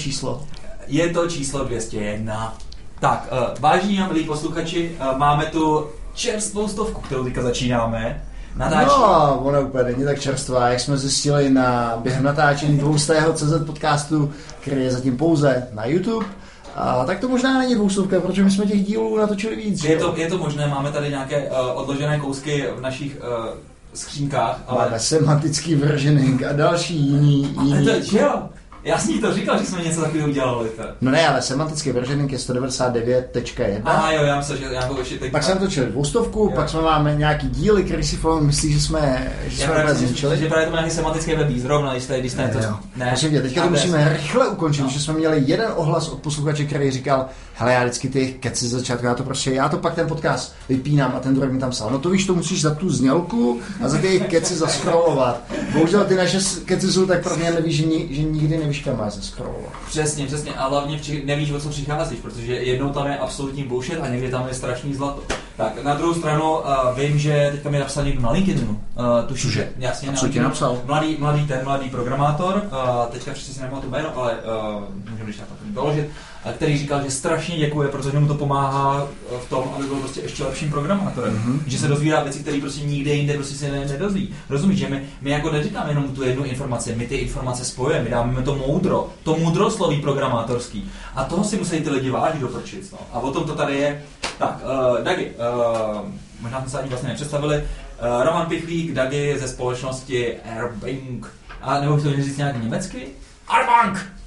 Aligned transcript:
číslo? 0.00 0.46
Je 0.86 1.08
to 1.08 1.28
číslo 1.28 1.64
201. 1.64 2.56
Tak, 3.00 3.28
uh, 3.32 3.60
vážení 3.60 4.00
a 4.00 4.08
milí 4.08 4.24
posluchači, 4.24 4.96
uh, 5.00 5.18
máme 5.18 5.46
tu 5.46 5.86
čerstvou 6.14 6.68
stovku, 6.68 7.00
kterou 7.00 7.24
teďka 7.24 7.42
začínáme. 7.42 8.22
Natáčí. 8.56 8.86
No, 8.88 9.40
ona 9.44 9.60
úplně 9.60 9.84
není 9.84 10.04
tak 10.04 10.20
čerstvá, 10.20 10.68
jak 10.68 10.80
jsme 10.80 10.98
zjistili 10.98 11.50
na, 11.50 11.96
během 12.02 12.24
natáčení 12.24 12.78
dvoustého 12.78 13.32
CZ 13.32 13.52
podcastu, 13.66 14.32
který 14.60 14.84
je 14.84 14.90
zatím 14.90 15.16
pouze 15.16 15.68
na 15.72 15.86
YouTube. 15.86 16.26
A 16.74 17.04
tak 17.04 17.20
to 17.20 17.28
možná 17.28 17.58
není 17.58 17.74
dvoustovka, 17.74 18.20
protože 18.20 18.44
my 18.44 18.50
jsme 18.50 18.66
těch 18.66 18.86
dílů 18.86 19.18
natočili 19.18 19.56
víc. 19.56 19.84
Je 19.84 19.96
to, 19.96 20.14
je 20.16 20.28
to 20.28 20.38
možné, 20.38 20.66
máme 20.66 20.92
tady 20.92 21.08
nějaké 21.08 21.50
uh, 21.50 21.56
odložené 21.74 22.18
kousky 22.18 22.66
v 22.76 22.80
našich 22.80 23.16
uh, 23.16 23.46
skřínkách. 23.94 24.60
Ale... 24.66 24.84
Máme 24.84 24.98
semantický 24.98 25.74
versioning 25.74 26.42
a 26.42 26.52
další 26.52 26.96
jiný, 26.96 27.42
jiný... 27.62 27.88
Ale 27.88 28.00
to, 28.00 28.16
jo, 28.16 28.42
já 28.84 28.98
jsem 28.98 29.20
to 29.20 29.34
říkal, 29.34 29.58
že 29.58 29.66
jsme 29.66 29.82
něco 29.82 30.00
takového 30.00 30.28
udělali. 30.28 30.68
Tak. 30.76 30.88
No 31.00 31.10
ne, 31.10 31.28
ale 31.28 31.42
semantický 31.42 31.92
versioning 31.92 32.32
je 32.32 32.38
199.1. 32.38 33.80
A 33.84 34.12
jo, 34.12 34.22
já 34.22 34.36
myslím, 34.36 34.56
že 34.56 34.64
já 34.64 34.82
to 34.82 34.98
ještě. 34.98 35.30
Pak 35.30 35.42
jsem 35.42 35.58
točil 35.58 35.86
dvoustovku, 35.86 36.40
jo. 36.40 36.52
pak 36.54 36.68
jsme 36.68 36.80
máme 36.80 37.14
nějaký 37.14 37.48
díly, 37.48 37.84
který 37.84 38.04
si 38.04 38.16
Fallon 38.16 38.46
myslí, 38.46 38.72
že 38.72 38.80
jsme, 38.80 39.32
že 39.46 39.64
jsme 39.64 39.74
právě 39.74 39.94
zničili. 39.94 40.38
Že 40.38 40.48
právě 40.48 40.66
to 40.66 40.72
má 40.72 40.76
nějaký 40.76 40.94
semantický 40.94 41.34
webí 41.34 41.60
zrovna, 41.60 41.92
když 41.92 42.04
jste, 42.04 42.20
když 42.20 42.32
jste 42.32 42.42
ne, 42.42 42.48
to... 42.48 42.58
Ne, 42.96 43.06
Prosím 43.08 43.30
tě, 43.30 43.42
teďka 43.42 43.62
to 43.62 43.70
musíme 43.70 44.08
rychle 44.12 44.48
ukončit, 44.48 44.82
no. 44.82 44.88
že 44.88 45.00
jsme 45.00 45.14
měli 45.14 45.42
jeden 45.46 45.68
ohlas 45.76 46.08
od 46.08 46.18
posluchače, 46.18 46.64
který 46.64 46.90
říkal, 46.90 47.26
hele, 47.54 47.72
já 47.72 47.84
vždycky 47.84 48.08
ty 48.08 48.34
keci 48.40 48.66
z 48.66 48.70
začátku, 48.70 49.06
já 49.06 49.14
to 49.14 49.22
prostě, 49.22 49.50
já 49.50 49.68
to 49.68 49.76
pak 49.76 49.94
ten 49.94 50.08
podcast 50.08 50.54
vypínám 50.68 51.12
a 51.16 51.20
ten 51.20 51.34
druhý 51.34 51.52
mi 51.52 51.58
tam 51.58 51.70
psal. 51.70 51.90
No 51.90 51.98
to 51.98 52.10
víš, 52.10 52.26
to 52.26 52.34
musíš 52.34 52.62
za 52.62 52.74
tu 52.74 52.90
znělku 52.90 53.60
a 53.82 53.88
za 53.88 53.98
ty 53.98 54.20
keci 54.20 54.54
zaskrolovat. 54.54 55.42
Bohužel 55.72 56.04
ty 56.04 56.14
naše 56.14 56.38
keci 56.64 56.92
jsou 56.92 57.06
tak 57.06 57.22
pro 57.22 57.36
mě 57.36 57.50
nevíš, 57.50 57.76
že, 57.76 57.84
že 58.10 58.22
nikdy 58.22 58.58
nevíš, 58.70 58.84
kam 58.84 58.98
máš 58.98 59.12
zaskrolovat. 59.12 59.72
Přesně, 59.86 60.26
přesně. 60.26 60.54
A 60.54 60.68
hlavně 60.68 60.98
vči, 60.98 61.22
nevíš, 61.24 61.50
o 61.50 61.60
co 61.60 61.68
přicházíš, 61.68 62.18
protože 62.18 62.54
jednou 62.54 62.90
tam 62.90 63.06
je 63.06 63.18
absolutní 63.18 63.64
bullshit 63.64 64.00
a 64.00 64.08
někdy 64.08 64.30
tam 64.30 64.48
je 64.48 64.54
strašný 64.54 64.94
zlato. 64.94 65.22
Tak 65.56 65.82
na 65.82 65.94
druhou 65.94 66.14
stranu 66.14 66.58
uh, 66.58 66.64
vím, 66.96 67.18
že 67.18 67.48
teďka 67.52 67.70
mi 67.70 67.78
napsal 67.78 68.04
někdo 68.04 68.22
na 68.22 68.30
LinkedInu, 68.30 68.70
uh, 68.70 69.04
tuším, 69.26 69.50
že 69.50 69.72
jasně, 69.78 70.12
co 70.12 70.28
ti 70.28 70.40
napsal? 70.40 70.78
Mladý, 70.84 71.16
mladý 71.18 71.46
ten, 71.46 71.60
mladý 71.64 71.90
programátor, 71.90 72.54
uh, 72.54 73.12
teďka 73.12 73.32
přesně 73.32 73.54
si 73.54 73.60
nemám 73.60 73.80
to 73.80 73.88
jméno, 73.88 74.16
ale 74.16 74.32
uh, 74.32 75.10
můžeme 75.10 75.24
když 75.24 75.36
tak 75.36 75.48
doložit 75.64 76.10
který 76.54 76.78
říkal, 76.78 77.02
že 77.02 77.10
strašně 77.10 77.56
děkuje, 77.56 77.88
protože 77.88 78.20
mu 78.20 78.28
to 78.28 78.34
pomáhá 78.34 79.08
v 79.46 79.48
tom, 79.48 79.64
aby 79.74 79.84
byl 79.84 79.96
prostě 79.96 80.20
ještě 80.20 80.44
lepším 80.44 80.70
programátorem. 80.70 81.34
Mm-hmm. 81.34 81.60
Že 81.66 81.78
se 81.78 81.88
dozvídá 81.88 82.22
věci, 82.22 82.38
které 82.38 82.60
prostě 82.60 82.84
nikde 82.86 83.14
jinde 83.14 83.34
prostě 83.34 83.54
se 83.54 83.70
ne, 83.70 83.86
nedozví. 83.86 84.34
Rozumíš, 84.48 84.78
že 84.78 84.88
my, 84.88 85.02
my 85.20 85.30
jako 85.30 85.50
neříkáme 85.50 85.90
jenom 85.90 86.04
tu 86.04 86.22
jednu 86.22 86.44
informaci, 86.44 86.94
my 86.96 87.06
ty 87.06 87.16
informace 87.16 87.64
spojujeme, 87.64 88.04
my 88.04 88.10
dáme 88.10 88.42
to 88.42 88.54
moudro, 88.54 89.08
to 89.22 89.36
moudrosloví 89.36 90.00
programátorský. 90.00 90.90
A 91.14 91.24
toho 91.24 91.44
si 91.44 91.56
musí 91.56 91.80
ty 91.80 91.90
lidi 91.90 92.10
vážit 92.10 92.40
doprčit. 92.40 92.92
No. 92.92 92.98
A 93.12 93.18
o 93.18 93.30
tom 93.30 93.44
to 93.44 93.54
tady 93.54 93.76
je. 93.76 94.02
Tak, 94.38 94.60
uh, 94.64 95.04
Dagi, 95.04 95.30
uh, 95.30 96.08
možná 96.40 96.60
jsme 96.60 96.70
se 96.70 96.78
ani 96.78 96.88
vlastně 96.88 97.08
nepředstavili. 97.08 97.56
Uh, 97.56 98.24
Roman 98.24 98.46
Pichlík, 98.46 98.92
Dagi 98.92 99.38
ze 99.38 99.48
společnosti 99.48 100.36
Airbank. 100.36 101.26
A 101.62 101.80
nebo 101.80 101.96
chceš 101.96 102.24
říct 102.24 102.36
nějak 102.36 102.62
německy? 102.62 103.06
Airbank! 103.48 104.19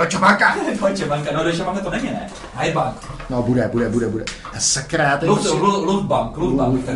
Deutsche 0.00 0.18
Banka! 0.18 0.56
Deutsche 0.80 1.06
Banka, 1.06 1.32
no 1.32 1.44
Deutsche 1.44 1.64
Banka 1.64 1.80
to 1.80 1.90
není, 1.90 2.08
ne? 2.08 2.30
Bank. 2.74 2.96
No 3.30 3.42
bude, 3.42 3.68
bude, 3.72 3.88
bude, 3.88 4.08
bude. 4.08 4.24
Sakra, 4.58 5.04
já 5.04 5.16
teď... 5.16 5.28
Luftbank, 5.28 6.36
Luftbank. 6.36 6.88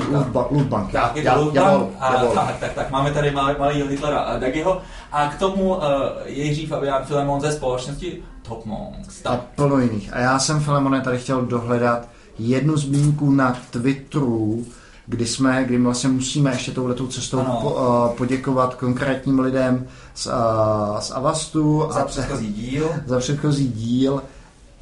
Luftbank. 0.51 0.93
Tak, 0.93 1.17
je 1.17 1.23
to 1.23 1.41
Luftbank. 1.41 1.99
Tak, 2.35 2.57
tak, 2.61 2.73
tak, 2.73 2.91
máme 2.91 3.13
tady 3.13 3.31
malý, 3.31 3.55
malý 3.59 3.83
Hitlera 3.83 4.19
a 4.19 4.39
Dagiho. 4.39 4.83
A 5.13 5.29
k 5.29 5.39
tomu 5.39 5.77
uh, 5.77 5.83
Jiří 6.27 6.67
Fabián 6.67 7.05
Filemon 7.05 7.41
ze 7.41 7.53
společnosti 7.53 8.23
Top 8.43 8.67
Monks. 8.67 9.27
A 9.27 9.37
plno 9.55 9.79
jiných. 9.79 10.11
A 10.13 10.19
já 10.19 10.39
jsem 10.39 10.61
Filemone 10.61 11.01
tady 11.01 11.19
chtěl 11.19 11.43
dohledat 11.43 12.09
jednu 12.39 12.77
zmínku 12.77 13.31
na 13.31 13.57
Twitteru, 13.71 14.65
kdy 15.07 15.27
jsme, 15.27 15.65
kdy 15.65 15.79
my 15.79 15.85
vlastně 15.85 16.09
musíme 16.09 16.51
ještě 16.51 16.73
touhletou 16.73 17.07
cestou 17.07 17.45
po, 17.63 17.71
uh, 17.71 18.17
poděkovat 18.17 18.75
konkrétním 18.75 19.39
lidem 19.39 19.87
z, 20.15 20.27
uh, 20.27 21.01
z 21.01 21.11
Avastu. 21.11 21.89
Za 21.93 22.01
a 22.01 22.05
předchozí 22.05 22.53
díl. 22.53 22.91
Za 23.07 23.19
předchozí 23.19 23.69
díl. 23.69 24.23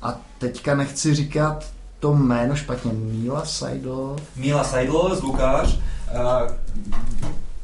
A 0.02 0.20
teďka 0.38 0.74
nechci 0.74 1.14
říkat 1.14 1.64
to 2.00 2.14
jméno 2.14 2.56
špatně. 2.56 2.92
Míla 2.92 3.44
Seidl. 3.44 4.16
Míla 4.36 4.64
Seidl 4.64 5.16
z 5.16 5.22
Lukář. 5.22 5.78
Uh, 6.14 6.52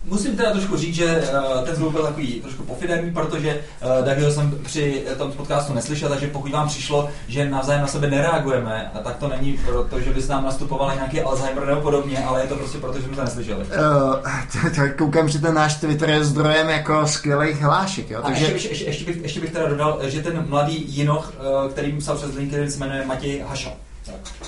Musím 0.08 0.36
teda 0.36 0.50
trošku 0.50 0.76
říct, 0.76 0.94
že 0.94 1.06
uh, 1.06 1.64
ten 1.64 1.74
zvuk 1.74 1.92
byl 1.92 2.02
takový 2.02 2.40
trošku 2.40 2.62
pofiderný, 2.62 3.10
protože 3.10 3.60
uh, 3.84 4.04
Dagiho 4.04 4.30
jsem 4.30 4.58
při 4.62 5.04
tom 5.18 5.32
podcastu 5.32 5.74
neslyšel, 5.74 6.08
takže 6.08 6.26
pokud 6.26 6.52
vám 6.52 6.68
přišlo, 6.68 7.08
že 7.28 7.50
navzájem 7.50 7.82
na 7.82 7.88
sebe 7.88 8.10
nereagujeme, 8.10 8.90
a 8.94 8.98
tak 8.98 9.16
to 9.16 9.28
není 9.28 9.58
proto, 9.66 10.00
že 10.00 10.10
bys 10.10 10.28
nám 10.28 10.44
nastupovali 10.44 10.94
nějaký 10.94 11.20
Alzheimer 11.20 11.66
nebo 11.66 11.80
podobně, 11.80 12.18
ale 12.18 12.42
je 12.42 12.48
to 12.48 12.56
prostě 12.56 12.78
proto, 12.78 12.98
že 12.98 13.06
jsme 13.06 13.16
to 13.16 13.24
neslyšeli. 13.24 13.64
Uh, 13.64 14.70
tak 14.76 14.96
koukám, 14.96 15.28
že 15.28 15.38
ten 15.38 15.54
náš 15.54 15.74
Twitter 15.74 16.10
je 16.10 16.24
zdrojem 16.24 16.68
jako 16.68 17.06
skvělých 17.06 17.62
hlášek, 17.62 18.10
jo? 18.10 18.22
Takže... 18.22 18.44
Ještě, 18.44 18.68
ještě, 18.68 18.84
ještě, 18.84 19.04
bych, 19.04 19.22
ještě 19.22 19.40
bych 19.40 19.50
teda 19.50 19.68
dodal, 19.68 19.98
že 20.02 20.22
ten 20.22 20.44
mladý 20.48 20.84
Jinoch, 20.88 21.32
který 21.70 21.92
psal 21.92 22.16
přes 22.16 22.34
LinkedIn, 22.34 22.70
se 22.70 22.78
jmenuje 22.78 23.06
Matěj 23.06 23.44
Haša. 23.48 23.70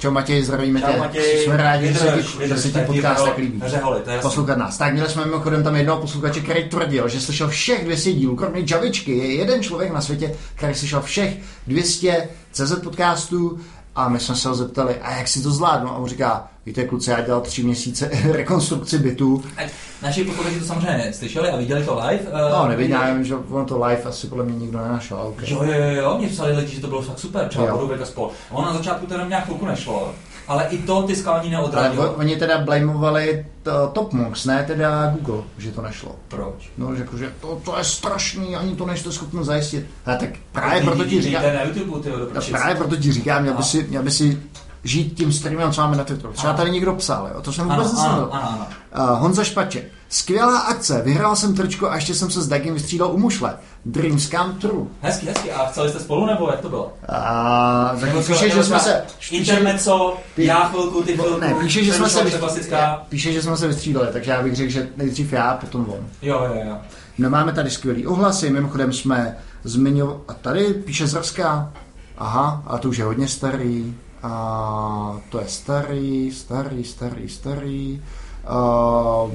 Čau 0.01 0.11
Matěj, 0.11 0.43
zdravíme 0.43 0.81
Čau, 0.81 0.93
tě. 0.93 0.99
Matěj. 0.99 1.45
Jsme 1.45 1.57
rádi, 1.57 1.89
že 1.89 1.95
se 1.95 2.09
ti, 2.09 2.49
že 2.49 2.57
se 2.57 2.71
ti 2.71 2.79
podcast 2.79 3.25
tak 3.25 3.39
líbí. 3.39 3.63
Řeholi, 3.67 4.01
Poslouchat 4.23 4.59
nás. 4.59 4.79
Tak 4.79 4.93
měli 4.93 5.09
jsme 5.09 5.25
mimochodem 5.25 5.65
tam 5.65 5.77
jednoho 5.77 6.01
posluchače, 6.01 6.41
který 6.41 6.69
tvrdil, 6.69 7.09
že 7.09 7.21
slyšel 7.21 7.49
všech 7.49 7.85
200 7.85 8.13
dílů, 8.13 8.37
kromě 8.37 8.65
Javičky. 8.71 9.19
Je 9.19 9.35
jeden 9.35 9.63
člověk 9.63 9.93
na 9.93 10.01
světě, 10.01 10.35
který 10.55 10.75
slyšel 10.75 11.03
všech 11.03 11.37
200 11.67 12.29
CZ 12.53 12.73
podcastů 12.83 13.61
a 13.95 14.09
my 14.09 14.21
jsme 14.21 14.37
se 14.37 14.49
ho 14.49 14.55
zeptali, 14.55 15.01
a 15.01 15.17
jak 15.17 15.29
si 15.29 15.43
to 15.43 15.51
zvládnu? 15.51 15.89
A 15.89 15.97
on 15.97 16.09
říká, 16.09 16.49
víte 16.67 16.85
kluci, 16.85 17.11
já 17.11 17.21
dělal 17.21 17.41
tři 17.41 17.63
měsíce 17.63 18.11
rekonstrukci 18.33 18.99
bytu. 18.99 19.45
Naši 20.03 20.25
posluchači 20.25 20.59
to 20.59 20.65
samozřejmě 20.65 21.13
slyšeli 21.13 21.51
a 21.51 21.57
viděli 21.57 21.85
to 21.85 21.95
live. 21.95 22.21
Uh, 22.21 22.51
no, 22.53 22.69
nevidí, 22.69 22.91
já 22.91 23.15
vím, 23.15 23.25
že 23.25 23.37
ono 23.37 23.65
to 23.65 23.85
live 23.85 24.03
asi 24.03 24.27
podle 24.27 24.45
mě 24.45 24.59
nikdo 24.59 24.79
nenašel. 24.79 25.19
Okay. 25.19 25.51
Jo, 25.51 25.63
jo, 25.65 25.91
jo, 25.91 26.19
mě 26.19 26.29
psali 26.29 26.57
lidi, 26.57 26.75
že 26.75 26.81
to 26.81 26.87
bylo 26.87 27.03
fakt 27.03 27.19
super, 27.19 27.49
třeba 27.49 27.67
Podobek 27.67 28.01
a 28.01 28.07
spol. 28.07 28.31
A 28.51 28.55
ono 28.55 28.67
na 28.67 28.77
začátku 28.77 29.07
to 29.07 29.27
nějak 29.27 29.45
chvilku 29.45 29.67
nešlo, 29.67 30.15
ale 30.51 30.65
i 30.65 30.79
to 30.79 31.03
ty 31.03 31.17
skalní 31.17 31.51
neodradilo. 31.51 32.03
Ale 32.03 32.13
oni 32.13 32.37
teda 32.37 32.59
blamovali 32.59 33.47
to, 33.63 33.91
Topmox, 33.93 34.45
ne 34.45 34.65
teda 34.67 35.07
Google, 35.07 35.43
že 35.59 35.71
to 35.71 35.83
nešlo. 35.83 36.17
Proč? 36.29 36.71
No, 36.79 36.97
řekl, 36.97 37.17
že 37.17 37.33
to, 37.41 37.61
to 37.65 37.79
je 37.79 37.85
strašný, 37.85 38.57
ani 38.57 38.77
to 38.77 38.87
nejste 38.87 39.13
schopni 39.13 39.45
zajistit. 39.45 39.87
A 40.07 40.15
tak 40.15 40.31
právě 40.53 40.83
proto 40.83 41.05
ti 41.05 41.23
říkám, 41.23 41.43
na 41.43 41.63
YouTube, 41.63 42.01
ty, 42.01 42.11
no, 42.35 42.41
právě 42.51 42.75
proto 42.75 42.97
ti 42.97 43.13
říkám, 43.13 43.43
měl 43.43 43.55
by 43.55 43.63
si, 43.63 43.87
měl 43.89 44.03
by 44.03 44.11
si 44.11 44.43
žít 44.85 45.15
tím 45.15 45.33
streamem, 45.33 45.73
co 45.73 45.81
máme 45.81 45.97
na 45.97 46.05
Twitteru. 46.05 46.33
Třeba 46.33 46.53
tady 46.53 46.71
někdo 46.71 46.95
psal, 46.95 47.31
jo? 47.35 47.43
to 47.43 47.53
jsem 47.53 47.69
vůbec 47.69 47.93
neslyšel. 47.93 48.31
Uh, 48.33 49.19
Honza 49.19 49.45
Špaček. 49.45 49.85
Skvělá 50.13 50.59
akce, 50.59 51.03
vyhrál 51.03 51.37
jsem 51.37 51.55
trčko 51.55 51.91
a 51.91 51.95
ještě 51.95 52.15
jsem 52.15 52.31
se 52.31 52.43
s 52.43 52.49
Dagem 52.49 52.75
vystřídal 52.75 53.11
u 53.13 53.19
mušle. 53.19 53.57
Dreams 53.85 54.29
come 54.29 54.53
true. 54.61 54.87
Hezky, 55.01 55.27
hezky. 55.27 55.53
A 55.53 55.67
chceli 55.67 55.91
jste 55.91 56.01
spolu 56.01 56.27
nebo 56.27 56.51
jak 56.51 56.61
to 56.61 56.69
bylo? 56.69 56.93
A, 57.09 57.97
tak 58.01 58.27
píše, 58.27 58.51
že 58.51 58.65
jsme 58.65 58.81
se... 58.81 59.03
Intermezzo, 59.31 60.17
já 60.37 60.69
chvilku, 60.69 61.03
ty 61.03 61.13
chvilku. 61.13 61.41
Ne, 61.41 61.55
píše, 61.55 61.85
že 61.85 61.93
jsme 61.93 62.09
se, 62.09 62.25
píše, 63.09 63.33
že 63.33 63.43
jsme 63.43 63.57
se 63.57 63.69
vystřídali, 63.69 64.09
takže 64.13 64.31
já 64.31 64.43
bych 64.43 64.57
řekl, 64.57 64.73
že 64.73 64.89
nejdřív 64.97 65.33
já, 65.33 65.55
potom 65.55 65.87
on. 65.89 66.07
Jo, 66.23 66.43
jo, 66.45 66.63
jo. 66.67 66.77
No 67.19 67.31
máme 67.31 67.53
tady 67.53 67.71
skvělý 67.71 68.07
ohlasy, 68.07 68.51
mimochodem 68.51 68.93
jsme 68.93 69.37
zmiňovali, 69.65 70.21
a 70.29 70.35
tady 70.35 70.75
píše 70.75 71.07
Zrská, 71.07 71.73
aha, 72.19 72.63
a 72.67 72.79
to 72.79 72.89
už 72.89 72.97
je 72.97 73.05
hodně 73.05 73.29
starý, 73.29 73.95
a 74.23 75.21
to 75.29 75.41
je 75.41 75.49
starý, 75.49 76.33
starý, 76.33 76.85
starý, 76.85 77.29
starý. 77.29 78.03
Uh, 78.45 79.31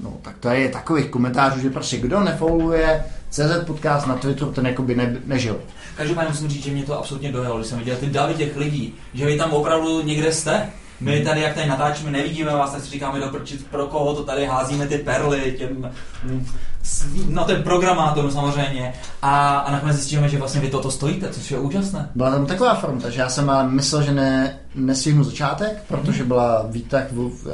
no, 0.00 0.16
tak 0.22 0.36
to 0.40 0.48
je 0.48 0.68
takových 0.68 1.06
komentářů, 1.06 1.60
že 1.60 1.70
prostě 1.70 1.96
kdo 1.96 2.20
nefollowuje 2.20 3.04
CZ 3.30 3.64
podcast 3.66 4.06
na 4.06 4.14
Twitteru, 4.14 4.52
ten 4.52 4.66
jako 4.66 4.82
by 4.82 4.94
ne, 4.94 5.16
nežil. 5.24 5.60
Každopádně 5.96 6.30
musím 6.30 6.48
říct, 6.48 6.64
že 6.64 6.70
mě 6.70 6.82
to 6.82 6.98
absolutně 6.98 7.32
dojelo, 7.32 7.56
když 7.56 7.66
jsem 7.68 7.78
viděl 7.78 7.96
ty 7.96 8.06
davy 8.06 8.34
těch 8.34 8.56
lidí, 8.56 8.94
že 9.14 9.26
vy 9.26 9.38
tam 9.38 9.50
opravdu 9.50 10.02
někde 10.02 10.32
jste. 10.32 10.70
My 11.02 11.20
tady, 11.20 11.40
jak 11.40 11.54
tady 11.54 11.68
natáčíme, 11.68 12.10
nevidíme 12.10 12.52
vás, 12.52 12.72
tak 12.72 12.84
si 12.84 12.90
říkáme 12.90 13.20
doprčit, 13.20 13.66
pro 13.70 13.86
koho 13.86 14.14
to 14.14 14.24
tady 14.24 14.46
házíme 14.46 14.86
ty 14.86 14.98
perly, 14.98 15.54
těm, 15.58 15.90
no 17.28 17.44
ten 17.44 17.62
programátor 17.62 18.30
samozřejmě. 18.30 18.94
A, 19.22 19.58
a 19.58 19.72
nakonec 19.72 19.96
zjistíme, 19.96 20.28
že 20.28 20.38
vlastně 20.38 20.60
vy 20.60 20.70
toto 20.70 20.90
stojíte, 20.90 21.28
což 21.28 21.50
je 21.50 21.58
úžasné. 21.58 22.10
Byla 22.14 22.30
tam 22.30 22.46
taková 22.46 22.74
fronta, 22.74 23.10
že 23.10 23.20
já 23.20 23.28
jsem 23.28 23.50
myslel, 23.70 24.02
že 24.02 24.12
ne, 24.12 24.58
nesvihnu 24.74 25.24
začátek, 25.24 25.82
protože 25.88 26.24
byla 26.24 26.66
výtah, 26.68 27.04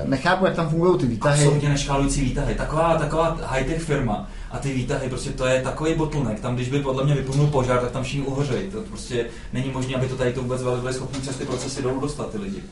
nechápu, 0.04 0.44
jak 0.44 0.54
tam 0.54 0.68
fungují 0.68 0.98
ty 0.98 1.06
výtahy. 1.06 1.42
Absolutně 1.42 1.68
neškálující 1.68 2.20
výtahy. 2.20 2.54
Taková, 2.54 2.96
taková 2.96 3.38
high-tech 3.44 3.82
firma 3.82 4.28
a 4.50 4.58
ty 4.58 4.72
výtahy, 4.72 5.08
prostě 5.08 5.30
to 5.30 5.46
je 5.46 5.62
takový 5.62 5.94
bottleneck. 5.94 6.40
Tam, 6.40 6.54
když 6.54 6.68
by 6.68 6.80
podle 6.80 7.04
mě 7.04 7.14
vypnul 7.14 7.46
požár, 7.46 7.80
tak 7.80 7.90
tam 7.90 8.02
všichni 8.02 8.26
uhořejí. 8.26 8.70
To 8.70 8.80
prostě 8.80 9.26
není 9.52 9.70
možné, 9.70 9.94
aby 9.94 10.08
to 10.08 10.16
tady 10.16 10.32
to 10.32 10.42
vůbec 10.42 10.62
byly 10.62 10.92
schopni 10.92 11.20
přes 11.20 11.36
ty 11.36 11.44
procesy 11.44 11.82
dolů 11.82 12.00
dostat 12.00 12.30
ty 12.30 12.38
lidi. 12.38 12.62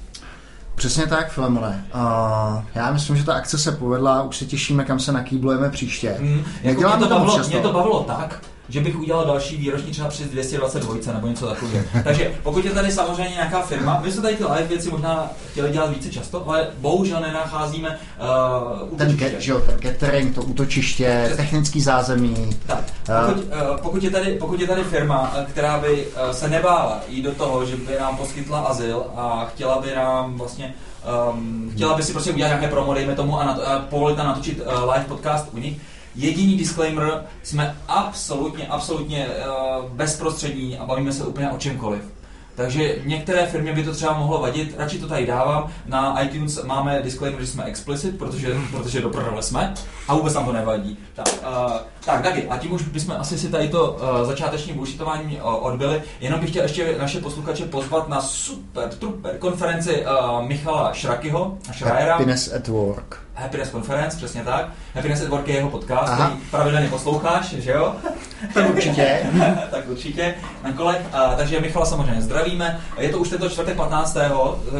Přesně 0.76 1.06
tak, 1.06 1.30
Filemone. 1.30 1.84
Uh, 1.94 2.62
já 2.74 2.92
myslím, 2.92 3.16
že 3.16 3.24
ta 3.24 3.34
akce 3.34 3.58
se 3.58 3.72
povedla, 3.72 4.22
už 4.22 4.36
se 4.36 4.44
těšíme, 4.44 4.84
kam 4.84 4.98
se 4.98 5.12
nakýblujeme 5.12 5.70
příště. 5.70 6.16
Mm, 6.20 6.44
jako 6.62 6.80
mě, 6.80 6.90
to 6.90 7.08
bavilo, 7.08 7.38
mě 7.48 7.60
to 7.60 7.72
bavilo 7.72 8.02
tak, 8.02 8.40
že 8.68 8.80
bych 8.80 8.98
udělal 9.00 9.26
další 9.26 9.56
výroční 9.56 9.90
třeba 9.90 10.08
přes 10.08 10.26
222 10.28 11.12
nebo 11.12 11.26
něco 11.26 11.46
takového. 11.46 11.84
Takže 12.04 12.34
pokud 12.42 12.64
je 12.64 12.70
tady 12.70 12.92
samozřejmě 12.92 13.34
nějaká 13.34 13.62
firma, 13.62 14.00
my 14.04 14.12
jsme 14.12 14.22
tady 14.22 14.36
ty 14.36 14.44
live 14.44 14.66
věci 14.66 14.90
možná 14.90 15.30
chtěli 15.50 15.70
dělat 15.70 15.90
více 15.90 16.10
často, 16.10 16.48
ale 16.48 16.68
bohužel 16.78 17.20
nenacházíme 17.20 17.98
uh, 18.92 18.98
ten, 18.98 19.16
get, 19.16 19.40
že 19.40 19.52
jo, 19.52 19.60
ten 19.60 19.78
catering, 19.82 20.34
to 20.34 20.42
útočiště, 20.42 21.22
Přesně. 21.26 21.44
technický 21.44 21.80
zázemí. 21.80 22.56
Tak, 22.66 22.84
pokud, 23.26 23.44
uh, 23.44 23.76
pokud, 23.82 24.02
je 24.02 24.10
tady, 24.10 24.32
pokud 24.32 24.60
je 24.60 24.66
tady 24.66 24.84
firma, 24.84 25.34
která 25.50 25.78
by 25.78 26.06
uh, 26.06 26.30
se 26.30 26.48
nebála 26.48 27.00
jít 27.08 27.22
do 27.22 27.32
toho, 27.32 27.66
že 27.66 27.76
by 27.76 27.96
nám 28.00 28.16
poskytla 28.16 28.60
azyl 28.60 29.02
a 29.16 29.48
chtěla 29.54 29.80
by 29.80 29.94
nám 29.94 30.38
vlastně 30.38 30.74
um, 31.32 31.70
chtěla 31.74 31.94
by 31.96 32.02
si 32.02 32.12
prostě 32.12 32.32
udělat 32.32 32.48
nějaké 32.48 32.68
promo, 32.68 32.94
dejme 32.94 33.14
tomu, 33.14 33.40
a, 33.40 33.44
nat- 33.46 33.62
a 33.64 33.78
povolit 33.78 34.16
nám 34.16 34.26
natočit 34.26 34.60
uh, 34.60 34.92
live 34.92 35.04
podcast 35.08 35.48
u 35.52 35.58
nich, 35.58 35.76
Jediný 36.16 36.56
disclaimer, 36.56 37.24
jsme 37.42 37.76
absolutně, 37.88 38.66
absolutně 38.66 39.26
uh, 39.26 39.90
bezprostřední 39.90 40.78
a 40.78 40.86
bavíme 40.86 41.12
se 41.12 41.24
úplně 41.24 41.50
o 41.50 41.58
čemkoliv. 41.58 42.02
Takže 42.54 42.96
některé 43.04 43.46
firmě 43.46 43.72
by 43.72 43.84
to 43.84 43.92
třeba 43.92 44.18
mohlo 44.18 44.40
vadit, 44.40 44.74
radši 44.78 44.98
to 44.98 45.08
tady 45.08 45.26
dávám. 45.26 45.70
Na 45.86 46.22
iTunes 46.22 46.62
máme 46.64 47.02
disclaimer, 47.02 47.40
že 47.40 47.46
jsme 47.46 47.64
explicit, 47.64 48.18
protože, 48.18 48.56
protože 48.70 49.00
do 49.00 49.12
jsme 49.40 49.74
a 50.08 50.14
vůbec 50.14 50.34
nám 50.34 50.46
to 50.46 50.52
nevadí. 50.52 50.98
Tak, 51.14 51.28
uh, 51.42 51.72
tak 52.06 52.22
Dagi, 52.22 52.48
a 52.48 52.56
tím 52.56 52.72
už 52.72 52.82
bychom 52.82 53.14
asi 53.18 53.38
si 53.38 53.48
tady 53.48 53.68
to 53.68 53.92
uh, 53.92 54.26
začáteční 54.26 54.72
bullshitování 54.72 55.40
uh, 55.40 55.66
odbyli. 55.66 56.02
Jenom 56.20 56.40
bych 56.40 56.50
chtěl 56.50 56.62
ještě 56.62 56.94
naše 56.98 57.20
posluchače 57.20 57.64
pozvat 57.64 58.08
na 58.08 58.20
super, 58.20 58.88
truper 58.88 59.38
konferenci 59.38 60.06
uh, 60.06 60.42
Michala 60.46 60.92
Šrakyho, 60.92 61.58
Šrajera. 61.72 62.12
Happiness 62.12 62.52
at 62.52 62.68
Work. 62.68 63.18
Happiness 63.34 63.70
Conference, 63.70 64.16
přesně 64.16 64.44
tak. 64.44 64.68
Happiness 64.94 65.22
at 65.22 65.28
Work 65.28 65.48
je 65.48 65.54
jeho 65.54 65.70
podcast, 65.70 66.12
Aha. 66.12 66.26
který 66.26 66.40
pravidelně 66.50 66.88
posloucháš, 66.88 67.48
že 67.48 67.72
jo? 67.72 67.94
Tak 68.54 68.70
určitě. 68.70 69.20
tak 69.70 69.88
určitě. 69.88 70.34
Na 70.64 70.72
kole. 70.72 70.98
A, 71.12 71.34
takže 71.34 71.60
Michala 71.60 71.86
samozřejmě 71.86 72.22
zdravíme. 72.22 72.80
Je 72.98 73.08
to 73.08 73.18
už 73.18 73.28
tento 73.28 73.48
čtvrtek 73.48 73.76
15. 73.76 74.16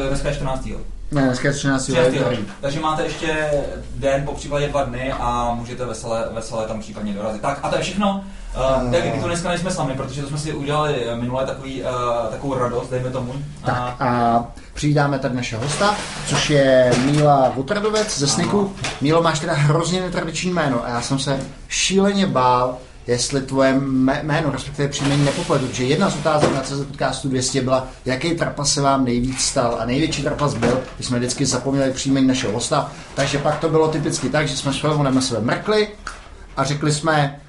dneska 0.09 0.29
je 0.29 0.35
14. 0.35 0.69
Ne, 1.11 1.23
dneska 1.23 1.49
je 1.49 1.55
13. 1.55 1.83
13. 1.83 2.15
Takže 2.61 2.81
máte 2.81 3.03
ještě 3.03 3.51
den, 3.95 4.25
po 4.25 4.33
případě 4.33 4.69
dva 4.69 4.85
dny 4.85 5.13
a 5.13 5.55
můžete 5.55 5.85
veselé, 5.85 6.29
veselé 6.33 6.67
tam 6.67 6.81
případně 6.81 7.13
dorazit. 7.13 7.43
Tak 7.43 7.59
a 7.63 7.69
to 7.69 7.77
je 7.77 7.83
všechno. 7.83 8.25
Uh, 8.57 8.93
tak 8.93 9.05
my 9.15 9.21
to 9.21 9.27
dneska 9.27 9.49
nejsme 9.49 9.71
s 9.71 9.77
vámi, 9.77 9.95
protože 9.95 10.23
to 10.23 10.29
jsme 10.29 10.39
si 10.39 10.53
udělali 10.53 11.07
minule 11.15 11.47
takový, 11.47 11.83
uh, 11.83 11.89
takovou 12.31 12.55
radost, 12.55 12.91
dejme 12.91 13.11
tomu. 13.11 13.33
Tak 13.65 13.97
a 14.01 14.45
přidáme 14.75 15.19
tady 15.19 15.35
našeho 15.35 15.63
hosta, 15.63 15.97
což 16.27 16.51
je 16.51 16.93
Míla 17.05 17.53
Votradovec 17.55 18.19
ze 18.19 18.27
Sniku. 18.27 18.75
Mílo, 19.01 19.23
máš 19.23 19.41
teda 19.41 19.53
hrozně 19.55 20.01
netradiční 20.01 20.51
jméno 20.51 20.85
a 20.85 20.89
já 20.89 21.01
jsem 21.01 21.19
se 21.19 21.41
šíleně 21.69 22.27
bál, 22.27 22.79
jestli 23.07 23.43
tvoje 23.43 23.81
jméno, 24.23 24.51
respektive 24.51 24.89
příjmení 24.89 25.25
nepopletu, 25.25 25.67
protože 25.67 25.85
jedna 25.85 26.11
z 26.11 26.15
otázek 26.15 26.55
na 26.55 26.61
CZ 26.61 26.87
podcastu 26.87 27.29
200 27.29 27.61
byla, 27.61 27.89
jaký 28.05 28.35
trapas 28.35 28.75
se 28.75 28.81
vám 28.81 29.05
nejvíc 29.05 29.41
stal. 29.41 29.77
A 29.81 29.85
největší 29.85 30.23
trapas 30.23 30.55
byl, 30.55 30.83
když 30.97 31.07
jsme 31.07 31.19
vždycky 31.19 31.47
zapomněli 31.47 31.93
příjmení 31.93 32.27
našeho 32.27 32.53
hosta, 32.53 32.93
takže 33.15 33.39
pak 33.39 33.59
to 33.59 33.69
bylo 33.69 33.89
typicky 33.89 34.29
tak, 34.29 34.49
že 34.49 34.57
jsme 34.57 34.73
s 34.73 34.81
Filomonem 34.81 35.15
na 35.15 35.21
sebe 35.21 35.41
mrkli 35.41 35.89
a 36.57 36.65
řekli 36.65 36.93
jsme, 36.93 37.41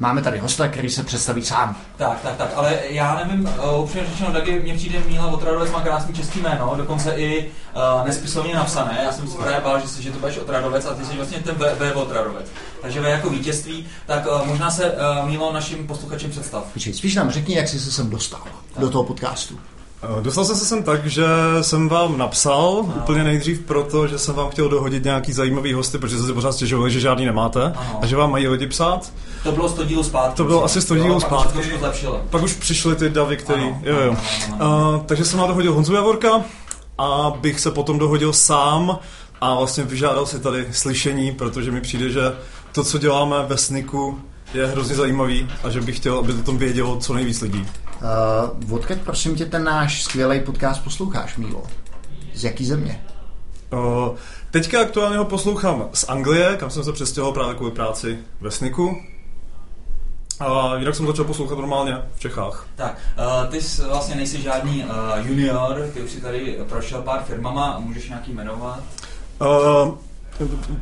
máme 0.00 0.22
tady 0.22 0.38
hosta, 0.38 0.68
který 0.68 0.90
se 0.90 1.02
představí 1.02 1.44
sám. 1.44 1.76
Tak, 1.96 2.20
tak, 2.20 2.36
tak, 2.36 2.50
ale 2.54 2.78
já 2.88 3.24
nevím, 3.24 3.48
uh, 3.74 3.82
upřímně 3.84 4.06
řečeno, 4.10 4.32
taky 4.32 4.60
mně 4.60 4.74
přijde 4.74 4.98
Míla 5.06 5.26
Otradovec 5.26 5.70
má 5.70 5.80
krásný 5.80 6.14
český 6.14 6.40
jméno, 6.40 6.74
dokonce 6.76 7.12
i 7.12 7.50
uh, 7.76 8.06
nespisovně 8.06 8.54
napsané. 8.54 9.00
Já 9.04 9.12
jsem 9.12 9.28
si 9.28 9.36
právě 9.36 9.60
bál, 9.60 9.80
že, 9.80 9.88
si, 9.88 10.02
že 10.02 10.10
to 10.10 10.18
budeš 10.18 10.38
Otradovec 10.38 10.86
a 10.86 10.94
ty 10.94 11.04
jsi 11.04 11.16
vlastně 11.16 11.38
ten 11.38 11.54
V, 11.54 11.92
v 11.92 11.96
Otradovec. 11.96 12.46
Takže 12.82 13.00
ve 13.00 13.10
jako 13.10 13.30
vítězství, 13.30 13.86
tak 14.06 14.26
uh, 14.26 14.46
možná 14.46 14.70
se 14.70 14.90
uh, 14.90 15.28
Mílo 15.28 15.52
našim 15.52 15.86
posluchačem 15.86 16.30
představ. 16.30 16.64
Počkej, 16.72 16.92
spíš 16.92 17.14
nám 17.14 17.30
řekni, 17.30 17.56
jak 17.56 17.68
jsi 17.68 17.80
se 17.80 17.92
sem 17.92 18.10
dostal 18.10 18.40
tak. 18.44 18.80
do 18.82 18.90
toho 18.90 19.04
podcastu. 19.04 19.58
Eh, 20.02 20.22
dostal 20.22 20.44
jsem 20.44 20.56
se 20.56 20.64
sem 20.64 20.82
tak, 20.82 21.06
že 21.06 21.24
jsem 21.60 21.88
vám 21.88 22.18
napsal 22.18 22.84
no. 22.86 22.94
úplně 22.96 23.24
nejdřív 23.24 23.60
proto, 23.60 24.06
že 24.06 24.18
jsem 24.18 24.34
vám 24.34 24.50
chtěl 24.50 24.68
dohodit 24.68 25.04
nějaký 25.04 25.32
zajímavý 25.32 25.72
hosty, 25.72 25.98
protože 25.98 26.16
jste 26.16 26.26
si 26.26 26.32
pořád 26.32 26.52
stěžovali, 26.52 26.90
že 26.90 27.00
žádný 27.00 27.24
nemáte 27.24 27.62
ano. 27.62 27.98
a 28.02 28.06
že 28.06 28.16
vám 28.16 28.30
mají 28.30 28.48
lidi 28.48 28.66
psát. 28.66 29.12
To 29.42 29.52
bylo 29.52 29.68
100 29.68 29.84
dílů 29.84 30.02
zpátky. 30.02 30.36
To 30.36 30.44
bylo 30.44 30.64
asi 30.64 30.80
100 30.80 30.96
dílů 30.96 31.20
zpátky. 31.20 31.58
Pak 31.80 31.94
už, 31.94 32.04
pak 32.30 32.42
už 32.42 32.52
přišly 32.52 32.96
ty 32.96 33.10
davy, 33.10 33.36
který... 33.36 33.62
Ano, 33.62 33.80
jo, 33.82 33.96
jo. 33.96 34.10
Ano, 34.10 34.20
ano, 34.48 34.56
ano. 34.60 34.98
Uh, 34.98 35.06
takže 35.06 35.24
jsem 35.24 35.38
vám 35.38 35.48
dohodil 35.48 35.74
Honzu 35.74 35.94
Javorka 35.94 36.42
a 36.98 37.32
bych 37.40 37.60
se 37.60 37.70
potom 37.70 37.98
dohodil 37.98 38.32
sám 38.32 38.98
a 39.40 39.54
vlastně 39.54 39.84
vyžádal 39.84 40.26
si 40.26 40.40
tady 40.40 40.66
slyšení, 40.72 41.32
protože 41.32 41.70
mi 41.70 41.80
přijde, 41.80 42.10
že 42.10 42.20
to, 42.72 42.84
co 42.84 42.98
děláme 42.98 43.36
ve 43.46 43.56
Sniku, 43.56 44.18
je 44.54 44.66
hrozně 44.66 44.94
zajímavý 44.94 45.48
a 45.64 45.70
že 45.70 45.80
bych 45.80 45.96
chtěl, 45.96 46.18
aby 46.18 46.32
to 46.32 46.42
tom 46.42 46.58
vědělo 46.58 46.96
co 46.96 47.14
nejvíc 47.14 47.40
lidí. 47.40 47.66
Uh, 48.66 48.74
odkud 48.74 48.98
prosím 48.98 49.36
tě 49.36 49.46
ten 49.46 49.64
náš 49.64 50.02
skvělý 50.02 50.40
podcast 50.40 50.84
posloucháš, 50.84 51.36
Mílo? 51.36 51.62
Z 52.34 52.44
jaký 52.44 52.66
země? 52.66 53.04
Uh, 53.72 54.16
teďka 54.50 54.80
aktuálně 54.80 55.18
ho 55.18 55.24
poslouchám 55.24 55.88
z 55.92 56.04
Anglie, 56.08 56.56
kam 56.56 56.70
jsem 56.70 56.84
se 56.84 56.92
přestěhoval 56.92 57.34
právě 57.34 57.54
kvůli 57.54 57.70
práci 57.70 58.18
ve 58.40 58.50
Sniku. 58.50 59.02
A 60.40 60.76
jinak 60.76 60.94
jsem 60.94 61.06
začal 61.06 61.24
poslouchat 61.24 61.58
normálně 61.58 62.02
v 62.16 62.20
Čechách. 62.20 62.66
Tak, 62.74 62.98
uh, 63.18 63.50
ty 63.50 63.60
jsi, 63.60 63.82
vlastně 63.82 64.14
nejsi 64.14 64.42
žádný 64.42 64.84
uh, 64.84 65.26
junior, 65.26 65.90
ty 65.94 66.02
už 66.02 66.10
si 66.10 66.20
tady 66.20 66.58
prošel 66.68 67.02
pár 67.02 67.22
firmama, 67.22 67.78
můžeš 67.78 68.08
nějaký 68.08 68.32
jmenovat? 68.32 68.80
Uh, 69.40 69.94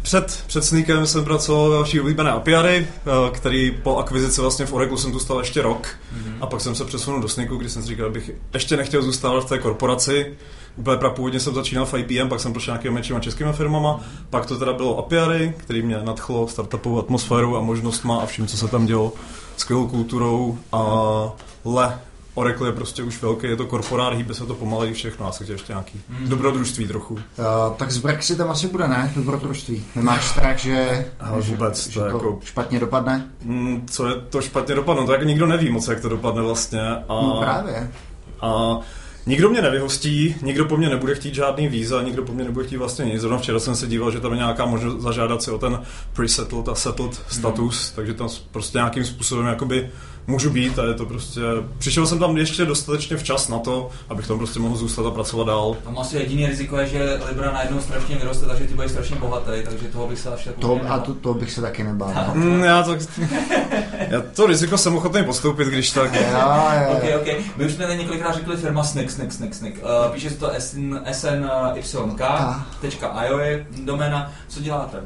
před, 0.02 0.44
před 0.46 0.64
Sneakem 0.64 1.06
jsem 1.06 1.24
pracoval 1.24 1.70
ve 1.70 1.78
vaší 1.78 2.00
oblíbené 2.00 2.30
Apiary, 2.30 2.86
eh, 2.88 3.30
který 3.30 3.70
po 3.82 3.96
akvizici 3.96 4.40
vlastně 4.40 4.66
v 4.66 4.72
Oracle 4.72 4.98
jsem 4.98 5.12
tu 5.12 5.18
stal 5.18 5.38
ještě 5.38 5.62
rok 5.62 5.86
mm-hmm. 5.86 6.34
a 6.40 6.46
pak 6.46 6.60
jsem 6.60 6.74
se 6.74 6.84
přesunul 6.84 7.20
do 7.20 7.28
Sneaku, 7.28 7.56
kdy 7.56 7.70
jsem 7.70 7.82
si 7.82 7.88
říkal, 7.88 8.06
abych 8.06 8.30
ještě 8.54 8.76
nechtěl 8.76 9.02
zůstávat 9.02 9.44
v 9.44 9.48
té 9.48 9.58
korporaci. 9.58 10.34
Úplně 10.76 10.98
původně 11.08 11.40
jsem 11.40 11.54
začínal 11.54 11.86
v 11.86 11.94
IPM, 11.94 12.28
pak 12.28 12.40
jsem 12.40 12.52
prošel 12.52 12.74
nějakými 12.74 12.94
menšíma 12.94 13.20
českými 13.20 13.52
firmama, 13.52 13.96
mm-hmm. 13.96 14.26
pak 14.30 14.46
to 14.46 14.58
teda 14.58 14.72
bylo 14.72 14.98
Apiary, 14.98 15.54
který 15.56 15.82
mě 15.82 15.98
nadchlo 16.02 16.48
startupovou 16.48 16.98
atmosférou 16.98 17.56
a 17.56 17.60
možnostma 17.60 18.20
a 18.20 18.26
vším, 18.26 18.46
co 18.46 18.56
se 18.56 18.68
tam 18.68 18.86
dělo, 18.86 19.12
skvělou 19.56 19.88
kulturou 19.88 20.58
a 20.72 20.82
le 21.64 21.98
Oracle 22.38 22.68
je 22.68 22.72
prostě 22.72 23.02
už 23.02 23.22
velký, 23.22 23.46
je 23.46 23.56
to 23.56 23.66
korporát, 23.66 24.14
hýbe 24.14 24.34
se 24.34 24.46
to 24.46 24.54
pomaleji 24.54 24.92
všechno, 24.92 25.26
a 25.26 25.32
se 25.32 25.52
ještě 25.52 25.72
nějaký 25.72 26.00
mm. 26.08 26.28
dobrodružství 26.28 26.88
trochu. 26.88 27.14
Uh, 27.14 27.20
tak 27.76 27.90
s 27.90 27.98
Brexitem 27.98 28.50
asi 28.50 28.68
bude, 28.68 28.88
ne? 28.88 29.12
Dobrodružství. 29.16 29.84
Nemáš 29.96 30.28
strach, 30.28 30.58
že, 30.58 31.06
Ale 31.20 31.40
vůbec, 31.40 31.88
že, 31.88 32.00
to 32.00 32.00
že 32.00 32.06
jako... 32.06 32.38
špatně 32.44 32.80
dopadne? 32.80 33.30
Mm, 33.44 33.86
co 33.90 34.08
je 34.08 34.14
to 34.14 34.40
špatně 34.40 34.74
dopadne? 34.74 35.06
To 35.06 35.12
jako 35.12 35.24
nikdo 35.24 35.46
neví 35.46 35.70
moc, 35.70 35.88
jak 35.88 36.00
to 36.00 36.08
dopadne 36.08 36.42
vlastně. 36.42 36.80
A, 36.90 37.02
no 37.08 37.40
právě. 37.40 37.90
A 38.40 38.78
Nikdo 39.28 39.50
mě 39.50 39.62
nevyhostí, 39.62 40.34
nikdo 40.42 40.64
po 40.64 40.76
mně 40.76 40.88
nebude 40.88 41.14
chtít 41.14 41.34
žádný 41.34 41.68
víza, 41.68 42.02
nikdo 42.02 42.22
po 42.22 42.32
mně 42.32 42.44
nebude 42.44 42.66
chtít 42.66 42.76
vlastně 42.76 43.04
nic. 43.04 43.20
Zrovna 43.20 43.38
včera 43.38 43.58
jsem 43.58 43.76
se 43.76 43.86
díval, 43.86 44.10
že 44.10 44.20
tam 44.20 44.32
je 44.32 44.38
nějaká 44.38 44.66
možnost 44.66 45.02
zažádat 45.02 45.42
si 45.42 45.50
o 45.50 45.58
ten 45.58 45.80
pre-settled 46.12 46.68
a 46.68 46.74
settled 46.74 47.22
status, 47.28 47.90
mm. 47.90 47.96
takže 47.96 48.14
tam 48.14 48.28
prostě 48.50 48.78
nějakým 48.78 49.04
způsobem 49.04 49.46
jakoby 49.46 49.90
můžu 50.28 50.50
být 50.50 50.78
a 50.78 50.84
je 50.84 50.94
to 50.94 51.06
prostě... 51.06 51.40
Přišel 51.78 52.06
jsem 52.06 52.18
tam 52.18 52.36
ještě 52.36 52.64
dostatečně 52.64 53.16
včas 53.16 53.48
na 53.48 53.58
to, 53.58 53.90
abych 54.08 54.26
tam 54.26 54.38
prostě 54.38 54.60
mohl 54.60 54.76
zůstat 54.76 55.06
a 55.06 55.10
pracovat 55.10 55.46
dál. 55.46 55.76
Tam 55.84 55.98
asi 55.98 56.16
jediný 56.16 56.46
riziko 56.46 56.78
je, 56.78 56.86
že 56.86 57.20
Libra 57.28 57.52
najednou 57.52 57.80
strašně 57.80 58.16
vyroste, 58.16 58.46
takže 58.46 58.64
ty 58.64 58.74
budeš 58.74 58.90
strašně 58.90 59.16
bohatý, 59.16 59.52
takže 59.64 59.88
toho 59.92 60.06
bych 60.06 60.18
se 60.18 60.28
až 60.28 60.44
tak 60.44 60.54
to, 60.54 60.80
A 60.88 60.98
to, 60.98 61.14
to, 61.14 61.34
bych 61.34 61.52
se 61.52 61.60
taky 61.60 61.84
nebál. 61.84 62.14
Mm, 62.38 62.62
já, 62.62 62.82
to, 62.82 62.96
já 64.08 64.20
to 64.34 64.46
riziko 64.46 64.78
jsem 64.78 64.96
ochotný 64.96 65.24
podstoupit, 65.24 65.68
když 65.68 65.90
tak. 65.90 66.14
jo, 66.14 66.20
jo. 66.82 66.96
Okay, 66.96 67.16
okay. 67.16 67.34
My 67.56 67.66
už 67.66 67.72
jsme 67.72 67.86
tady 67.86 67.98
několikrát 67.98 68.34
řekli 68.34 68.56
firma 68.56 68.84
Snick, 68.84 69.10
Snick, 69.10 69.32
Snick, 69.32 69.54
Snick. 69.54 69.76
Uh, 69.76 70.14
píše 70.14 70.30
se 70.30 70.36
to 70.36 70.50
snyk.io 70.58 70.98
je 73.38 73.66
doména. 73.84 74.32
Co 74.48 74.60
děláte? 74.60 74.98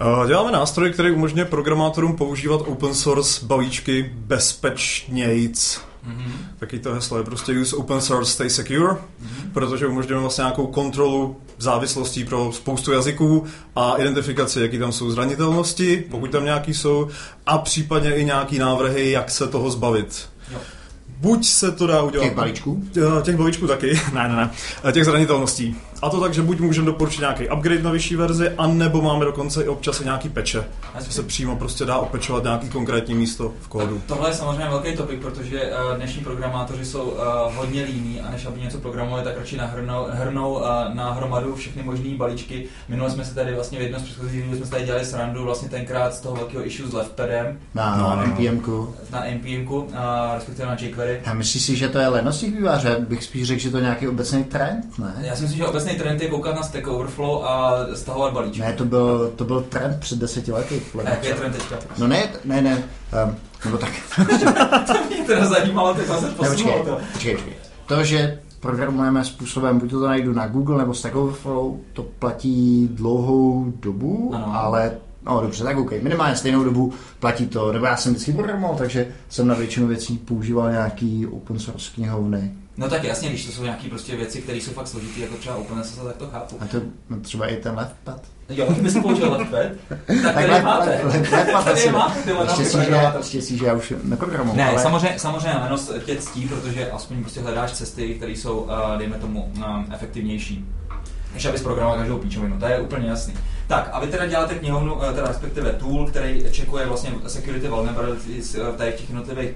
Eh, 0.00 0.26
děláme 0.28 0.52
nástroj, 0.52 0.92
který 0.92 1.10
umožňuje 1.10 1.44
programátorům 1.44 2.16
používat 2.16 2.60
open 2.66 2.94
source 2.94 3.46
balíčky 3.46 4.10
bezpečnějc. 4.14 5.80
Mm-hmm. 6.08 6.32
Taky 6.58 6.78
to 6.78 6.94
heslo 6.94 7.18
je 7.18 7.24
prostě 7.24 7.52
use 7.52 7.76
open 7.76 8.00
source, 8.00 8.32
stay 8.32 8.50
secure, 8.50 8.92
mm-hmm. 8.92 9.52
protože 9.52 9.86
umožňujeme 9.86 10.20
vlastně 10.20 10.42
nějakou 10.42 10.66
kontrolu 10.66 11.36
závislostí 11.58 12.24
pro 12.24 12.52
spoustu 12.52 12.92
jazyků 12.92 13.44
a 13.76 13.96
identifikaci, 13.96 14.60
jaký 14.60 14.78
tam 14.78 14.92
jsou 14.92 15.10
zranitelnosti, 15.10 16.04
pokud 16.10 16.30
tam 16.30 16.44
nějaký 16.44 16.74
jsou, 16.74 17.08
a 17.46 17.58
případně 17.58 18.14
i 18.14 18.24
nějaký 18.24 18.58
návrhy, 18.58 19.10
jak 19.10 19.30
se 19.30 19.46
toho 19.46 19.70
zbavit. 19.70 20.28
Jo. 20.52 20.58
Buď 21.20 21.46
se 21.46 21.72
to 21.72 21.86
dá 21.86 22.02
udělat... 22.02 22.24
Těch 22.24 22.34
balíčků? 22.34 22.84
Těch 23.22 23.36
balíčků 23.36 23.66
taky, 23.66 24.00
ne, 24.12 24.28
ne, 24.28 24.50
ne. 24.84 24.92
Těch 24.92 25.04
zranitelností. 25.04 25.76
A 26.02 26.10
to 26.10 26.20
tak, 26.20 26.34
že 26.34 26.42
buď 26.42 26.60
můžeme 26.60 26.86
doporučit 26.86 27.20
nějaký 27.20 27.48
upgrade 27.48 27.82
na 27.82 27.90
vyšší 27.90 28.16
verzi, 28.16 28.50
anebo 28.58 29.02
máme 29.02 29.24
dokonce 29.24 29.64
i 29.64 29.68
občas 29.68 30.00
i 30.00 30.04
nějaký 30.04 30.28
peče. 30.28 30.64
Že 31.00 31.12
se 31.12 31.22
přímo 31.22 31.56
prostě 31.56 31.84
dá 31.84 31.98
opečovat 31.98 32.42
nějaký 32.42 32.68
konkrétní 32.68 33.14
místo 33.14 33.52
v 33.60 33.68
kódu. 33.68 34.02
Tohle 34.06 34.30
je 34.30 34.34
samozřejmě 34.34 34.68
velký 34.68 34.96
topik, 34.96 35.20
protože 35.20 35.62
uh, 35.62 35.96
dnešní 35.96 36.22
programátoři 36.22 36.84
jsou 36.84 37.02
uh, 37.02 37.18
hodně 37.54 37.82
líní 37.84 38.20
a 38.20 38.30
než 38.30 38.46
aby 38.46 38.60
něco 38.60 38.78
programovali, 38.78 39.24
tak 39.24 39.38
radši 39.38 39.56
nahrnou, 39.56 40.06
hrnou 40.10 40.54
uh, 40.54 40.60
na 40.94 41.12
hromadu 41.12 41.54
všechny 41.54 41.82
možné 41.82 42.16
balíčky. 42.16 42.64
Minule 42.88 43.10
jsme 43.10 43.24
se 43.24 43.34
tady 43.34 43.54
vlastně 43.54 43.78
v 43.78 43.82
jednom 43.82 44.00
z 44.00 44.04
předchozích 44.04 44.44
jsme 44.44 44.64
se 44.64 44.70
tady 44.70 44.84
dělali 44.84 45.04
srandu 45.04 45.44
vlastně 45.44 45.68
tenkrát 45.68 46.14
z 46.14 46.20
toho 46.20 46.36
velkého 46.36 46.66
issue 46.66 46.88
s 46.88 46.92
leftpadem. 46.92 47.58
Na, 47.74 47.96
no, 47.96 48.16
na 48.16 48.24
NPMku. 48.24 48.94
Na 49.10 49.24
NPMku, 49.30 49.80
uh, 49.80 49.94
respektive 50.34 50.68
na 50.68 50.76
jQuery. 50.80 51.20
A 51.24 51.34
myslíš 51.34 51.62
si, 51.62 51.76
že 51.76 51.88
to 51.88 51.98
je 51.98 52.08
lenost 52.08 52.40
těch 52.40 52.54
vývářů? 52.54 52.88
Bych 53.08 53.24
spíš 53.24 53.46
řekl, 53.46 53.60
že 53.60 53.70
to 53.70 53.76
je 53.76 53.82
nějaký 53.82 54.08
obecný 54.08 54.44
trend, 54.44 54.98
ne? 54.98 55.14
Já 55.20 55.36
si 55.36 55.42
myslím, 55.42 55.58
že 55.58 55.66
obecný 55.66 55.87
trend 55.94 56.22
je 56.22 56.28
koukat 56.28 56.56
na 56.56 56.62
Stack 56.62 56.86
Overflow 56.86 57.44
a 57.44 57.74
stahovat 57.94 58.32
balíčky. 58.32 58.60
Ne, 58.60 58.72
to 58.72 58.84
byl, 58.84 59.32
to 59.36 59.44
byl 59.44 59.60
trend 59.60 60.00
před 60.00 60.18
deseti 60.18 60.52
lety. 60.52 60.82
Jak 61.04 61.24
je 61.24 61.34
trend 61.34 61.52
teďka? 61.52 61.76
No 61.98 62.06
ne, 62.06 62.28
ne, 62.44 62.62
ne. 62.62 62.84
Um, 63.24 63.36
nebo 63.64 63.78
tak. 63.78 63.90
to 64.86 64.92
mě 65.06 65.24
teda 65.26 65.46
zajímalo, 65.46 65.94
ty 65.94 66.04
zase 66.04 66.30
posunul 66.30 66.84
to. 66.84 66.98
Počkej, 67.12 67.34
počkej. 67.34 67.54
To, 67.86 68.04
že 68.04 68.40
programujeme 68.60 69.24
způsobem, 69.24 69.78
buď 69.78 69.90
to, 69.90 70.00
to 70.00 70.06
najdu 70.06 70.32
na 70.32 70.46
Google 70.46 70.78
nebo 70.78 70.94
Stack 70.94 71.16
Overflow, 71.16 71.76
to 71.92 72.02
platí 72.02 72.88
dlouhou 72.92 73.72
dobu, 73.80 74.32
ano. 74.34 74.54
ale 74.56 74.92
No 75.28 75.40
dobře, 75.40 75.64
tak 75.64 75.76
OK. 75.78 75.92
Minimálně 76.02 76.36
stejnou 76.36 76.64
dobu 76.64 76.92
platí 77.20 77.46
to, 77.46 77.72
nebo 77.72 77.86
já 77.86 77.96
jsem 77.96 78.12
vždycky 78.12 78.32
programoval, 78.32 78.76
takže 78.76 79.08
jsem 79.28 79.46
na 79.46 79.54
většinu 79.54 79.86
věcí 79.86 80.18
používal 80.18 80.70
nějaký 80.70 81.26
open 81.26 81.58
source 81.58 81.90
knihovny. 81.94 82.52
No 82.78 82.88
tak 82.88 83.04
jasně, 83.04 83.28
když 83.28 83.46
to 83.46 83.52
jsou 83.52 83.62
nějaké 83.62 83.88
prostě 83.88 84.16
věci, 84.16 84.42
které 84.42 84.58
jsou 84.58 84.72
fakt 84.72 84.88
složité, 84.88 85.20
jako 85.20 85.36
třeba 85.36 85.56
OpenSSL, 85.56 86.04
tak 86.04 86.16
to 86.16 86.26
chápu. 86.26 86.56
A 86.60 86.66
to 86.66 86.80
no, 87.10 87.20
třeba 87.20 87.46
i 87.46 87.56
ten 87.56 87.74
leftpad. 87.74 88.22
Jo, 88.48 88.68
my 88.80 88.90
jsme 88.90 89.02
použil 89.02 89.32
leftpad. 89.32 89.66
Tak 90.22 90.34
tady 90.34 90.46
left, 90.46 90.64
máte. 90.64 91.00
Leftpad 91.04 91.64
tady 91.64 91.90
máte 92.34 92.56
štěstí, 93.22 93.58
že, 93.58 93.66
já 93.66 93.74
už 93.74 93.92
neprogramuju. 94.02 94.56
Ne, 94.56 94.68
ale... 94.68 94.82
samozřejmě, 94.82 95.18
samozřejmě 95.18 95.58
lenost 95.58 95.92
tě 96.04 96.16
ctí, 96.16 96.48
protože 96.48 96.90
aspoň 96.90 97.20
prostě 97.20 97.40
hledáš 97.40 97.72
cesty, 97.72 98.14
které 98.14 98.32
jsou, 98.32 98.58
uh, 98.58 98.70
dejme 98.98 99.16
tomu, 99.16 99.44
um, 99.44 99.86
efektivnější 99.94 100.64
než 101.34 101.44
abys 101.44 101.62
programoval 101.62 101.98
každou 101.98 102.18
píčovinu, 102.18 102.58
to 102.58 102.66
je 102.66 102.80
úplně 102.80 103.08
jasný. 103.08 103.34
Tak, 103.66 103.90
a 103.92 104.00
vy 104.00 104.06
teda 104.06 104.26
děláte 104.26 104.54
knihovnu, 104.54 105.04
eh, 105.04 105.12
teda 105.12 105.28
respektive 105.28 105.72
tool, 105.72 106.06
který 106.06 106.44
čekuje 106.50 106.86
vlastně 106.86 107.10
security 107.26 107.68
vulnerabilities 107.68 108.54
v 108.54 108.76
těch 108.76 109.08
jednotlivých 109.08 109.50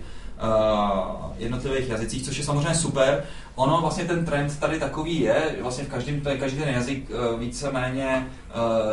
jednotlivých 1.38 1.88
jazycích, 1.88 2.22
což 2.22 2.38
je 2.38 2.44
samozřejmě 2.44 2.74
super. 2.74 3.24
Ono 3.54 3.80
vlastně 3.80 4.04
ten 4.04 4.24
trend 4.24 4.60
tady 4.60 4.78
takový 4.78 5.20
je, 5.20 5.56
vlastně 5.60 5.84
v 5.84 5.88
každém, 5.88 6.20
každý 6.38 6.58
ten 6.58 6.68
jazyk 6.68 7.10
uh, 7.10 7.40
víceméně 7.40 8.26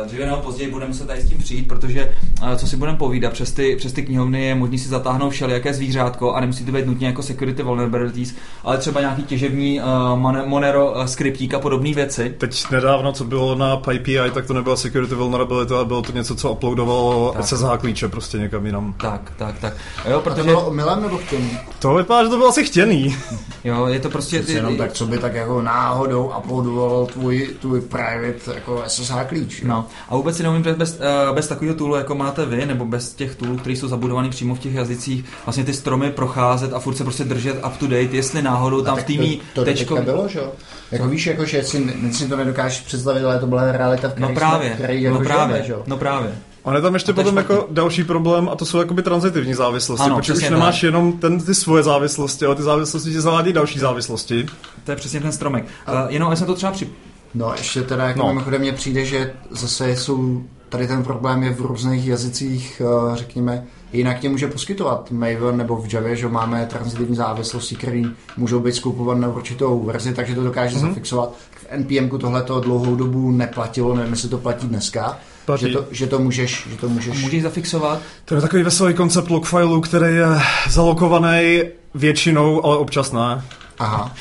dříve 0.06 0.26
nebo 0.26 0.36
později 0.36 0.70
budeme 0.70 0.94
se 0.94 1.06
tady 1.06 1.20
s 1.20 1.28
tím 1.28 1.38
přijít, 1.38 1.68
protože 1.68 2.14
uh, 2.42 2.54
co 2.54 2.66
si 2.66 2.76
budeme 2.76 2.98
povídat, 2.98 3.32
přes 3.32 3.52
ty, 3.52 3.76
přes 3.76 3.92
ty 3.92 4.02
knihovny 4.02 4.44
je 4.44 4.54
možný 4.54 4.78
si 4.78 4.88
zatáhnout 4.88 5.32
všelijaké 5.32 5.74
zvířátko 5.74 6.32
a 6.32 6.40
nemusí 6.40 6.64
to 6.64 6.72
být 6.72 6.86
nutně 6.86 7.06
jako 7.06 7.22
security 7.22 7.62
vulnerabilities, 7.62 8.34
ale 8.64 8.78
třeba 8.78 9.00
nějaký 9.00 9.22
těžební 9.22 9.80
uh, 9.80 10.46
Monero 10.46 10.92
uh, 10.92 11.04
skriptík 11.04 11.54
a 11.54 11.58
podobné 11.58 11.94
věci. 11.94 12.34
Teď 12.38 12.70
nedávno, 12.70 13.12
co 13.12 13.24
bylo 13.24 13.54
na 13.54 13.76
PyPI, 13.76 14.18
tak 14.34 14.46
to 14.46 14.54
nebyla 14.54 14.76
security 14.76 15.14
vulnerability, 15.14 15.74
ale 15.74 15.84
bylo 15.84 16.02
to 16.02 16.12
něco, 16.12 16.34
co 16.34 16.52
uploadovalo 16.52 17.34
SSH 17.40 17.78
klíče 17.80 18.08
prostě 18.08 18.38
někam 18.38 18.66
jinam. 18.66 18.92
Tak, 18.92 19.32
tak, 19.36 19.58
tak. 19.58 19.76
Jo, 20.10 20.20
protože... 20.20 20.40
A 20.40 20.44
to 20.44 20.50
bylo 20.50 20.66
omylem 20.66 21.02
nebo 21.02 21.18
chtěný? 21.18 21.58
To 21.78 21.94
vypadá, 21.94 22.24
že 22.24 22.30
to 22.30 22.36
bylo 22.36 22.48
asi 22.48 22.64
chtěný. 22.64 23.16
Jo, 23.64 23.86
je 23.86 24.00
to 24.00 24.10
prostě... 24.10 24.42
Ty, 24.42 24.52
jenom 24.52 24.76
tak, 24.76 24.92
co 24.92 25.06
by 25.06 25.18
tak 25.18 25.34
jako 25.34 25.62
náhodou 25.62 26.32
uploadoval 26.38 27.06
tvůj, 27.06 27.50
tvůj 27.60 27.80
private 27.80 28.54
jako 28.54 28.82
SSH 28.86 29.14
klíč. 29.28 29.49
No. 29.64 29.86
A 30.08 30.16
vůbec 30.16 30.36
si 30.36 30.42
neumím 30.42 30.62
bez, 30.76 31.00
uh, 31.28 31.34
bez 31.34 31.48
takového 31.48 31.76
toolu, 31.76 31.94
jako 31.94 32.14
máte 32.14 32.46
vy, 32.46 32.66
nebo 32.66 32.84
bez 32.84 33.14
těch 33.14 33.34
toolů, 33.34 33.56
které 33.56 33.76
jsou 33.76 33.88
zabudované 33.88 34.30
přímo 34.30 34.54
v 34.54 34.58
těch 34.58 34.74
jazycích, 34.74 35.24
vlastně 35.46 35.64
ty 35.64 35.74
stromy 35.74 36.10
procházet 36.10 36.72
a 36.72 36.78
furt 36.78 36.94
se 36.94 37.04
prostě 37.04 37.24
držet 37.24 37.56
up 37.66 37.76
to 37.76 37.86
date, 37.86 38.16
jestli 38.16 38.42
náhodou 38.42 38.82
tam 38.82 38.96
v 38.96 39.04
týmí 39.04 39.36
to, 39.36 39.60
to 39.60 39.64
tečko... 39.64 39.96
bylo, 39.96 40.28
že 40.28 40.38
jo? 40.38 40.52
Jako 40.90 41.08
víš, 41.08 41.26
jako, 41.26 41.44
že 41.44 41.62
si, 41.62 41.94
si 42.12 42.28
to 42.28 42.36
nedokážeš 42.36 42.80
představit, 42.80 43.24
ale 43.24 43.38
to 43.38 43.46
byla 43.46 43.72
realita, 43.72 44.08
v 44.08 44.18
no 44.18 44.34
právě, 44.34 44.70
který 44.70 45.02
jako 45.02 45.18
no 45.18 45.24
právě, 45.24 45.62
žijeme, 45.62 45.82
že? 45.82 45.90
no 45.90 45.96
právě. 45.96 46.32
On 46.62 46.74
je 46.76 46.82
tam 46.82 46.94
ještě 46.94 47.12
potom 47.12 47.36
jako 47.36 47.66
další 47.70 48.04
problém 48.04 48.48
a 48.48 48.56
to 48.56 48.64
jsou 48.64 48.78
jakoby 48.78 49.02
transitivní 49.02 49.54
závislosti, 49.54 50.06
ano, 50.06 50.16
protože 50.16 50.32
už 50.32 50.50
nemáš 50.50 50.74
tak. 50.74 50.82
jenom 50.82 51.12
ten, 51.12 51.40
ty 51.40 51.54
svoje 51.54 51.82
závislosti, 51.82 52.44
ale 52.44 52.54
ty 52.54 52.62
závislosti 52.62 53.10
ti 53.10 53.20
zavádí 53.20 53.52
další 53.52 53.78
závislosti. 53.78 54.46
To 54.84 54.90
je 54.90 54.96
přesně 54.96 55.20
ten 55.20 55.32
stromek. 55.32 55.64
A... 55.86 56.04
Uh, 56.04 56.12
jenom 56.12 56.36
jsem 56.36 56.46
to 56.46 56.54
třeba 56.54 56.72
při... 56.72 56.88
No 57.34 57.52
ještě 57.52 57.82
teda 57.82 58.08
jako 58.08 58.18
no. 58.18 58.28
mimochodem 58.28 58.60
mně 58.60 58.72
přijde, 58.72 59.04
že 59.04 59.32
zase 59.50 59.96
jsou, 59.96 60.44
tady 60.68 60.86
ten 60.86 61.02
problém 61.02 61.42
je 61.42 61.50
v 61.50 61.60
různých 61.60 62.06
jazycích, 62.06 62.82
uh, 62.84 63.14
řekněme, 63.14 63.64
jinak 63.92 64.18
tě 64.18 64.28
může 64.28 64.46
poskytovat 64.46 65.10
Maven 65.10 65.56
nebo 65.56 65.76
v 65.76 65.94
Java, 65.94 66.14
že 66.14 66.28
máme 66.28 66.66
transitivní 66.66 67.16
závislosti, 67.16 67.76
které 67.76 68.02
můžou 68.36 68.60
být 68.60 68.74
skupované 68.74 69.20
na 69.20 69.28
určitou 69.28 69.84
verzi, 69.84 70.14
takže 70.14 70.34
to 70.34 70.44
dokáže 70.44 70.76
mm-hmm. 70.76 70.88
zafixovat. 70.88 71.34
V 71.56 71.66
NPM 71.76 72.18
tohle 72.18 72.42
to 72.42 72.60
dlouhou 72.60 72.94
dobu 72.96 73.30
neplatilo, 73.30 73.96
nevím, 73.96 74.12
jestli 74.12 74.28
to 74.28 74.38
platí 74.38 74.66
dneska, 74.66 75.18
Platí. 75.44 75.66
Že 75.66 75.72
to, 75.72 75.86
že 75.90 76.06
to 76.06 76.18
můžeš, 76.18 76.66
že 76.70 76.76
to 76.76 76.88
můžeš... 76.88 77.22
Můžeš 77.22 77.42
zafixovat? 77.42 78.00
To 78.24 78.34
je 78.34 78.40
takový 78.40 78.62
veselý 78.62 78.94
koncept 78.94 79.30
logfilu, 79.30 79.80
který 79.80 80.14
je 80.14 80.26
zalokovaný 80.68 81.62
většinou, 81.94 82.64
ale 82.64 82.76
občas 82.76 83.12
ne. 83.12 83.44
Aha. 83.80 84.14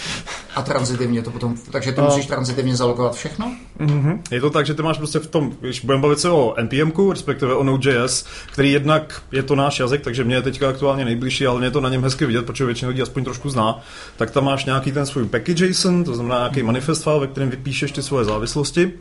A 0.56 0.62
transitivně 0.62 1.22
to 1.22 1.32
potom, 1.32 1.56
takže 1.72 1.92
ty 1.92 2.02
musíš 2.02 2.26
transitivně 2.26 2.76
zalokovat 2.76 3.16
všechno? 3.16 3.52
Mm-hmm. 3.80 4.20
Je 4.32 4.42
to 4.42 4.50
tak, 4.50 4.66
že 4.66 4.74
ty 4.74 4.84
máš 4.84 4.98
prostě 4.98 5.20
v 5.20 5.28
tom, 5.28 5.52
když 5.60 5.80
budeme 5.86 6.02
bavit 6.02 6.20
se 6.20 6.30
o 6.30 6.56
NPM, 6.62 7.10
respektive 7.10 7.54
o 7.54 7.64
Node.js, 7.64 8.26
který 8.52 8.72
jednak 8.72 9.22
je 9.32 9.44
to 9.44 9.56
náš 9.56 9.80
jazyk, 9.80 10.02
takže 10.02 10.24
mě 10.24 10.36
je 10.36 10.42
teďka 10.42 10.70
aktuálně 10.70 11.06
nejbližší, 11.06 11.48
ale 11.48 11.58
mě 11.58 11.68
je 11.68 11.72
to 11.72 11.82
na 11.82 11.90
něm 11.90 12.04
hezky 12.04 12.26
vidět, 12.26 12.46
protože 12.46 12.66
většina 12.66 12.90
lidí 12.90 13.02
aspoň 13.02 13.24
trošku 13.24 13.50
zná, 13.50 13.80
tak 14.18 14.32
tam 14.32 14.46
máš 14.46 14.66
nějaký 14.66 14.92
ten 14.92 15.06
svůj 15.06 15.26
package 15.26 15.66
JSON, 15.66 16.04
to 16.04 16.16
znamená 16.16 16.38
nějaký 16.38 16.64
manifest 16.64 17.04
file, 17.04 17.20
ve 17.20 17.28
kterém 17.28 17.50
vypíšeš 17.50 17.92
ty 17.92 18.04
svoje 18.04 18.26
závislosti. 18.26 18.94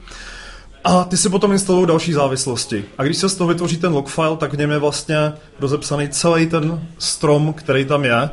A 0.84 1.04
ty 1.04 1.16
si 1.16 1.28
potom 1.28 1.52
instalují 1.52 1.86
další 1.86 2.12
závislosti. 2.12 2.84
A 2.98 3.04
když 3.04 3.16
se 3.16 3.28
z 3.28 3.34
toho 3.34 3.48
vytvoří 3.48 3.76
ten 3.76 3.92
logfile, 3.92 4.36
tak 4.36 4.54
v 4.54 4.58
něm 4.58 4.70
je 4.70 4.78
vlastně 4.78 5.32
rozepsaný 5.60 6.08
celý 6.08 6.46
ten 6.46 6.88
strom, 6.98 7.52
který 7.52 7.84
tam 7.84 8.04
je. 8.04 8.30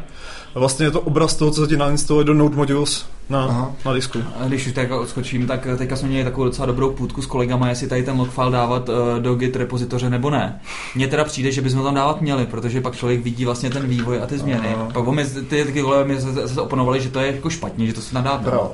A 0.56 0.60
vlastně 0.60 0.86
je 0.86 0.92
to 0.92 1.02
obraz 1.02 1.36
toho, 1.36 1.52
co 1.52 1.62
se 1.62 1.68
ti 1.68 1.78
nainstaluje 1.78 2.26
do 2.26 2.34
Node 2.34 2.56
Modules 2.56 3.06
na, 3.30 3.72
na 3.86 3.94
disku. 3.94 4.20
A 4.40 4.48
když 4.48 4.68
už 4.68 4.74
tak 4.74 4.92
odskočím, 4.92 5.48
tak 5.48 5.68
teďka 5.78 5.96
jsme 5.96 6.08
měli 6.10 6.24
takovou 6.24 6.46
docela 6.46 6.66
dobrou 6.66 6.92
půdku 6.92 7.22
s 7.22 7.26
kolegama, 7.26 7.70
jestli 7.70 7.88
tady 7.88 8.04
ten 8.04 8.18
logfile 8.18 8.52
dávat 8.52 8.90
uh, 8.90 8.96
do 9.20 9.36
Git 9.36 9.56
repozitoře 9.56 10.10
nebo 10.10 10.30
ne. 10.30 10.62
Mně 10.96 11.08
teda 11.08 11.24
přijde, 11.24 11.52
že 11.52 11.62
bychom 11.62 11.84
tam 11.84 11.96
dávat 11.96 12.22
měli, 12.22 12.46
protože 12.46 12.82
pak 12.82 12.96
člověk 12.96 13.24
vidí 13.24 13.46
vlastně 13.46 13.70
ten 13.70 13.88
vývoj 13.88 14.22
a 14.22 14.26
ty 14.26 14.38
změny. 14.38 14.68
Aha. 14.76 14.90
Pak 14.94 15.08
my, 15.08 15.26
ty, 15.26 15.66
ty 15.66 15.82
kolegové 15.82 16.06
mi 16.06 16.20
zase 16.22 16.62
oponovali, 16.62 17.02
že 17.02 17.10
to 17.10 17.20
je 17.20 17.36
jako 17.36 17.50
špatně, 17.50 17.88
že 17.88 17.94
to 17.94 18.02
se 18.02 18.16
nadá. 18.16 18.38
Proč? 18.38 18.72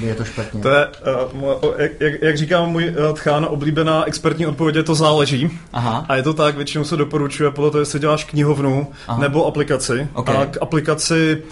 Je 0.00 0.14
to 0.14 0.24
špatně. 0.24 0.60
To 0.60 0.68
je, 0.68 0.88
uh, 1.32 1.64
jak, 1.78 1.92
jak, 2.00 2.22
jak 2.22 2.36
říká 2.36 2.64
můj 2.64 2.88
uh, 2.88 3.14
tchán, 3.14 3.46
oblíbená 3.50 4.04
expertní 4.04 4.46
odpověď 4.46 4.76
je 4.76 4.82
to 4.82 4.94
záleží. 4.94 5.58
Aha. 5.72 6.06
A 6.08 6.16
je 6.16 6.22
to 6.22 6.34
tak, 6.34 6.56
většinou 6.56 6.84
se 6.84 6.96
doporučuje 6.96 7.50
podle 7.50 7.70
toho, 7.70 7.80
jestli 7.80 8.00
děláš 8.00 8.24
knihovnu 8.24 8.92
Aha. 9.08 9.20
nebo 9.20 9.46
aplikaci. 9.46 10.08
Okay. 10.14 10.36
A 10.36 10.46
k 10.46 10.58
aplikaci 10.60 11.42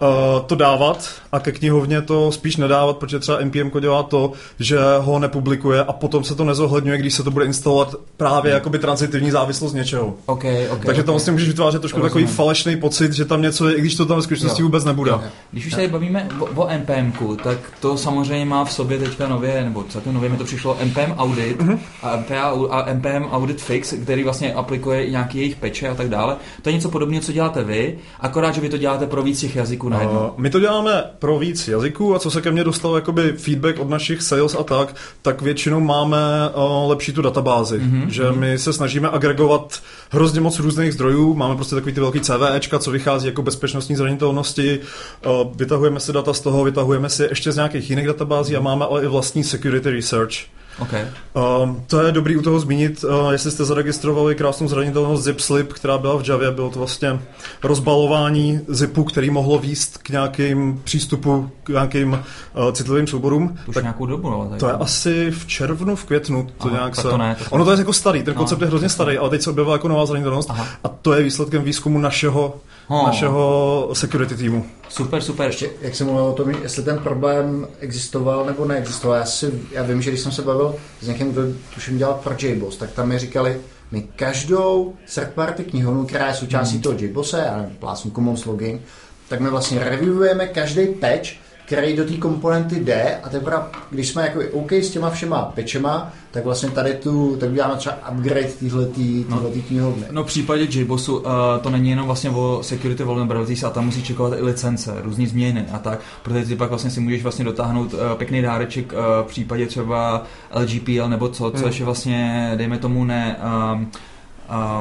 uh, 0.00 0.46
to 0.46 0.54
dávat 0.54 1.08
a 1.32 1.40
ke 1.40 1.52
knihovně 1.52 2.02
to 2.02 2.32
spíš 2.32 2.56
nedávat, 2.56 2.96
protože 2.96 3.18
třeba 3.18 3.38
NPM 3.44 3.80
dělá 3.80 4.02
to, 4.02 4.32
že 4.58 4.78
ho 4.98 5.18
nepublikuje 5.18 5.84
a 5.84 5.92
potom 5.92 6.24
se 6.24 6.34
to 6.34 6.44
nezohledňuje, 6.44 6.98
když 6.98 7.14
se 7.14 7.22
to 7.22 7.30
bude 7.30 7.44
instalovat 7.44 7.94
právě 8.16 8.52
hmm. 8.52 8.56
jakoby 8.56 8.78
transitivní 8.78 9.30
závislost 9.30 9.72
něčeho. 9.72 10.14
Okay, 10.26 10.68
okay, 10.68 10.86
Takže 10.86 11.02
tam 11.02 11.12
vlastně 11.12 11.32
můžeš 11.32 11.48
vytvářet 11.48 11.82
trošku 11.82 12.00
Rozumím. 12.00 12.10
takový 12.10 12.36
falešný 12.36 12.76
pocit, 12.76 13.12
že 13.12 13.24
tam 13.24 13.42
něco 13.42 13.68
je, 13.68 13.74
i 13.74 13.80
když 13.80 13.94
to 13.94 14.06
tam 14.06 14.16
ve 14.16 14.22
skutečnosti 14.22 14.62
vůbec 14.62 14.84
nebude. 14.84 15.10
Jo. 15.10 15.20
Když 15.52 15.66
už 15.66 15.74
tady 15.74 15.88
bavíme 15.88 16.28
o, 16.40 16.44
o 16.44 16.68
NPM, 16.78 17.36
tak 17.42 17.58
to 17.80 17.98
samozřejmě 17.98 18.44
má 18.44 18.64
v 18.64 18.72
sobě 18.72 18.98
teďka 18.98 19.28
nově, 19.28 19.64
nebo 19.64 19.84
celkem 19.88 20.14
nově 20.14 20.28
mi 20.28 20.36
to 20.36 20.44
přišlo 20.44 20.76
NPM 20.84 21.12
Audit 21.16 21.60
uh-huh. 21.60 21.78
a, 22.02 22.16
MPA, 22.16 22.42
a 22.70 22.92
NPM 22.92 23.24
Audit 23.30 23.60
Fix, 23.60 23.94
který 24.02 24.24
vlastně 24.24 24.54
aplikuje 24.54 25.10
nějaký 25.10 25.38
jejich 25.38 25.56
peče 25.56 25.88
a 25.88 25.94
tak 25.94 26.08
dále. 26.08 26.36
To 26.62 26.68
je 26.68 26.72
něco 26.72 26.90
podobného, 26.90 27.22
co 27.22 27.32
děláte 27.32 27.64
vy, 27.64 27.98
akorát, 28.20 28.54
že 28.54 28.60
vy 28.60 28.68
to 28.68 28.78
děláte 28.78 29.06
pro 29.06 29.22
víc 29.22 29.40
těch 29.40 29.56
jazyků 29.56 29.85
najednou. 29.88 30.18
Uh, 30.18 30.30
my 30.36 30.50
to 30.50 30.60
děláme 30.60 31.04
pro 31.18 31.38
víc 31.38 31.68
jazyků 31.68 32.14
a 32.14 32.18
co 32.18 32.30
se 32.30 32.42
ke 32.42 32.50
mně 32.50 32.64
dostalo 32.64 32.96
jakoby 32.96 33.32
feedback 33.32 33.78
od 33.78 33.90
našich 33.90 34.22
sales 34.22 34.54
a 34.54 34.62
tak, 34.62 34.94
tak 35.22 35.42
většinou 35.42 35.80
máme 35.80 36.18
uh, 36.54 36.90
lepší 36.90 37.12
tu 37.12 37.22
databázi, 37.22 37.78
mm-hmm. 37.78 38.06
že 38.08 38.32
my 38.32 38.58
se 38.58 38.72
snažíme 38.72 39.08
agregovat 39.08 39.82
hrozně 40.10 40.40
moc 40.40 40.58
různých 40.58 40.92
zdrojů, 40.92 41.34
máme 41.34 41.54
prostě 41.54 41.74
takový 41.74 41.92
ty 41.92 42.00
velký 42.00 42.20
CVEčka, 42.20 42.78
co 42.78 42.90
vychází 42.90 43.26
jako 43.26 43.42
bezpečnostní 43.42 43.96
zranitelnosti, 43.96 44.80
uh, 45.26 45.56
vytahujeme 45.56 46.00
si 46.00 46.12
data 46.12 46.34
z 46.34 46.40
toho, 46.40 46.64
vytahujeme 46.64 47.08
si 47.08 47.22
ještě 47.22 47.52
z 47.52 47.56
nějakých 47.56 47.90
jiných 47.90 48.06
databází 48.06 48.56
a 48.56 48.60
máme 48.60 48.84
ale 48.84 49.02
i 49.02 49.06
vlastní 49.06 49.44
security 49.44 49.90
research 49.90 50.36
Okay. 50.78 51.06
Uh, 51.34 51.76
to 51.86 52.02
je 52.02 52.12
dobrý 52.12 52.36
u 52.36 52.42
toho 52.42 52.60
zmínit, 52.60 53.04
uh, 53.04 53.30
jestli 53.30 53.50
jste 53.50 53.64
zaregistrovali 53.64 54.34
krásnou 54.34 54.68
zranitelnost 54.68 55.24
zip 55.24 55.40
slip, 55.40 55.72
která 55.72 55.98
byla 55.98 56.18
v 56.18 56.28
Javě, 56.28 56.50
bylo 56.50 56.70
to 56.70 56.78
vlastně 56.78 57.20
rozbalování 57.62 58.60
zipu, 58.68 59.04
který 59.04 59.30
mohlo 59.30 59.58
výst 59.58 59.98
k 59.98 60.08
nějakým 60.08 60.80
přístupu, 60.84 61.50
k 61.64 61.68
nějakým 61.68 62.12
uh, 62.12 62.72
citlivým 62.72 63.06
souborům. 63.06 63.58
Už 63.66 63.74
tak 63.74 63.84
nějakou 63.84 64.06
dobu, 64.06 64.28
ale 64.32 64.58
To 64.58 64.66
je 64.66 64.72
asi 64.72 65.30
v 65.30 65.46
červnu, 65.46 65.96
v 65.96 66.04
květnu, 66.04 66.46
to 66.58 66.68
Aha, 66.68 66.76
nějak 66.76 66.94
tak 66.96 67.02
se... 67.04 67.10
to 67.10 67.16
ne, 67.18 67.36
to 67.38 67.44
ono 67.50 67.64
to 67.64 67.70
je 67.70 67.78
jako 67.78 67.92
starý, 67.92 68.22
ten 68.22 68.34
No, 68.34 68.38
koncept 68.38 68.60
je 68.60 68.66
hrozně 68.68 68.88
starý, 68.88 69.18
ale 69.18 69.30
teď 69.30 69.42
se 69.42 69.50
objevila 69.50 69.74
jako 69.74 69.88
nová 69.88 70.06
zranitelnost 70.06 70.50
Aha. 70.50 70.66
a 70.84 70.88
to 70.88 71.12
je 71.12 71.22
výsledkem 71.22 71.62
výzkumu 71.62 71.98
našeho, 71.98 72.54
Oh. 72.88 73.06
našeho 73.06 73.90
security 73.92 74.34
týmu. 74.36 74.66
Super, 74.88 75.22
super. 75.22 75.46
Ještě, 75.46 75.70
jak 75.80 75.94
jsem 75.94 76.06
mluvil 76.06 76.24
o 76.24 76.32
tom, 76.32 76.50
jestli 76.50 76.82
ten 76.82 76.98
problém 76.98 77.66
existoval 77.80 78.44
nebo 78.44 78.64
neexistoval, 78.64 79.16
já, 79.18 79.24
si, 79.24 79.52
já 79.72 79.82
vím, 79.82 80.02
že 80.02 80.10
když 80.10 80.20
jsem 80.20 80.32
se 80.32 80.42
bavil 80.42 80.65
s 81.00 81.08
někým, 81.08 81.32
kdo 81.32 81.42
tuším 81.74 81.98
dělal 81.98 82.14
pro 82.14 82.34
JBoss, 82.38 82.76
tak 82.76 82.90
tam 82.90 83.08
mi 83.08 83.18
říkali, 83.18 83.60
my 83.90 84.02
každou 84.16 84.94
third 85.14 85.30
party 85.30 85.64
knihovnu, 85.64 86.06
která 86.06 86.28
je 86.28 86.34
součástí 86.34 86.80
toho 86.80 86.98
JBosse, 86.98 87.42
já 87.46 87.56
nevím, 87.56 87.76
plásnu 87.76 88.10
Commons 88.10 88.44
login, 88.44 88.80
tak 89.28 89.40
my 89.40 89.50
vlastně 89.50 89.84
reviewujeme 89.84 90.46
každý 90.46 90.86
patch, 90.86 91.28
který 91.66 91.96
do 91.96 92.04
té 92.04 92.16
komponenty 92.16 92.80
jde 92.80 93.18
a 93.22 93.28
teprve, 93.28 93.62
když 93.90 94.08
jsme 94.08 94.22
jako 94.22 94.40
OK 94.52 94.72
s 94.72 94.90
těma 94.90 95.10
všema 95.10 95.42
patchema, 95.44 96.12
tak 96.30 96.44
vlastně 96.44 96.70
tady 96.70 96.94
tu, 96.94 97.36
tak 97.40 97.50
uděláme 97.50 97.76
třeba 97.76 97.96
upgrade 98.10 98.48
týhletý, 98.48 99.24
týhletý 99.24 99.62
knihovny. 99.62 100.06
No 100.10 100.24
v 100.24 100.26
případě 100.26 100.66
JBossu 100.70 101.16
uh, 101.16 101.24
to 101.62 101.70
není 101.70 101.90
jenom 101.90 102.06
vlastně 102.06 102.30
o 102.30 102.58
security 102.62 103.04
vulnerabilities 103.04 103.62
a 103.62 103.70
tam 103.70 103.84
musí 103.84 104.02
čekovat 104.02 104.38
i 104.38 104.42
licence, 104.42 104.94
různý 105.02 105.26
změny 105.26 105.66
a 105.72 105.78
tak, 105.78 106.00
protože 106.22 106.44
ty 106.44 106.56
pak 106.56 106.68
vlastně 106.70 106.90
si 106.90 107.00
můžeš 107.00 107.22
vlastně 107.22 107.44
dotáhnout 107.44 107.94
uh, 107.94 108.00
pěkný 108.16 108.42
dáreček 108.42 108.92
uh, 108.92 108.98
v 109.24 109.26
případě 109.30 109.66
třeba 109.66 110.22
LGPL 110.54 111.08
nebo 111.08 111.28
co, 111.28 111.46
Hmm. 111.46 111.62
což 111.62 111.78
je 111.78 111.84
vlastně, 111.84 112.52
dejme 112.56 112.78
tomu 112.78 113.04
ne, 113.04 113.36
um, 113.72 113.90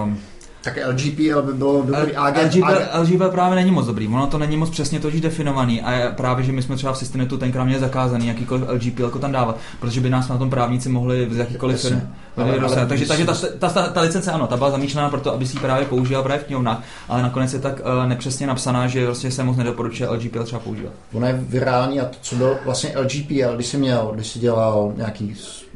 um, 0.03 0.17
Tak 0.65 0.79
LGPL 0.87 1.41
by 1.41 1.53
bylo 1.53 1.81
dobrý. 1.81 2.15
AG, 2.15 2.37
LGPL, 2.43 2.65
AG, 2.65 3.01
LGPL 3.01 3.29
právě 3.29 3.55
není 3.55 3.71
moc 3.71 3.85
dobrý, 3.85 4.07
ono 4.07 4.27
to 4.27 4.37
není 4.37 4.57
moc 4.57 4.69
přesně 4.69 4.99
totiž 4.99 5.21
definovaný 5.21 5.81
a 5.81 5.91
je 5.91 6.09
právě, 6.17 6.45
že 6.45 6.51
my 6.51 6.61
jsme 6.61 6.75
třeba 6.75 6.93
v 6.93 6.97
Systenetu 6.97 7.37
tenkrát 7.37 7.63
měli 7.63 7.79
zakázaný 7.79 8.27
jakýkoliv 8.27 8.69
LGPL 8.69 9.03
jako 9.03 9.19
tam 9.19 9.31
dávat, 9.31 9.57
protože 9.79 10.01
by 10.01 10.09
nás 10.09 10.27
na 10.27 10.37
tom 10.37 10.49
právníci 10.49 10.89
mohli 10.89 11.27
z 11.31 11.37
jakýkoliv 11.37 11.81
firmy 11.81 12.01
takže, 12.87 13.05
takže 13.05 13.25
ta, 13.25 13.33
ta, 13.59 13.69
ta, 13.69 13.87
ta, 13.87 14.01
licence 14.01 14.31
ano, 14.31 14.47
ta 14.47 14.57
byla 14.57 14.71
zamýšlená 14.71 15.09
proto, 15.09 15.33
aby 15.33 15.47
si 15.47 15.57
ji 15.57 15.59
právě 15.59 15.85
používal 15.85 16.23
právě 16.23 16.43
v 16.43 16.45
knihovnách, 16.45 16.83
ale 17.09 17.21
nakonec 17.21 17.53
je 17.53 17.59
tak 17.59 17.79
uh, 17.79 18.09
nepřesně 18.09 18.47
napsaná, 18.47 18.87
že 18.87 19.05
prostě 19.05 19.31
se 19.31 19.43
moc 19.43 19.57
nedoporučuje 19.57 20.09
LGPL 20.09 20.43
třeba 20.43 20.59
používat. 20.59 20.93
Ono 21.13 21.27
je 21.27 21.33
virální 21.33 21.99
a 21.99 22.05
to, 22.05 22.17
co 22.21 22.35
bylo 22.35 22.57
vlastně 22.65 22.93
LGPL, 22.99 23.55
když 23.55 23.67
jsi 23.67 23.77
měl, 23.77 24.11
když 24.15 24.27
jsi 24.27 24.39
dělal 24.39 24.93
nějaký 24.97 25.35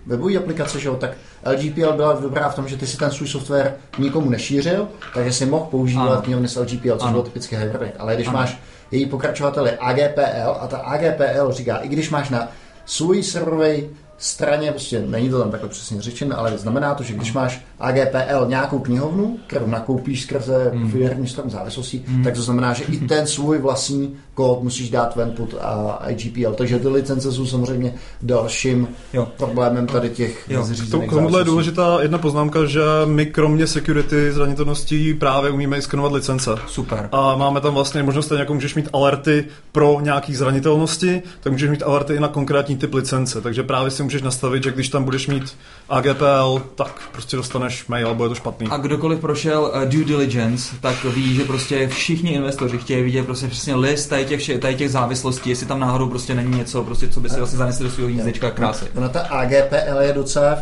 webový 0.10 0.38
aplikace, 0.38 0.80
že 0.80 0.88
jo, 0.88 0.96
tak 0.96 1.12
LGPL 1.46 1.94
byla 1.94 2.14
dobrá 2.14 2.50
v 2.50 2.56
tom, 2.56 2.68
že 2.68 2.78
ty 2.78 2.88
si 2.88 2.98
ten 2.98 3.12
svůj 3.12 3.28
software 3.28 3.74
nikomu 4.00 4.30
nešířil, 4.30 4.88
takže 5.14 5.32
si 5.34 5.46
mohl 5.46 5.66
používat 5.72 6.12
Ano. 6.12 6.22
knihovny 6.22 6.48
s 6.48 6.56
LGPL, 6.60 6.92
což 6.98 7.02
Ano. 7.04 7.12
bylo 7.12 7.24
typicky 7.24 7.56
Hibernate. 7.56 7.94
Ale 8.00 8.16
když 8.16 8.28
Ano. 8.28 8.38
máš 8.38 8.58
její 8.92 9.06
pokračovatel 9.06 9.66
je 9.68 9.78
AGPL 9.78 10.56
a 10.60 10.68
ta 10.68 10.78
AGPL 10.78 11.52
říká, 11.52 11.78
i 11.78 11.88
když 11.88 12.10
máš 12.10 12.30
na 12.30 12.48
svůj 12.86 13.24
serverový 13.24 13.84
straně, 14.18 14.72
prostě 14.72 15.00
není 15.08 15.30
to 15.30 15.40
tam 15.40 15.52
takhle 15.52 15.70
přesně 15.70 16.02
řečeno, 16.02 16.40
ale 16.40 16.58
znamená 16.58 16.96
to, 16.96 17.04
že 17.04 17.14
když 17.14 17.34
máš 17.34 17.62
AGPL 17.80 18.46
nějakou 18.48 18.80
knihovnu, 18.80 19.38
kterou 19.48 19.68
nakoupíš 19.68 20.22
skrze 20.24 20.72
Hmm. 20.74 20.92
firmní 20.92 21.28
strom 21.28 21.50
závislostí, 21.50 22.06
tak 22.24 22.34
to 22.34 22.42
znamená, 22.42 22.74
že 22.74 22.84
i 22.84 22.98
ten 22.98 23.28
svůj 23.28 23.58
vlastní 23.58 24.16
kód 24.40 24.64
musíš 24.64 24.90
dát 24.90 25.16
ven 25.16 25.32
pod 25.32 25.56
a, 25.62 26.00
IGPL. 26.08 26.54
Takže 26.54 26.80
ty 26.80 26.88
licence 26.88 27.32
jsou 27.32 27.46
samozřejmě 27.46 27.94
dalším 28.22 28.88
Jo. 29.14 29.28
problémem 29.38 29.88
tady 29.88 30.10
těch 30.10 30.46
Jo. 30.50 30.62
K 30.62 30.66
zřízených 30.66 30.92
tomu- 30.92 31.08
k 31.08 31.10
tomuhle 31.10 31.42
je 31.42 31.46
důležitá 31.46 31.98
jedna 32.02 32.18
poznámka, 32.18 32.66
že 32.66 32.82
my 33.06 33.26
kromě 33.26 33.68
security 33.68 34.32
zranitelností 34.32 35.14
právě 35.14 35.52
umíme 35.52 35.78
i 35.78 35.82
skenovat 35.82 36.12
licence. 36.12 36.52
Super. 36.68 37.10
A 37.12 37.36
máme 37.36 37.62
tam 37.62 37.74
vlastně 37.74 38.04
možnost, 38.04 38.32
jako 38.32 38.54
můžeš 38.54 38.76
mít 38.76 38.90
alerty 38.94 39.46
pro 39.72 39.98
nějaký 40.02 40.36
zranitelnosti, 40.36 41.22
tak 41.40 41.52
můžeš 41.54 41.70
mít 41.70 41.84
alerty 41.84 42.14
i 42.16 42.20
na 42.20 42.28
konkrétní 42.28 42.78
typ 42.78 42.94
licence. 42.94 43.42
Takže 43.42 43.64
právě 43.64 43.92
si 43.92 44.04
můžeš 44.04 44.22
nastavit, 44.22 44.64
že 44.64 44.72
když 44.72 44.90
tam 44.90 45.04
budeš 45.04 45.28
mít 45.28 45.56
AGPL, 45.90 46.62
tak 46.76 47.02
prostě 47.12 47.38
dostaneš 47.38 47.88
mail, 47.88 48.18
je 48.24 48.30
to 48.30 48.36
špatný. 48.36 48.68
A 48.72 48.78
kdokoliv 48.78 49.20
prošel 49.20 49.72
uh, 49.76 49.90
due 49.90 50.06
diligence, 50.06 50.76
tak 50.82 51.04
ví, 51.04 51.36
že 51.36 51.44
prostě 51.44 51.88
všichni 51.88 52.32
investoři 52.32 52.78
chtějí 52.78 53.04
vidět 53.04 53.26
prostě 53.26 53.48
přesně 53.48 53.76
list 53.76 54.08
tady 54.08 54.26
těch, 54.38 54.60
tady 54.60 54.76
těch 54.76 54.92
závislostí, 54.92 55.50
jestli 55.50 55.66
tam 55.66 55.80
náhodou 55.80 56.10
prostě 56.10 56.36
není 56.36 56.58
něco, 56.58 56.84
prostě, 56.84 57.08
co 57.08 57.20
by 57.20 57.30
si 57.30 57.38
vlastně 57.38 57.58
zanesli 57.58 57.86
do 57.86 57.92
svého 57.92 58.10
hnízdečka 58.10 58.52
krásy. 58.52 58.86
Ona 58.96 59.10
ta 59.10 59.20
AGPL 59.22 60.00
je 60.02 60.14
docela 60.14 60.58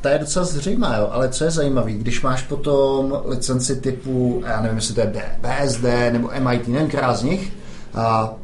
ta 0.00 0.10
je 0.10 0.18
docela 0.18 0.44
zřejmá, 0.44 0.96
jo, 0.96 1.08
ale 1.12 1.28
co 1.28 1.44
je 1.44 1.50
zajímavé, 1.50 1.92
když 1.92 2.22
máš 2.22 2.42
potom 2.42 3.22
licenci 3.24 3.76
typu, 3.76 4.42
já 4.46 4.60
nevím, 4.60 4.76
jestli 4.76 4.94
to 4.94 5.00
je 5.00 5.12
BSD 5.40 5.84
nebo 6.12 6.30
MIT, 6.48 6.68
nevím, 6.68 6.88
která 6.88 7.14
z 7.14 7.22
nich, 7.22 7.52
a, 7.94 8.34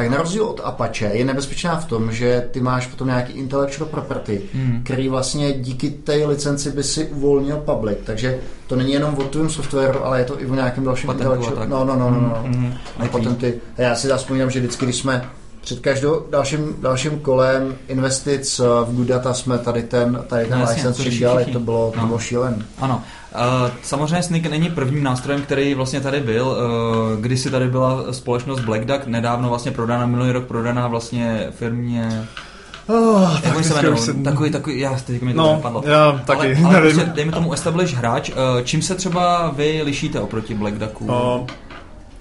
tak 0.00 0.10
na 0.10 0.16
rozdíl 0.18 0.44
od 0.44 0.60
Apache 0.64 1.04
je 1.12 1.24
nebezpečná 1.24 1.76
v 1.76 1.84
tom, 1.84 2.12
že 2.12 2.48
ty 2.50 2.60
máš 2.60 2.86
potom 2.86 3.06
nějaký 3.08 3.32
intellectual 3.32 3.90
property, 3.90 4.42
Hmm. 4.54 4.80
který 4.84 5.08
vlastně 5.08 5.52
díky 5.52 5.90
té 5.90 6.12
licenci 6.26 6.70
by 6.70 6.82
si 6.82 7.06
uvolnil 7.06 7.56
public, 7.56 7.98
takže 8.04 8.38
to 8.66 8.76
není 8.76 8.92
jenom 8.92 9.14
o 9.14 9.22
tvém 9.22 9.50
softwaru, 9.50 10.04
ale 10.04 10.18
je 10.18 10.24
to 10.24 10.42
i 10.42 10.46
o 10.46 10.54
nějakém 10.54 10.84
dalším 10.84 11.06
Patentu 11.06 11.22
intellectual, 11.32 11.56
tak. 11.60 11.68
no, 11.68 11.84
no, 11.84 11.96
no, 11.96 12.10
no, 12.10 12.20
no. 12.20 12.42
Mhm. 12.44 12.74
A 12.98 13.06
patenty. 13.06 13.54
A 13.78 13.82
já 13.82 13.94
si 13.94 14.08
vzpomínám, 14.16 14.50
že 14.50 14.60
vždycky, 14.60 14.84
když 14.84 14.96
jsme 14.96 15.30
před 15.60 15.80
každou 15.80 16.22
dalším, 16.30 16.76
dalším 16.80 17.18
kolem 17.20 17.74
investic 17.88 18.60
eh, 18.60 18.64
v 18.84 18.94
Good 18.96 19.06
Data 19.06 19.34
jsme 19.34 19.58
tady 19.58 19.82
ten, 19.82 20.24
tady 20.26 20.46
ten 20.46 20.58
No 20.58 20.64
license 20.70 21.02
to 21.04 21.10
všichni. 21.10 21.52
to 21.52 21.60
bylo, 21.60 21.90
to 21.94 22.00
No. 22.00 22.06
bylo 22.06 22.18
šílen. 22.18 22.64
Ano. 22.78 23.02
Uh, 23.34 23.70
samozřejmě 23.82 24.22
Snyk 24.22 24.46
není 24.50 24.70
prvním 24.70 25.04
nástrojem, 25.04 25.42
který 25.42 25.74
vlastně 25.74 26.00
tady 26.00 26.20
byl. 26.20 26.46
Uh, 26.46 27.20
kdysi 27.22 27.50
tady 27.50 27.68
byla 27.68 28.04
společnost 28.12 28.60
Black 28.60 28.84
Duck, 28.84 29.06
nedávno 29.06 29.48
vlastně 29.48 29.70
prodána, 29.70 30.06
minulý 30.06 30.32
rok 30.32 30.44
prodaná 30.44 30.88
vlastně 30.88 31.46
firmě... 31.50 32.24
Oh, 32.86 33.30
Jak 33.44 33.54
oni 33.56 33.64
se 33.64 33.74
jmenují? 33.74 33.98
se- 33.98 34.14
Takový, 34.14 34.50
takový, 34.50 34.80
já 34.80 34.98
teď 35.06 35.22
mi 35.22 35.32
to 35.34 35.38
No, 35.42 35.54
nepadlo. 35.56 35.82
já 35.86 36.12
taky, 36.26 36.40
ale, 36.40 36.64
ale 36.64 36.74
nevím. 36.80 36.94
prostě, 36.96 37.12
dejme 37.14 37.32
tomu 37.32 37.52
establish 37.52 37.94
hráč, 37.94 38.30
uh, 38.30 38.36
čím 38.64 38.82
se 38.82 38.94
třeba 38.94 39.50
vy 39.56 39.82
lišíte 39.84 40.20
oproti 40.20 40.54
Black 40.54 40.74
Ducku? 40.78 41.04
Uh, 41.04 41.46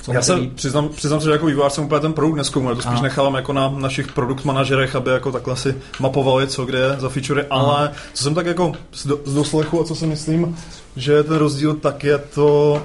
Co 0.10 0.15
já 0.15 0.22
se 0.22 0.34
líp? 0.34 0.54
přiznám, 0.56 0.89
přiznám 0.89 1.19
se, 1.19 1.26
že 1.26 1.32
jako 1.32 1.45
vývojář 1.45 1.74
jsem 1.74 1.84
úplně 1.84 2.02
ten 2.02 2.13
produkt 2.13 2.36
neskoumal, 2.36 2.76
to 2.76 2.82
spíš 2.82 2.93
Aha. 2.93 3.04
nechávám 3.04 3.36
jako 3.36 3.54
na 3.54 3.69
našich 3.69 4.12
produkt 4.12 4.45
manažerech, 4.45 4.95
aby 4.95 5.12
jako 5.12 5.32
takhle 5.32 5.56
si 5.56 5.76
mapovali, 6.00 6.48
co 6.48 6.65
kde 6.65 6.80
je 6.80 6.95
za 6.98 7.10
featurey, 7.10 7.45
ale 7.50 7.91
co 8.13 8.24
jsem 8.24 8.36
tak 8.36 8.45
jako 8.45 8.74
z, 8.91 9.08
do, 9.08 9.19
z 9.26 9.34
doslechu 9.34 9.82
a 9.82 9.84
co 9.84 9.95
si 9.95 10.06
myslím, 10.06 10.58
že 10.95 11.12
je 11.13 11.24
ten 11.24 11.38
rozdíl, 11.38 11.74
tak 11.74 12.04
je 12.04 12.17
to 12.17 12.82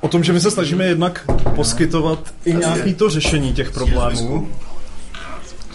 o 0.00 0.08
tom, 0.08 0.24
že 0.24 0.32
my 0.32 0.40
se 0.40 0.50
snažíme 0.50 0.84
jednak 0.84 1.24
poskytovat 1.54 2.18
i 2.44 2.54
nějaký 2.54 2.94
to 2.94 3.10
řešení 3.10 3.52
těch 3.52 3.70
problémů. 3.70 4.48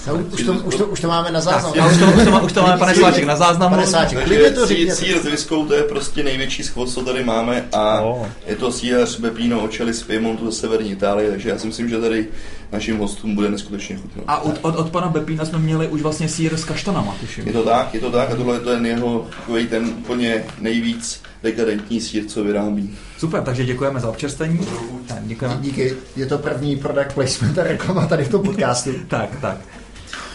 No, 0.08 0.16
už, 0.16 0.44
to, 0.44 0.54
už, 0.54 0.76
to, 0.76 0.86
už 0.86 1.00
to 1.00 1.08
máme 1.08 1.32
na 1.32 1.42
záznam. 1.42 1.74
Tak, 1.74 1.82
a 1.82 1.88
už 1.88 1.98
to, 1.98 2.06
už 2.06 2.24
to, 2.24 2.32
má- 2.32 2.42
už 2.42 2.54
to 2.54 2.62
máme 2.62 2.78
pane 2.78 2.96
Sláček 2.96 3.24
na 3.24 3.36
záznamu. 3.36 3.76
Pane 3.76 4.06
klidně 4.24 4.50
Takže 4.52 4.52
to 4.52 4.68
sír 4.96 5.20
s 5.20 5.26
viskou, 5.26 5.66
to 5.66 5.74
je 5.74 5.84
prostě 5.84 6.24
největší 6.24 6.64
schvost, 6.64 6.94
co 6.94 7.02
tady 7.02 7.24
máme 7.24 7.68
a 7.74 8.02
Oh. 8.02 8.26
je 8.48 8.56
to 8.56 8.72
sírař 8.72 9.20
Bepino 9.20 9.60
Očeli 9.64 9.94
z 9.94 10.04
Piemontu 10.04 10.52
ze 10.52 10.58
severní 10.60 10.92
Itálie, 10.92 11.30
takže 11.30 11.50
já 11.50 11.58
si 11.58 11.68
myslím, 11.68 11.90
že 11.90 11.98
tady 12.02 12.28
našim 12.72 12.98
hostům 12.98 13.36
bude 13.36 13.50
neskutečně 13.50 13.96
chutno. 13.96 14.24
A 14.28 14.42
od, 14.42 14.56
od, 14.62 14.76
od 14.76 14.90
pana 14.90 15.08
Bepína 15.08 15.46
jsme 15.46 15.60
měli 15.60 15.88
už 15.88 16.02
vlastně 16.02 16.30
sír 16.30 16.58
s 16.58 16.64
kaštanama, 16.66 17.16
tuším. 17.20 17.48
Je 17.48 17.54
to 17.54 17.64
tak, 17.64 17.94
je 17.94 18.00
to 18.00 18.12
tak 18.12 18.32
a 18.32 18.36
tohle 18.36 18.56
je 18.56 18.60
ten 18.60 18.86
jeho 18.86 19.28
takový 19.40 19.68
ten 19.68 19.86
úplně 19.86 20.44
nejvíc 20.60 21.22
dekadentní 21.44 22.02
sír, 22.02 22.26
co 22.26 22.44
vyrábí. 22.44 22.98
Super, 23.18 23.44
takže 23.44 23.66
děkujeme 23.66 24.00
za 24.00 24.10
občerstvení. 24.10 24.60
Tak, 25.08 25.18
děkujeme. 25.28 25.58
Díky, 25.62 25.94
je 26.16 26.26
to 26.26 26.38
první 26.38 26.76
product 26.76 27.14
placement 27.14 27.58
a 27.60 27.64
reklama 27.64 28.06
tady 28.06 28.24
v 28.24 28.30
tom 28.30 28.44
podcastu. 28.44 28.90
Tak, 29.08 29.30
tak. 29.42 29.58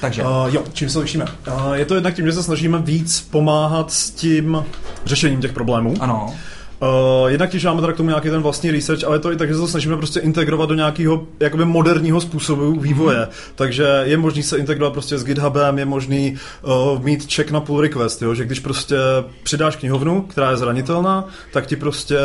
Takže, 0.04 0.22
Uh, 0.22 0.28
jo, 0.54 0.62
čím 0.72 0.88
se 0.88 0.98
lišíme? 0.98 1.24
Uh, 1.48 1.72
je 1.72 1.84
to 1.84 1.94
jednak 1.94 2.14
tím, 2.14 2.26
že 2.26 2.32
se 2.32 2.42
snažíme 2.42 2.78
víc 2.78 3.28
pomáhat 3.30 3.92
s 3.92 4.10
tím 4.10 4.64
řešením 5.04 5.40
těch 5.40 5.52
problémů. 5.52 5.94
ano. 6.00 6.34
Uh, 6.82 7.30
jednak 7.30 7.50
když 7.50 7.64
máme 7.64 7.80
teda 7.80 7.92
k 7.92 7.96
tomu 7.96 8.08
nějaký 8.08 8.30
ten 8.30 8.42
vlastní 8.42 8.70
research, 8.70 9.04
ale 9.04 9.16
je 9.16 9.20
to 9.20 9.32
i 9.32 9.36
tak, 9.36 9.48
že 9.48 9.54
se 9.54 9.60
to 9.60 9.68
snažíme 9.68 9.96
prostě 9.96 10.20
integrovat 10.20 10.68
do 10.68 10.74
nějakého 10.74 11.26
jakoby 11.40 11.64
moderního 11.64 12.20
způsobu 12.20 12.80
vývoje. 12.80 13.16
Mhm. 13.16 13.26
Mm-hmm. 13.26 13.52
Takže 13.54 14.02
je 14.04 14.16
možný 14.16 14.42
se 14.42 14.58
integrovat 14.58 14.92
prostě 14.92 15.18
s 15.18 15.24
GitHubem, 15.24 15.78
je 15.78 15.84
možný 15.84 16.36
uh, 16.62 17.02
mít 17.02 17.32
check 17.34 17.50
na 17.50 17.60
pull 17.60 17.80
request, 17.80 18.22
jo? 18.22 18.34
že 18.34 18.44
když 18.44 18.60
prostě 18.60 18.96
přidáš 19.42 19.76
knihovnu, 19.76 20.22
která 20.22 20.50
je 20.50 20.56
zranitelná, 20.56 21.24
tak 21.52 21.66
ti 21.66 21.76
prostě 21.76 22.18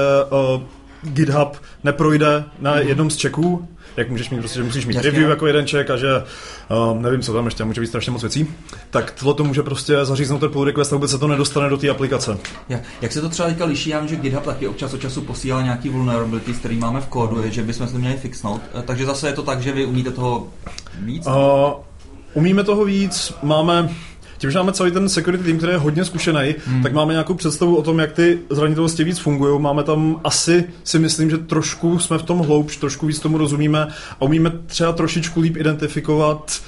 uh, 0.55 0.61
GitHub 1.03 1.57
neprojde 1.83 2.43
na 2.59 2.75
jednom 2.75 3.09
z 3.09 3.21
checků, 3.21 3.67
jak 3.99 4.09
můžeš 4.09 4.29
mít, 4.29 4.39
prostě, 4.39 4.59
že 4.59 4.63
musíš 4.63 4.85
mít. 4.85 4.95
Jasně. 4.95 5.11
review 5.11 5.29
jako 5.29 5.47
jeden 5.47 5.67
check 5.67 5.89
a 5.89 5.97
že 5.97 6.07
uh, 6.69 7.01
nevím, 7.01 7.21
co 7.21 7.33
tam 7.33 7.45
ještě, 7.45 7.63
může 7.63 7.81
být 7.81 7.87
strašně 7.87 8.11
moc 8.11 8.21
věcí, 8.21 8.47
tak 8.89 9.11
tohle 9.11 9.33
to 9.33 9.43
může 9.43 9.63
prostě 9.63 10.05
zaříznout 10.05 10.39
ten 10.39 10.51
pull 10.51 10.65
request 10.65 10.93
a 10.93 10.95
vůbec 10.95 11.11
se 11.11 11.17
to 11.17 11.27
nedostane 11.27 11.69
do 11.69 11.77
té 11.77 11.89
aplikace. 11.89 12.37
Jak, 12.69 12.81
jak 13.01 13.11
se 13.11 13.21
to 13.21 13.29
třeba 13.29 13.49
teďka 13.49 13.65
liší? 13.65 13.89
Já 13.89 13.99
vím, 13.99 14.09
že 14.09 14.15
GitHub 14.15 14.43
taky 14.43 14.67
občas 14.67 14.93
od 14.93 15.01
času 15.01 15.21
posílá 15.21 15.61
nějaký 15.61 15.89
vulnerabilities, 15.89 16.57
který 16.57 16.77
máme 16.77 17.01
v 17.01 17.07
kódu, 17.07 17.41
je, 17.43 17.51
že 17.51 17.63
bychom 17.63 17.87
se 17.87 17.93
to 17.93 17.99
měli 17.99 18.17
fixnout. 18.17 18.61
Eh, 18.79 18.81
Takže 18.81 19.05
zase 19.05 19.27
je 19.27 19.33
to 19.33 19.43
tak, 19.43 19.61
že 19.61 19.71
vy 19.71 19.85
umíte 19.85 20.11
toho 20.11 20.47
víc? 20.99 21.27
Uh, 21.27 21.33
umíme 22.33 22.63
toho 22.63 22.85
víc, 22.85 23.33
máme 23.43 23.89
tím, 24.39 24.51
že 24.51 24.57
máme 24.57 24.73
celý 24.73 24.91
ten 24.91 25.09
security 25.09 25.43
tým, 25.43 25.57
který 25.57 25.71
je 25.71 25.77
hodně 25.77 26.05
zkušený, 26.05 26.55
hmm. 26.65 26.83
tak 26.83 26.93
máme 26.93 27.13
nějakou 27.13 27.33
představu 27.33 27.75
o 27.75 27.81
tom, 27.81 27.99
jak 27.99 28.11
ty 28.11 28.39
zranitelnosti 28.49 29.03
víc 29.03 29.19
fungují. 29.19 29.61
Máme 29.61 29.83
tam 29.83 30.21
asi, 30.23 30.65
si 30.83 30.99
myslím, 30.99 31.29
že 31.29 31.37
trošku 31.37 31.99
jsme 31.99 32.17
v 32.17 32.23
tom 32.23 32.39
hloubš, 32.39 32.77
trošku 32.77 33.07
víc 33.07 33.19
tomu 33.19 33.37
rozumíme 33.37 33.87
a 34.19 34.21
umíme 34.21 34.51
třeba 34.65 34.91
trošičku 34.91 35.41
líp 35.41 35.57
identifikovat 35.57 36.61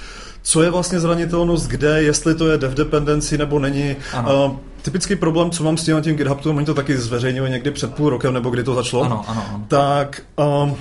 co 0.44 0.62
je 0.62 0.70
vlastně 0.70 1.00
zranitelnost, 1.00 1.68
kde, 1.68 2.04
jestli 2.04 2.36
to 2.36 2.48
je 2.48 2.58
dev 2.58 2.74
dependency 2.74 3.38
nebo 3.38 3.60
není. 3.60 3.96
Ano. 4.14 4.46
Uh, 4.46 4.56
typický 4.82 5.16
problém, 5.16 5.52
co 5.52 5.64
mám 5.64 5.78
s 5.78 5.84
tím, 5.84 6.02
tím 6.02 6.16
GitHub, 6.16 6.46
oni 6.46 6.66
to 6.66 6.74
taky 6.74 6.98
zveřejnili 6.98 7.50
někdy 7.50 7.72
před 7.72 7.94
půl 7.94 8.10
rokem, 8.10 8.34
nebo 8.34 8.50
kdy 8.50 8.64
to 8.64 8.74
začalo, 8.74 9.04
ano, 9.04 9.26
ano, 9.28 9.46
ano. 9.50 9.66
tak 9.68 10.22
um, 10.64 10.76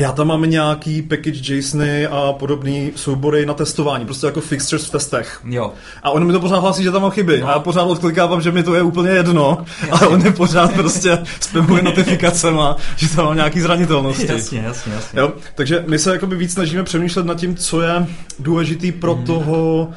já 0.00 0.12
tam 0.12 0.26
mám 0.26 0.42
nějaký 0.42 1.02
package 1.02 1.54
JSONy 1.54 2.06
a 2.06 2.32
podobné 2.32 2.90
soubory 2.94 3.46
na 3.46 3.54
testování, 3.54 4.04
prostě 4.04 4.26
jako 4.26 4.40
fixtures 4.40 4.86
v 4.86 4.90
testech. 4.90 5.40
Jo. 5.44 5.72
A 6.02 6.10
on 6.10 6.26
mi 6.26 6.32
to 6.32 6.40
pořád 6.40 6.58
hlásí, 6.58 6.82
že 6.82 6.90
tam 6.90 7.02
mám 7.02 7.10
chyby. 7.10 7.40
No. 7.40 7.48
A 7.48 7.50
já 7.50 7.58
pořád 7.58 7.82
odklikávám, 7.82 8.40
že 8.40 8.52
mi 8.52 8.62
to 8.62 8.74
je 8.74 8.82
úplně 8.82 9.10
jedno. 9.10 9.64
Jasně. 9.80 9.90
Ale 9.90 10.08
on 10.08 10.22
mi 10.22 10.32
pořád 10.32 10.72
prostě 10.72 11.18
spamuje 11.40 11.82
notifikacema, 11.82 12.76
že 12.96 13.08
tam 13.08 13.24
mám 13.24 13.36
nějaký 13.36 13.60
zranitelnosti. 13.60 14.32
Jasně, 14.32 14.60
jasně, 14.60 14.92
jasně. 14.92 15.20
Jo? 15.20 15.32
Takže 15.54 15.84
my 15.86 15.98
se 15.98 16.12
jakoby 16.12 16.36
víc 16.36 16.52
snažíme 16.52 16.82
přemýšlet 16.82 17.26
nad 17.26 17.38
tím, 17.38 17.56
co 17.56 17.80
je 17.80 18.06
důležitý 18.38 18.92
pro 18.92 19.16
mm. 19.16 19.24
toho, 19.24 19.90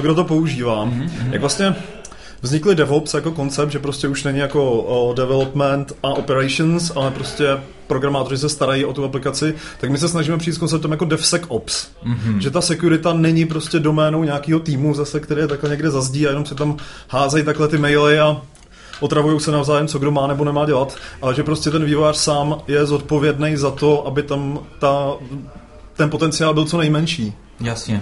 kdo 0.00 0.14
to 0.14 0.24
používá. 0.24 0.86
Mm-hmm. 0.86 1.10
Jak 1.30 1.40
vlastně 1.40 1.74
vznikly 2.42 2.74
DevOps 2.74 3.14
jako 3.14 3.32
koncept, 3.32 3.70
že 3.70 3.78
prostě 3.78 4.08
už 4.08 4.24
není 4.24 4.38
jako 4.38 4.72
o 4.72 5.14
development 5.14 5.92
a 6.02 6.08
operations, 6.08 6.92
ale 6.96 7.10
prostě 7.10 7.58
programátoři 7.86 8.38
se 8.38 8.48
starají 8.48 8.84
o 8.84 8.92
tu 8.92 9.04
aplikaci, 9.04 9.54
tak 9.80 9.90
my 9.90 9.98
se 9.98 10.08
snažíme 10.08 10.38
přijít 10.38 10.54
s 10.54 10.58
konceptem 10.58 10.90
jako 10.90 11.04
DevSecOps. 11.04 11.88
Mm-hmm. 12.06 12.38
Že 12.38 12.50
ta 12.50 12.60
securita 12.60 13.12
není 13.12 13.46
prostě 13.46 13.78
doménou 13.78 14.24
nějakého 14.24 14.60
týmu 14.60 14.94
zase, 14.94 15.20
který 15.20 15.40
je 15.40 15.48
takhle 15.48 15.70
někde 15.70 15.90
zazdí 15.90 16.26
a 16.26 16.30
jenom 16.30 16.46
se 16.46 16.54
tam 16.54 16.76
házejí 17.08 17.44
takhle 17.44 17.68
ty 17.68 17.78
maily 17.78 18.18
a 18.18 18.42
otravují 19.00 19.40
se 19.40 19.50
navzájem, 19.50 19.88
co 19.88 19.98
kdo 19.98 20.10
má 20.10 20.26
nebo 20.26 20.44
nemá 20.44 20.66
dělat, 20.66 20.96
ale 21.22 21.34
že 21.34 21.42
prostě 21.42 21.70
ten 21.70 21.84
vývojář 21.84 22.16
sám 22.16 22.60
je 22.68 22.86
zodpovědný 22.86 23.56
za 23.56 23.70
to, 23.70 24.06
aby 24.06 24.22
tam 24.22 24.58
ta, 24.78 25.12
ten 25.96 26.10
potenciál 26.10 26.54
byl 26.54 26.64
co 26.64 26.78
nejmenší. 26.78 27.34
Jasně. 27.60 28.00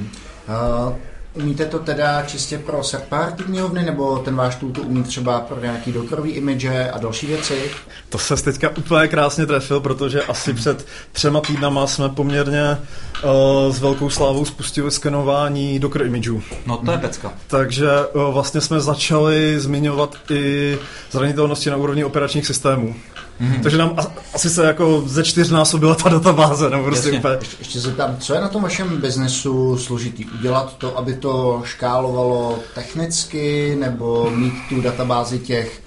Uh, 0.49 0.93
Umíte 1.37 1.65
to 1.65 1.79
teda 1.79 2.23
čistě 2.23 2.59
pro 2.59 2.81
third 3.09 3.43
knihovny, 3.47 3.83
nebo 3.83 4.19
ten 4.19 4.37
váš 4.37 4.57
tool 4.57 4.71
to 4.71 4.81
umí 4.83 5.03
třeba 5.03 5.41
pro 5.41 5.61
nějaký 5.61 5.93
dokrový 5.93 6.31
image 6.31 6.65
a 6.93 6.99
další 6.99 7.27
věci? 7.27 7.71
To 8.09 8.19
se 8.19 8.37
teďka 8.37 8.71
úplně 8.77 9.09
krásně 9.09 9.47
trefil, 9.47 9.81
protože 9.81 10.23
asi 10.23 10.55
před 10.55 10.87
třema 11.13 11.41
týdnama 11.41 11.87
jsme 11.87 12.09
poměrně 12.09 12.63
uh, 12.71 13.75
s 13.75 13.81
velkou 13.81 14.11
slávou 14.11 14.45
spustili 14.45 14.91
skenování 14.91 15.79
docker 15.79 16.03
imageů. 16.03 16.43
No 16.67 16.77
to 16.77 16.93
je 16.93 16.99
pecka. 16.99 17.33
Takže 17.47 17.89
uh, 18.13 18.35
vlastně 18.35 18.61
jsme 18.61 18.81
začali 18.81 19.61
zmiňovat 19.61 20.17
i 20.31 20.79
zranitelnosti 21.11 21.71
na 21.71 21.77
úrovni 21.77 22.05
operačních 22.05 22.47
systémů. 22.47 22.95
Mm-hmm. 23.41 23.61
Takže 23.63 23.79
nám 23.79 23.97
asi 24.35 24.51
se 24.51 24.67
jako 24.67 25.03
ze 25.07 25.25
čtyřnásobila 25.25 25.95
ta 25.95 26.09
databáze. 26.09 26.71
Nebo 26.71 26.85
prostě 26.85 27.13
úplně... 27.13 27.35
Ještě, 27.41 27.57
ještě 27.59 27.81
se 27.81 27.93
tam, 27.93 28.17
co 28.17 28.35
je 28.35 28.41
na 28.41 28.49
tom 28.49 28.63
vašem 28.63 29.01
biznesu 29.01 29.79
složitý? 29.79 30.25
Udělat 30.25 30.77
to, 30.79 30.99
aby 30.99 31.15
to 31.15 31.63
škálovalo 31.65 32.59
technicky, 32.75 33.77
nebo 33.81 34.31
mít 34.31 34.55
tu 34.69 34.81
databázi 34.81 35.39
těch 35.39 35.87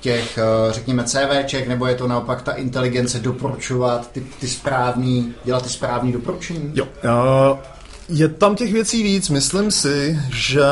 těch, 0.00 0.38
eh, 0.38 0.72
řekněme, 0.72 1.04
CVček, 1.04 1.68
nebo 1.68 1.86
je 1.86 1.94
to 1.94 2.08
naopak 2.08 2.42
ta 2.42 2.52
inteligence 2.52 3.18
doporučovat 3.18 4.10
ty, 4.12 4.22
ty 4.40 4.48
správný, 4.48 5.34
dělat 5.44 5.62
ty 5.62 5.68
správný 5.68 6.12
doporučení? 6.12 6.72
Jo, 6.74 6.84
uh, 6.84 7.58
je 8.08 8.28
tam 8.28 8.56
těch 8.56 8.72
věcí 8.72 9.02
víc. 9.02 9.28
Myslím 9.28 9.70
si, 9.70 10.20
že 10.30 10.62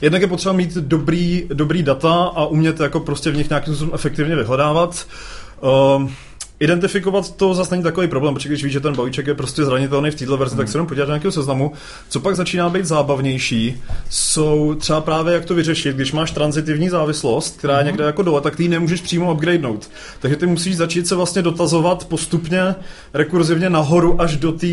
jednak 0.00 0.22
je 0.22 0.28
potřeba 0.28 0.52
mít 0.52 0.74
dobrý, 0.74 1.46
dobrý 1.48 1.82
data 1.82 2.14
a 2.14 2.46
umět 2.46 2.80
jako 2.80 3.00
prostě 3.00 3.30
v 3.30 3.36
nich 3.36 3.48
nějakým 3.48 3.74
způsobem 3.74 3.94
efektivně 3.94 4.36
vyhledávat. 4.36 5.06
Uh, 5.60 6.10
Identifikovat 6.60 7.36
to 7.36 7.54
zase 7.54 7.70
není 7.70 7.82
takový 7.82 8.08
problém, 8.08 8.34
protože 8.34 8.48
když 8.48 8.64
víš, 8.64 8.72
že 8.72 8.80
ten 8.80 8.96
balíček 8.96 9.26
je 9.26 9.34
prostě 9.34 9.64
zranitelný 9.64 10.10
v 10.10 10.14
této 10.14 10.36
verzi, 10.36 10.54
hmm. 10.54 10.58
tak 10.58 10.68
se 10.68 10.76
jenom 10.76 10.86
podívat 10.86 11.06
nějakého 11.06 11.32
seznamu. 11.32 11.72
Co 12.08 12.20
pak 12.20 12.36
začíná 12.36 12.68
být 12.68 12.84
zábavnější, 12.84 13.82
jsou 14.10 14.74
třeba 14.74 15.00
právě 15.00 15.34
jak 15.34 15.44
to 15.44 15.54
vyřešit, 15.54 15.96
když 15.96 16.12
máš 16.12 16.30
transitivní 16.30 16.88
závislost, 16.88 17.58
která 17.58 17.74
je 17.74 17.78
hmm. 17.78 17.86
někde 17.86 18.04
jako 18.04 18.22
dole, 18.22 18.40
tak 18.40 18.56
ty 18.56 18.62
ji 18.62 18.68
nemůžeš 18.68 19.00
přímo 19.00 19.32
upgradenout. 19.32 19.90
Takže 20.20 20.36
ty 20.36 20.46
musíš 20.46 20.76
začít 20.76 21.06
se 21.06 21.14
vlastně 21.14 21.42
dotazovat 21.42 22.04
postupně 22.04 22.74
rekurzivně 23.14 23.70
nahoru 23.70 24.20
až 24.20 24.36
do 24.36 24.52
té 24.52 24.66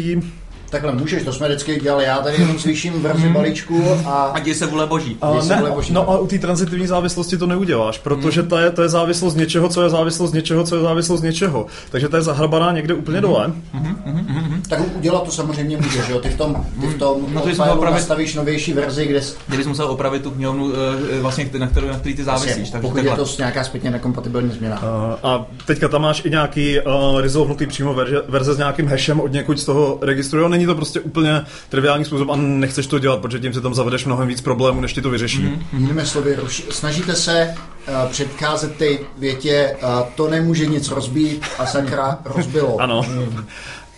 Takhle 0.69 0.91
můžeš, 0.91 1.23
to 1.23 1.34
jsme 1.34 1.47
vždycky 1.47 1.80
dělali, 1.80 2.06
já 2.06 2.17
tady 2.17 2.38
jenom 2.41 2.60
slyším 2.60 3.01
verzi 3.01 3.23
hmm. 3.23 3.34
balíčku 3.34 3.84
a... 4.06 4.10
A 4.12 4.39
děj 4.39 4.56
se 4.56 4.65
vůle 4.65 4.88
boží. 4.88 5.17
A 5.21 5.34
ne, 5.47 5.56
vůle 5.58 5.71
boží. 5.71 5.93
No 5.93 6.10
a 6.10 6.19
u 6.19 6.28
té 6.28 6.39
transitivní 6.39 6.88
závislosti 6.88 7.38
to 7.38 7.47
neuděláš, 7.47 7.97
protože 7.97 8.41
hmm. 8.41 8.49
to, 8.49 8.58
je, 8.58 8.71
to 8.71 8.82
je 8.82 8.89
závislost 8.89 9.36
něčeho, 9.36 9.69
co 9.69 9.84
je 9.84 9.89
závislost 9.89 10.34
něčeho, 10.34 10.63
co 10.63 10.75
je 10.75 10.82
závislost 10.82 11.21
něčeho. 11.21 11.65
Takže 11.89 12.10
to 12.10 12.15
je 12.15 12.21
zahrabaná 12.21 12.71
někde 12.71 12.93
úplně 12.93 13.17
hmm. 13.17 13.28
dole. 13.28 13.51
Hmm. 13.73 13.95
Hmm. 14.06 14.63
Tak 14.69 14.80
udělat 14.97 15.23
to 15.23 15.32
samozřejmě 15.32 15.78
můžeš, 15.78 16.10
jo? 16.10 16.19
Ty 16.19 16.30
v 16.30 16.38
tom, 16.38 16.65
ty 16.82 16.88
v 16.88 16.97
tom 16.97 17.25
no, 17.34 17.41
ty 17.41 17.51
opravit, 17.51 17.95
nastavíš 17.95 18.36
novější 18.36 18.73
verzi, 18.73 19.06
kde... 19.06 19.21
Kde 19.47 19.58
bys 19.58 19.67
musel 19.67 19.86
opravit 19.86 20.23
tu 20.23 20.32
knihovnu, 20.32 20.71
eh, 21.12 21.19
vlastně, 21.21 21.49
na, 21.58 21.67
kterou, 21.67 21.88
na 21.88 21.99
který 21.99 22.15
ty 22.15 22.23
závisíš. 22.23 22.69
Takže 22.69 22.88
pokud 22.88 22.97
je 22.97 23.12
to 23.15 23.25
nějaká 23.38 23.63
zpětně 23.63 23.91
nekompatibilní 23.91 24.51
změna. 24.51 24.84
Uh, 24.84 25.30
a 25.32 25.45
teďka 25.65 25.88
tam 25.88 26.01
máš 26.01 26.25
i 26.25 26.30
nějaký 26.30 26.80
uh, 26.80 27.19
resolvnutý 27.19 27.67
přímo 27.67 27.93
verze, 27.93 28.21
verze 28.30 28.54
s 28.54 28.58
nějakým 28.58 28.88
hashem 28.88 29.19
od 29.19 29.32
někud 29.32 29.60
z 29.60 29.65
toho 29.65 29.97
registru. 30.01 30.39
Není 30.56 30.65
to 30.65 30.76
prostě 30.76 31.00
úplně 31.00 31.46
triviální 31.70 32.06
způsob 32.06 32.30
a 32.30 32.36
nechceš 32.36 32.88
to 32.88 33.00
dělat, 33.00 33.20
protože 33.20 33.39
tím 33.39 33.54
si 33.54 33.62
tam 33.62 33.74
zavedeš 33.74 34.06
mnohem 34.06 34.28
víc 34.28 34.41
problémů, 34.41 34.82
než 34.82 34.94
ti 34.94 35.02
to 35.02 35.10
vyřeší. 35.10 35.44
Mm-hmm. 35.44 35.60
Jinými 35.74 36.06
slovy, 36.06 36.38
snažíte 36.70 37.15
se 37.15 37.56
uh, 37.88 38.12
předcházet 38.12 38.76
ty 38.76 39.00
větě, 39.18 39.78
uh, 39.84 39.89
to 40.15 40.30
nemůže 40.30 40.65
nic 40.65 40.89
rozbít 40.89 41.46
a 41.60 41.65
sakra 41.65 42.20
rozbilo. 42.26 42.82
ano. 42.82 43.06
Mm. 43.08 43.46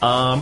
A 0.02 0.41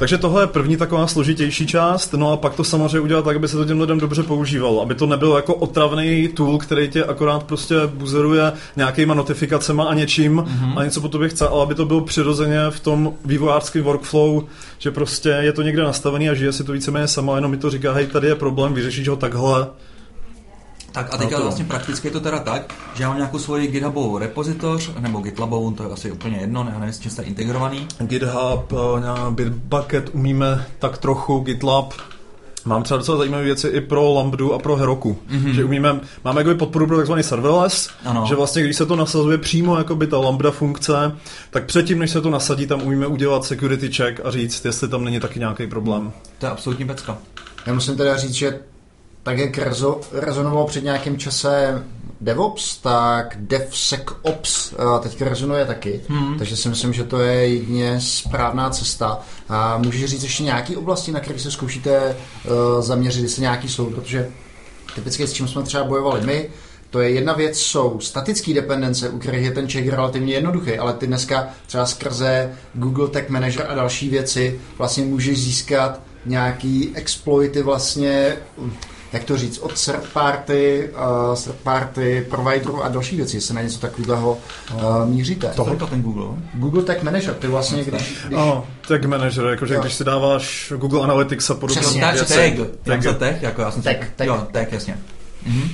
takže 0.00 0.18
tohle 0.18 0.42
je 0.42 0.46
první 0.46 0.76
taková 0.76 1.06
složitější 1.06 1.66
část, 1.66 2.12
no 2.12 2.32
a 2.32 2.36
pak 2.36 2.54
to 2.54 2.64
samozřejmě 2.64 3.00
udělat 3.00 3.24
tak, 3.24 3.36
aby 3.36 3.48
se 3.48 3.56
to 3.56 3.64
těm 3.64 3.80
lidem 3.80 4.00
dobře 4.00 4.22
používalo, 4.22 4.82
aby 4.82 4.94
to 4.94 5.06
nebyl 5.06 5.32
jako 5.36 5.54
otravný 5.54 6.28
tool, 6.28 6.58
který 6.58 6.88
tě 6.88 7.04
akorát 7.04 7.44
prostě 7.44 7.74
buzeruje 7.86 8.52
nějakýma 8.76 9.14
notifikacemi 9.14 9.82
a 9.88 9.94
něčím 9.94 10.36
mm-hmm. 10.36 10.78
a 10.78 10.84
něco 10.84 11.00
po 11.00 11.08
tobě 11.08 11.28
chce, 11.28 11.48
ale 11.48 11.62
aby 11.62 11.74
to 11.74 11.84
bylo 11.84 12.00
přirozeně 12.00 12.58
v 12.70 12.80
tom 12.80 13.12
vývojářském 13.24 13.82
workflow, 13.82 14.44
že 14.78 14.90
prostě 14.90 15.28
je 15.28 15.52
to 15.52 15.62
někde 15.62 15.82
nastavený 15.82 16.30
a 16.30 16.34
žije 16.34 16.52
si 16.52 16.64
to 16.64 16.72
víceméně 16.72 17.08
sama, 17.08 17.36
jenom 17.36 17.50
mi 17.50 17.56
to 17.56 17.70
říká, 17.70 17.92
hej, 17.92 18.06
tady 18.06 18.28
je 18.28 18.34
problém, 18.34 18.74
vyřešíš 18.74 19.08
ho 19.08 19.16
takhle 19.16 19.66
tak 20.92 21.14
a 21.14 21.16
teďka 21.16 21.36
no 21.36 21.42
vlastně 21.42 21.64
prakticky 21.64 22.08
je 22.08 22.12
to 22.12 22.20
teda 22.20 22.38
tak, 22.38 22.74
že 22.94 23.02
já 23.02 23.08
mám 23.08 23.16
nějakou 23.16 23.38
svoji 23.38 23.66
GitHubovou 23.66 24.18
repozitoř, 24.18 24.90
nebo 24.98 25.18
GitLabovou, 25.18 25.70
to 25.70 25.82
je 25.82 25.88
asi 25.88 26.12
úplně 26.12 26.36
jedno, 26.36 26.64
ne, 26.64 26.74
nevím, 26.78 26.92
s 26.92 27.00
čím 27.00 27.10
jste 27.10 27.22
integrovaný. 27.22 27.88
GitHub, 27.98 28.72
eh, 28.72 29.30
Bitbucket 29.30 30.10
umíme 30.12 30.66
tak 30.78 30.98
trochu, 30.98 31.38
GitLab, 31.38 31.94
Mám 32.64 32.82
třeba 32.82 32.98
docela 32.98 33.18
zajímavé 33.18 33.44
věci 33.44 33.68
i 33.68 33.80
pro 33.80 34.12
Lambdu 34.12 34.54
a 34.54 34.58
pro 34.58 34.76
Heroku. 34.76 35.18
Mm-hmm. 35.30 35.50
Že 35.50 35.64
umíme, 35.64 36.00
máme 36.24 36.40
jakoby 36.40 36.54
podporu 36.54 36.86
pro 36.86 36.96
takzvaný 36.96 37.22
serverless, 37.22 37.90
ano. 38.04 38.24
že 38.28 38.34
vlastně 38.34 38.62
když 38.62 38.76
se 38.76 38.86
to 38.86 38.96
nasazuje 38.96 39.38
přímo 39.38 39.78
jakoby 39.78 40.06
ta 40.06 40.18
Lambda 40.18 40.50
funkce, 40.50 41.12
tak 41.50 41.64
předtím, 41.64 41.98
než 41.98 42.10
se 42.10 42.20
to 42.20 42.30
nasadí, 42.30 42.66
tam 42.66 42.82
umíme 42.82 43.06
udělat 43.06 43.44
security 43.44 43.92
check 43.92 44.20
a 44.24 44.30
říct, 44.30 44.64
jestli 44.64 44.88
tam 44.88 45.04
není 45.04 45.20
taky 45.20 45.38
nějaký 45.38 45.66
problém. 45.66 46.12
To 46.38 46.46
je 46.46 46.52
absolutní 46.52 46.86
pecka. 46.86 47.18
Já 47.66 47.74
musím 47.74 47.96
teda 47.96 48.16
říct, 48.16 48.34
že 48.34 48.60
tak 49.22 49.38
jak 49.38 49.58
rezo, 49.58 50.00
rezonovalo 50.12 50.66
před 50.66 50.84
nějakým 50.84 51.18
časem 51.18 51.84
DevOps, 52.20 52.76
tak 52.76 53.36
DevSecOps 53.40 54.72
uh, 54.72 54.98
teďka 55.00 55.24
rezonuje 55.24 55.66
taky. 55.66 56.00
Hmm. 56.08 56.38
Takže 56.38 56.56
si 56.56 56.68
myslím, 56.68 56.92
že 56.92 57.04
to 57.04 57.20
je 57.20 57.48
jedině 57.48 58.00
správná 58.00 58.70
cesta. 58.70 59.20
A 59.48 59.78
můžeš 59.78 60.04
říct 60.10 60.22
ještě 60.22 60.42
nějaké 60.42 60.76
oblasti, 60.76 61.12
na 61.12 61.20
které 61.20 61.38
se 61.38 61.50
zkoušíte 61.50 62.16
uh, 62.44 62.82
zaměřit, 62.82 63.22
jestli 63.22 63.42
nějaký 63.42 63.68
jsou, 63.68 63.86
protože 63.86 64.28
typicky 64.94 65.26
s 65.26 65.32
čím 65.32 65.48
jsme 65.48 65.62
třeba 65.62 65.84
bojovali 65.84 66.20
my, 66.26 66.50
to 66.90 67.00
je 67.00 67.10
jedna 67.10 67.32
věc, 67.32 67.58
jsou 67.58 68.00
statické 68.00 68.54
dependence, 68.54 69.08
u 69.08 69.18
kterých 69.18 69.44
je 69.44 69.50
ten 69.50 69.68
check 69.68 69.88
relativně 69.88 70.34
jednoduchý, 70.34 70.78
ale 70.78 70.92
ty 70.92 71.06
dneska 71.06 71.48
třeba 71.66 71.86
skrze 71.86 72.52
Google 72.74 73.08
Tag 73.08 73.28
Manager 73.28 73.66
a 73.68 73.74
další 73.74 74.08
věci 74.08 74.60
vlastně 74.78 75.04
můžeš 75.04 75.42
získat 75.42 76.00
nějaký 76.26 76.90
exploity 76.94 77.62
vlastně 77.62 78.36
jak 79.12 79.24
to 79.24 79.36
říct, 79.36 79.58
od 79.58 79.84
third 79.84 80.12
party, 80.12 80.90
uh, 81.30 81.36
third 81.36 81.56
party 81.56 82.26
providerů 82.30 82.84
a 82.84 82.88
další 82.88 83.16
věci, 83.16 83.36
jestli 83.36 83.54
na 83.54 83.62
něco 83.62 83.78
takového 83.78 84.38
uh, 84.74 85.08
míříte. 85.08 85.48
To 85.56 85.70
je 85.70 85.76
to 85.76 85.86
ten 85.86 86.02
Google? 86.02 86.26
Google 86.54 86.82
Tag 86.82 87.02
Manager, 87.02 87.34
ty 87.34 87.46
vlastně, 87.46 87.84
když... 87.84 88.24
když... 88.26 88.38
Oh, 88.38 88.60
Tag 88.88 89.04
Manager, 89.04 89.44
jakože 89.46 89.78
když 89.80 89.94
si 89.94 90.04
dáváš 90.04 90.72
Google 90.76 91.02
Analytics 91.02 91.50
a 91.50 91.54
podobně. 91.54 91.80
Přesně, 91.80 92.00
tag, 92.00 92.16
tag, 92.82 93.18
tag, 93.18 93.42
jako 93.42 93.62
já 93.62 93.70
jsem 93.70 93.82
tag, 93.82 93.96
tag. 94.16 94.26
Jo, 94.26 94.46
tag, 94.52 94.72
jasně. 94.72 94.98
Mhm. 95.46 95.70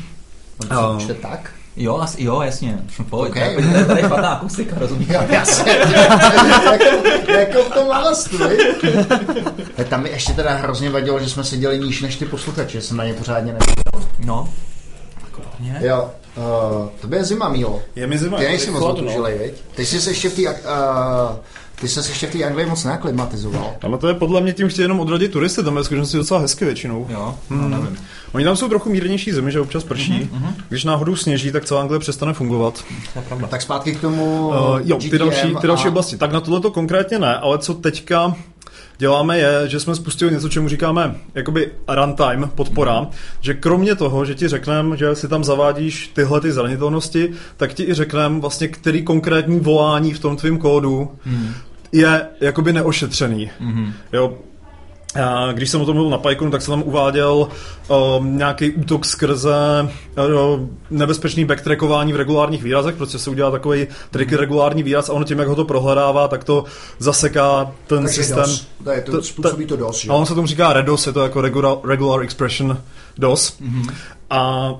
Uh, 0.70 1.03
tak? 1.12 1.51
Jo, 1.77 1.97
asi, 1.99 2.23
jo, 2.23 2.41
jasně. 2.41 2.79
Pojď, 3.11 3.31
Okay. 3.31 3.55
tady, 3.55 3.85
tady 3.85 4.01
je 4.01 4.07
špatná 4.07 4.29
akustika, 4.29 4.77
rozumíš? 4.79 5.09
Jo, 5.09 5.21
jasně. 5.29 5.73
jako, 6.73 7.31
jako 7.31 7.62
v 7.62 7.71
tom 7.75 7.91
Alastu, 7.91 8.39
Tam 9.89 10.03
mi 10.03 10.09
ještě 10.09 10.33
teda 10.33 10.55
hrozně 10.55 10.91
vadilo, 10.91 11.21
že 11.21 11.29
jsme 11.29 11.45
seděli 11.45 11.79
níž 11.79 12.03
než 12.03 12.17
ty 12.17 12.25
posluchači, 12.25 12.73
že 12.73 12.83
jsem 12.83 12.97
na 12.97 13.05
ně 13.05 13.15
pořádně 13.15 13.53
neviděl. 13.53 14.09
No. 14.25 14.49
Výborně. 15.61 15.89
Jo, 15.89 16.11
uh, 16.37 16.89
to 17.11 17.15
je 17.15 17.25
zima, 17.25 17.49
Mílo. 17.49 17.83
Je 17.97 18.07
mi 18.07 18.19
zima. 18.19 18.39
Ty 18.39 18.45
nejsi 18.45 18.71
moc 18.71 18.83
no. 18.83 18.89
otužilej, 18.89 19.39
viď? 19.39 19.55
Ty 19.75 19.87
jsi 19.87 20.01
se 20.01 20.11
ještě 20.11 20.29
v 20.29 20.35
té 20.35 20.43
uh, 20.43 20.57
ty 21.81 21.89
jsi 21.89 22.03
se 22.03 22.11
ještě 22.11 22.27
v 22.27 22.33
té 22.33 22.45
Anglii 22.45 22.67
moc 22.67 22.85
neaklimatizoval. 22.85 23.75
Ale 23.83 23.99
to 23.99 24.09
je 24.09 24.15
podle 24.15 24.41
mě 24.41 24.53
tím 24.53 24.69
chtějí 24.69 24.85
jenom 24.85 25.01
odradit 25.01 25.33
turisty, 25.33 25.62
tam 25.62 25.77
je 25.77 25.85
skutečnosti 25.85 26.17
docela 26.17 26.41
hezky 26.41 26.65
většinou. 26.65 27.07
Jo, 27.11 27.35
no, 27.51 27.69
nevím. 27.69 27.99
Oni 28.33 28.45
tam 28.45 28.57
jsou 28.57 28.69
trochu 28.69 28.91
mírnější 28.91 29.33
zimy, 29.33 29.53
že 29.53 29.61
občas 29.61 29.85
prší. 29.85 30.31
Když 30.69 30.85
náhodou 30.85 31.17
sněží, 31.17 31.53
tak 31.53 31.65
celá 31.65 31.81
Anglie 31.81 32.01
přestane 32.01 32.33
fungovat. 32.33 32.85
Tak 33.51 33.62
zpátky 33.62 33.95
k 33.95 34.01
tomu 34.01 34.49
Uh, 34.49 34.81
jo, 34.85 34.97
ty 35.11 35.19
další, 35.19 35.55
ty 35.61 35.67
další 35.67 35.85
a- 35.85 35.89
oblasti. 35.89 36.17
Tak 36.17 36.33
na 36.33 36.41
tohle 36.41 36.61
to 36.61 36.71
konkrétně 36.71 37.19
ne, 37.19 37.37
ale 37.37 37.59
co 37.59 37.75
teďka 37.75 38.35
děláme 38.98 39.38
je, 39.38 39.68
že 39.68 39.80
jsme 39.80 39.94
spustili 39.94 40.32
něco, 40.32 40.48
čemu 40.48 40.68
říkáme 40.68 41.14
jakoby 41.35 41.72
runtime, 41.88 42.46
podpora, 42.54 43.06
že 43.40 43.54
kromě 43.54 43.94
toho, 43.94 44.24
že 44.24 44.35
ti 44.35 44.48
řekneme, 44.48 44.96
že 44.96 45.14
si 45.14 45.28
tam 45.28 45.44
zavádíš 45.44 46.09
tyhle 46.09 46.40
ty 46.40 46.52
zranitelnosti, 46.52 47.32
tak 47.56 47.74
ti 47.74 47.82
i 47.85 47.94
řekneme 47.94 48.40
vlastně, 48.40 48.68
který 48.68 49.02
konkrétní 49.02 49.61
volání 49.61 50.12
v 50.12 50.18
tom 50.18 50.37
tvém 50.37 50.59
kódu 50.59 51.11
je 51.92 52.26
jakoby 52.40 52.72
neošetřený. 52.72 53.50
Jo, 54.12 54.38
a 54.56 54.56
Když 55.52 55.70
jsem 55.70 55.81
o 55.81 55.87
tom 55.87 55.94
mluvil 55.94 56.11
na 56.11 56.18
PyConu, 56.18 56.50
tak 56.50 56.62
jsem 56.62 56.72
tam 56.72 56.83
uváděl 56.83 57.48
um, 58.18 58.38
nějaký 58.38 58.70
útok 58.70 59.05
skrze 59.05 59.55
uh, 59.83 60.61
nebezpečný 60.90 61.44
backtrackování 61.44 62.12
v 62.12 62.16
regulárních 62.16 62.62
výrazech, 62.62 62.94
protože 62.94 63.18
se 63.18 63.31
udělá 63.31 63.50
takový 63.50 63.87
triky 64.11 64.37
regulární 64.37 64.83
výraz 64.83 65.09
a 65.09 65.12
ono 65.12 65.24
tím, 65.24 65.38
jak 65.38 65.48
ho 65.48 65.55
to 65.55 65.64
prohledává, 65.64 66.29
tak 66.29 66.44
to 66.44 66.64
zaseká 66.98 67.72
ten 67.87 68.02
Takže 68.02 68.22
systém. 68.22 68.44
DOS. 68.44 68.66
To 68.85 68.90
je 68.90 69.00
to, 69.02 69.12
To- 69.12 69.22
způsobí 69.22 69.66
to 69.66 69.76
DOS? 69.76 70.07
A 70.09 70.12
on 70.14 70.26
se 70.26 70.35
tomu 70.35 70.46
říká 70.46 70.72
REDOS, 70.72 71.07
je 71.07 71.12
to 71.12 71.22
jako 71.22 71.40
regular, 71.40 71.76
regular 71.85 72.22
expression 72.22 72.79
DOS. 73.18 73.59
Mm-hmm. 73.61 73.94
A 74.31 74.74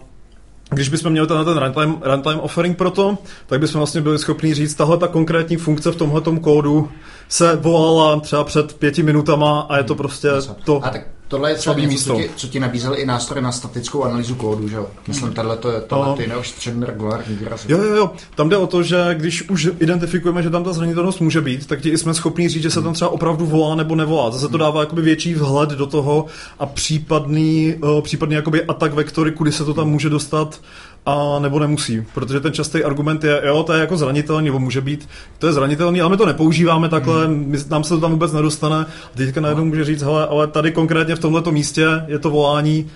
když 0.71 0.89
bychom 0.89 1.13
měli 1.13 1.27
tenhle 1.27 1.45
ten 1.45 1.59
runtime, 1.59 1.95
runtime 2.01 2.41
offering 2.41 2.77
pro 2.77 2.91
to, 2.91 3.19
tak 3.47 3.61
bychom 3.61 3.79
vlastně 3.79 4.01
byli 4.01 4.19
schopni 4.19 4.55
říct, 4.55 4.75
tahle 4.75 4.99
ta 4.99 5.09
konkrétní 5.09 5.57
funkce 5.57 5.91
v 5.91 5.97
tomhle 5.97 6.23
kódu 6.41 6.89
se 7.29 7.57
volala 7.57 8.21
třeba 8.21 8.45
před 8.45 8.75
pěti 8.75 9.03
minutama 9.03 9.61
a 9.61 9.77
je 9.77 9.85
to 9.85 9.95
prostě 9.95 10.29
to. 10.65 10.85
A 10.85 10.91
tak 10.91 11.16
tohle 11.29 11.51
je 11.51 11.55
třeba 11.55 11.75
slabý 11.75 11.87
něco, 11.89 12.05
co 12.05 12.15
místo. 12.17 12.29
ti, 12.35 12.41
co 12.41 12.47
ti 12.47 12.61
nabízeli 12.61 12.97
i 12.97 13.07
nástroje 13.07 13.43
na 13.43 13.53
statickou 13.53 14.05
analýzu 14.05 14.35
kódu, 14.35 14.69
že 14.69 14.77
jo? 14.77 14.87
Myslím, 15.09 15.33
tohle 15.33 15.57
to 15.57 15.71
je 15.71 15.81
tohle 15.81 16.07
No. 16.07 16.17
ty 16.17 16.27
neošetřený 16.27 16.85
regulární 16.87 17.37
výrazy. 17.37 17.73
Jo, 17.73 17.79
jo, 17.83 17.95
jo. 17.95 18.11
Tam 18.35 18.49
jde 18.49 18.57
o 18.57 18.67
to, 18.67 18.83
že 18.83 18.97
když 19.15 19.49
už 19.51 19.69
identifikujeme, 19.79 20.43
že 20.43 20.51
tam 20.51 20.65
ta 20.65 20.73
zranitelnost 20.73 21.21
může 21.21 21.41
být, 21.41 21.67
tak 21.67 21.81
ti 21.81 21.99
jsme 21.99 22.15
schopni 22.15 22.49
říct, 22.49 22.63
že 22.63 22.71
se 22.71 22.83
tam 22.83 22.93
třeba 22.95 23.11
opravdu 23.11 23.47
volá 23.47 23.75
nebo 23.75 23.95
nevolá. 23.95 24.31
Zase 24.31 24.49
to 24.49 24.59
dává 24.59 24.81
jakoby 24.81 25.03
větší 25.03 25.35
vhled 25.35 25.71
do 25.71 25.87
toho 25.87 26.27
a 26.59 26.67
případný, 26.67 27.75
uh, 27.83 28.01
případný 28.01 28.35
jakoby 28.35 28.65
atak 28.65 28.95
vektory, 28.95 29.33
kudy 29.33 29.53
se 29.53 29.65
to 29.65 29.75
tam 29.75 29.89
může 29.91 30.11
dostat 30.11 30.61
a 31.07 31.39
nebo 31.39 31.59
nemusí. 31.59 32.05
Protože 32.15 32.41
ten 32.41 32.53
častý 32.53 32.85
argument 32.85 33.25
je, 33.25 33.43
jo, 33.45 33.63
to 33.63 33.73
je 33.73 33.81
jako 33.81 33.97
zranitelný, 33.97 34.45
nebo 34.45 34.59
může 34.59 34.81
být, 34.81 35.09
to 35.39 35.47
je 35.47 35.53
zranitelný, 35.53 36.01
ale 36.01 36.11
my 36.11 36.17
to 36.17 36.27
nepoužíváme 36.27 36.89
takhle, 36.89 37.29
my, 37.29 37.59
nám 37.71 37.85
se 37.85 37.95
to 37.95 38.01
tam 38.01 38.11
vůbec 38.11 38.33
nedostane. 38.33 38.77
A 39.15 39.17
teďka 39.17 39.41
najednou 39.41 39.65
může 39.65 39.85
říct, 39.85 40.03
hele, 40.03 40.27
ale 40.27 40.47
tady 40.47 40.73
konkrétně 40.73 41.15
v 41.17 41.19
tomto 41.19 41.53
místě 41.53 41.87
je 42.07 42.19
to 42.19 42.31
volání 42.31 42.91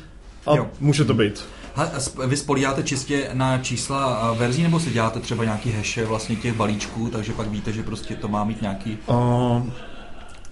a 0.46 0.57
Jo. 0.57 0.66
může 0.81 1.05
to 1.05 1.14
být. 1.14 1.44
Hele, 1.75 1.90
a 1.90 1.99
sp- 1.99 2.27
vy 2.27 2.37
spolíháte 2.37 2.83
čistě 2.83 3.31
na 3.33 3.59
čísla 3.59 4.33
verzí, 4.38 4.62
nebo 4.62 4.81
si 4.81 4.90
děláte 4.90 5.20
třeba 5.20 5.44
nějaký 5.44 5.73
haše 5.73 6.05
vlastně 6.07 6.37
těch 6.37 6.55
balíčků, 6.55 7.09
takže 7.09 7.33
pak 7.33 7.49
víte, 7.49 7.73
že 7.73 7.83
prostě 7.83 8.14
to 8.14 8.29
má 8.29 8.44
mít 8.44 8.62
nějaký, 8.62 8.99
Uh, 9.07 9.62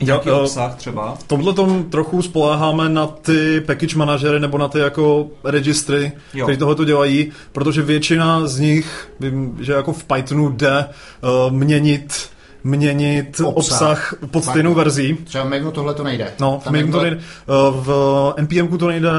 nějaký 0.01 0.29
jo, 0.29 0.37
eh, 0.39 0.41
obsah 0.41 0.75
třeba? 0.75 1.15
V 1.15 1.23
tomhle 1.23 1.53
tom 1.53 1.85
trochu 1.85 2.23
spoléháme 2.23 2.89
na 2.89 3.07
ty 3.07 3.61
package 3.61 3.97
manažery 3.97 4.41
nebo 4.41 4.59
na 4.59 4.69
ty 4.69 4.79
jako 4.79 5.27
registry, 5.45 6.13
Jo. 6.35 6.47
kteří 6.47 6.59
tohle 6.59 6.75
to 6.75 6.85
dělají, 6.85 7.33
protože 7.53 7.83
většina 7.83 8.47
z 8.47 8.59
nich, 8.59 9.09
vím, 9.21 9.57
že 9.61 9.73
jako 9.73 9.93
v 9.93 10.05
Pythonu 10.05 10.49
jde 10.51 10.85
uh, 11.23 11.53
měnit 11.53 12.29
měnit 12.65 13.41
Obsah. 13.45 13.57
obsah, 13.57 14.15
pod 14.31 14.45
stejnou 14.45 14.75
verzí. 14.75 15.15
Třeba 15.25 15.45
v 15.45 15.71
tohle 15.71 15.95
to 15.95 16.03
nejde. 16.05 16.33
No, 16.41 16.61
v, 16.65 16.71
to 16.93 17.03
nejde, 17.03 17.17
uh, 17.17 17.85
v 17.85 18.35
NPM 18.37 18.79
to 18.79 18.89
nejde, 18.89 19.11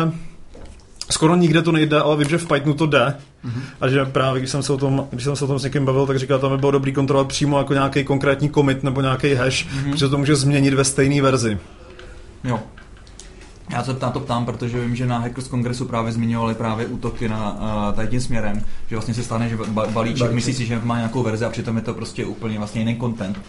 skoro 1.12 1.36
nikde 1.36 1.62
to 1.62 1.72
nejde, 1.72 2.02
ale 2.02 2.18
vím, 2.18 2.30
že 2.30 2.38
v 2.38 2.48
Pythonu 2.48 2.74
to 2.74 2.86
jde. 2.86 3.16
Mhm. 3.44 3.62
A 3.82 3.88
že 3.88 4.06
právě 4.06 4.40
když 4.42 4.52
jsem 4.52 4.64
se 4.64 4.74
o 4.74 4.78
tom, 4.78 5.08
když 5.12 5.24
jsem 5.24 5.36
se 5.36 5.46
o 5.46 5.48
tom 5.48 5.60
s 5.60 5.64
někým 5.64 5.86
bavil, 5.86 6.08
tak 6.08 6.20
říkal, 6.20 6.40
tam 6.40 6.52
by 6.52 6.58
bylo 6.58 6.72
dobrý 6.72 6.94
kontrolovat 6.94 7.28
přímo 7.28 7.58
jako 7.58 7.74
nějaký 7.74 8.04
konkrétní 8.04 8.50
commit 8.50 8.84
nebo 8.84 9.02
nějaký 9.02 9.34
hash, 9.34 9.66
Mhm. 9.76 9.92
protože 9.92 10.08
to 10.10 10.18
může 10.18 10.36
změnit 10.36 10.74
ve 10.74 10.84
stejné 10.84 11.22
verzi. 11.22 11.58
Jo. 12.44 12.60
Já 13.72 13.84
se 13.84 13.96
na 14.02 14.10
to 14.10 14.20
ptám, 14.20 14.46
protože 14.46 14.80
vím, 14.82 14.96
že 14.96 15.06
na 15.06 15.18
Hackers 15.18 15.48
Kongresu 15.48 15.86
právě 15.86 16.12
zmiňovali 16.12 16.56
právě 16.56 16.86
útoky 16.88 17.30
na 17.30 17.52
uh, 17.90 17.96
tady 17.96 18.08
tím 18.08 18.22
směrem, 18.22 18.62
že 18.90 18.96
vlastně 18.96 19.14
se 19.14 19.24
stane, 19.24 19.50
že 19.50 19.56
ba- 19.56 19.66
balíček, 19.68 19.94
Balíček. 19.94 20.32
myslí 20.32 20.54
si, 20.54 20.66
že 20.66 20.80
má 20.84 20.98
nějakou 20.98 21.24
verzi 21.24 21.46
a 21.46 21.50
přitom 21.50 21.76
je 21.76 21.82
to 21.82 21.94
prostě 21.94 22.26
úplně 22.26 22.58
vlastně 22.58 22.82
jiný 22.82 22.98
content. 23.00 23.40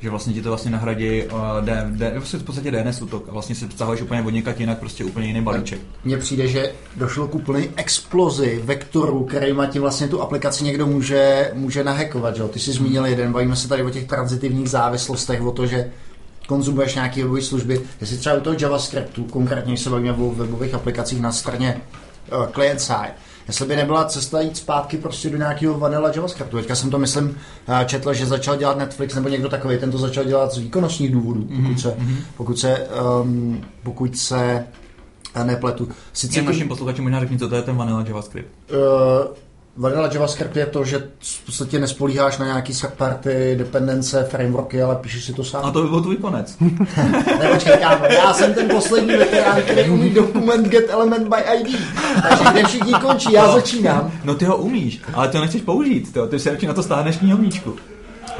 Že 0.00 0.10
vlastně 0.10 0.32
ti 0.32 0.42
to 0.42 0.48
vlastně 0.48 0.70
nahradí 0.70 1.22
uh, 1.22 1.38
D, 1.60 1.86
D, 1.90 2.12
vlastně 2.14 2.38
v 2.38 2.42
podstatě 2.42 2.70
DNS 2.70 3.02
útok 3.02 3.28
a 3.28 3.32
vlastně 3.32 3.54
si 3.54 3.68
stahuješ 3.70 4.02
úplně 4.02 4.22
od 4.22 4.30
někud 4.30 4.60
jinak 4.60 4.78
prostě 4.78 5.04
úplně 5.04 5.26
jiný 5.26 5.42
balíček. 5.42 5.80
Mně 6.04 6.16
přijde, 6.16 6.48
že 6.48 6.72
došlo 6.96 7.28
k 7.28 7.34
úplné 7.34 7.66
explozi 7.76 8.60
vektorů, 8.64 9.24
kterýma 9.24 9.66
ti 9.66 9.78
vlastně 9.78 10.08
tu 10.08 10.22
aplikaci 10.22 10.64
někdo 10.64 10.86
může, 10.86 11.50
může 11.54 11.84
nahekovat. 11.84 12.36
Že? 12.36 12.42
Ty 12.42 12.58
jsi 12.58 12.72
zmínil 12.72 13.06
jeden, 13.06 13.32
bavíme 13.32 13.56
se 13.56 13.68
tady 13.68 13.82
o 13.82 13.90
těch 13.90 14.04
transitivních 14.06 14.70
závislostech, 14.70 15.42
o 15.42 15.52
to, 15.52 15.66
že 15.66 15.90
konzumuješ 16.46 16.94
nějaké 16.94 17.22
webové 17.22 17.42
služby. 17.42 17.80
Jestli 18.00 18.16
třeba 18.16 18.36
u 18.36 18.40
toho 18.40 18.56
JavaScriptu, 18.60 19.24
konkrétně 19.24 19.76
se 19.76 19.90
bavíme 19.90 20.12
o 20.12 20.30
webových 20.30 20.74
aplikacích 20.74 21.20
na 21.20 21.32
straně 21.32 21.80
uh, 22.32 22.46
client 22.46 22.80
side, 22.80 23.14
jestli 23.50 23.66
by 23.66 23.76
nebyla 23.76 24.04
cesta 24.04 24.40
jít 24.40 24.56
zpátky 24.56 24.96
prostě 24.96 25.30
do 25.30 25.36
nějakého 25.36 25.78
vanilla 25.78 26.10
JavaScriptu. 26.14 26.56
Teďka 26.56 26.74
jsem 26.74 26.90
to, 26.90 26.98
myslím, 26.98 27.36
eh, 27.68 27.84
četl, 27.84 28.12
že 28.12 28.26
začal 28.26 28.56
dělat 28.56 28.78
Netflix 28.78 29.14
nebo 29.14 29.28
někdo 29.28 29.48
takový, 29.48 29.78
ten 29.78 29.90
to 29.90 29.98
začal 29.98 30.24
dělat 30.24 30.52
z 30.52 30.58
výkonnostních 30.58 31.12
důvodů, 31.12 31.48
pokud 31.62 31.80
se, 31.80 31.96
pokud 32.36 32.58
se, 32.58 32.86
um, 33.22 33.64
pokud 33.82 34.18
se 34.18 34.66
eh, 35.34 35.44
nepletu. 35.44 35.88
Sice 36.12 36.34
Těm 36.34 36.44
našim 36.44 36.68
posluchačům 36.68 37.04
možná 37.04 37.20
řekni, 37.20 37.38
co 37.38 37.48
to 37.48 37.54
je 37.54 37.62
ten 37.62 37.76
vanilla 37.76 38.04
JavaScript. 38.08 38.48
Uh, 38.70 39.34
vanilla 39.80 40.08
JavaScript 40.12 40.56
je 40.56 40.66
to, 40.66 40.84
že 40.84 41.02
v 41.20 41.46
podstatě 41.46 41.78
nespolíháš 41.78 42.38
na 42.38 42.46
nějaký 42.46 42.72
third 42.72 42.94
party, 42.94 43.54
dependence, 43.58 44.24
frameworky, 44.30 44.82
ale 44.82 44.96
píšeš 44.96 45.24
si 45.24 45.32
to 45.32 45.44
sám. 45.44 45.64
A 45.64 45.70
to 45.70 45.82
by 45.82 45.88
byl 45.88 46.00
tvůj 46.00 46.16
konec. 46.16 46.56
Ne, 47.40 47.48
počkej, 47.52 47.78
kámo, 47.78 48.04
já 48.04 48.34
jsem 48.34 48.54
ten 48.54 48.68
poslední 48.68 49.16
veterán, 49.16 49.62
který 49.62 49.90
umí 49.90 50.10
dokument 50.10 50.68
get 50.68 50.90
element 50.90 51.28
by 51.28 51.36
ID. 51.36 51.80
Takže 52.28 52.44
kde 52.52 52.64
všichni 52.64 52.94
končí, 52.94 53.32
já 53.32 53.52
začínám. 53.52 54.12
No 54.24 54.34
ty 54.34 54.44
ho 54.44 54.56
umíš, 54.56 55.00
ale 55.14 55.28
ty 55.28 55.36
ho 55.36 55.40
nechceš 55.40 55.62
použít, 55.62 56.12
ty, 56.12 56.20
ty 56.28 56.38
si 56.38 56.50
radši 56.50 56.66
na 56.66 56.74
to 56.74 56.82
stáhneš 56.82 57.16
knihovníčku. 57.16 57.76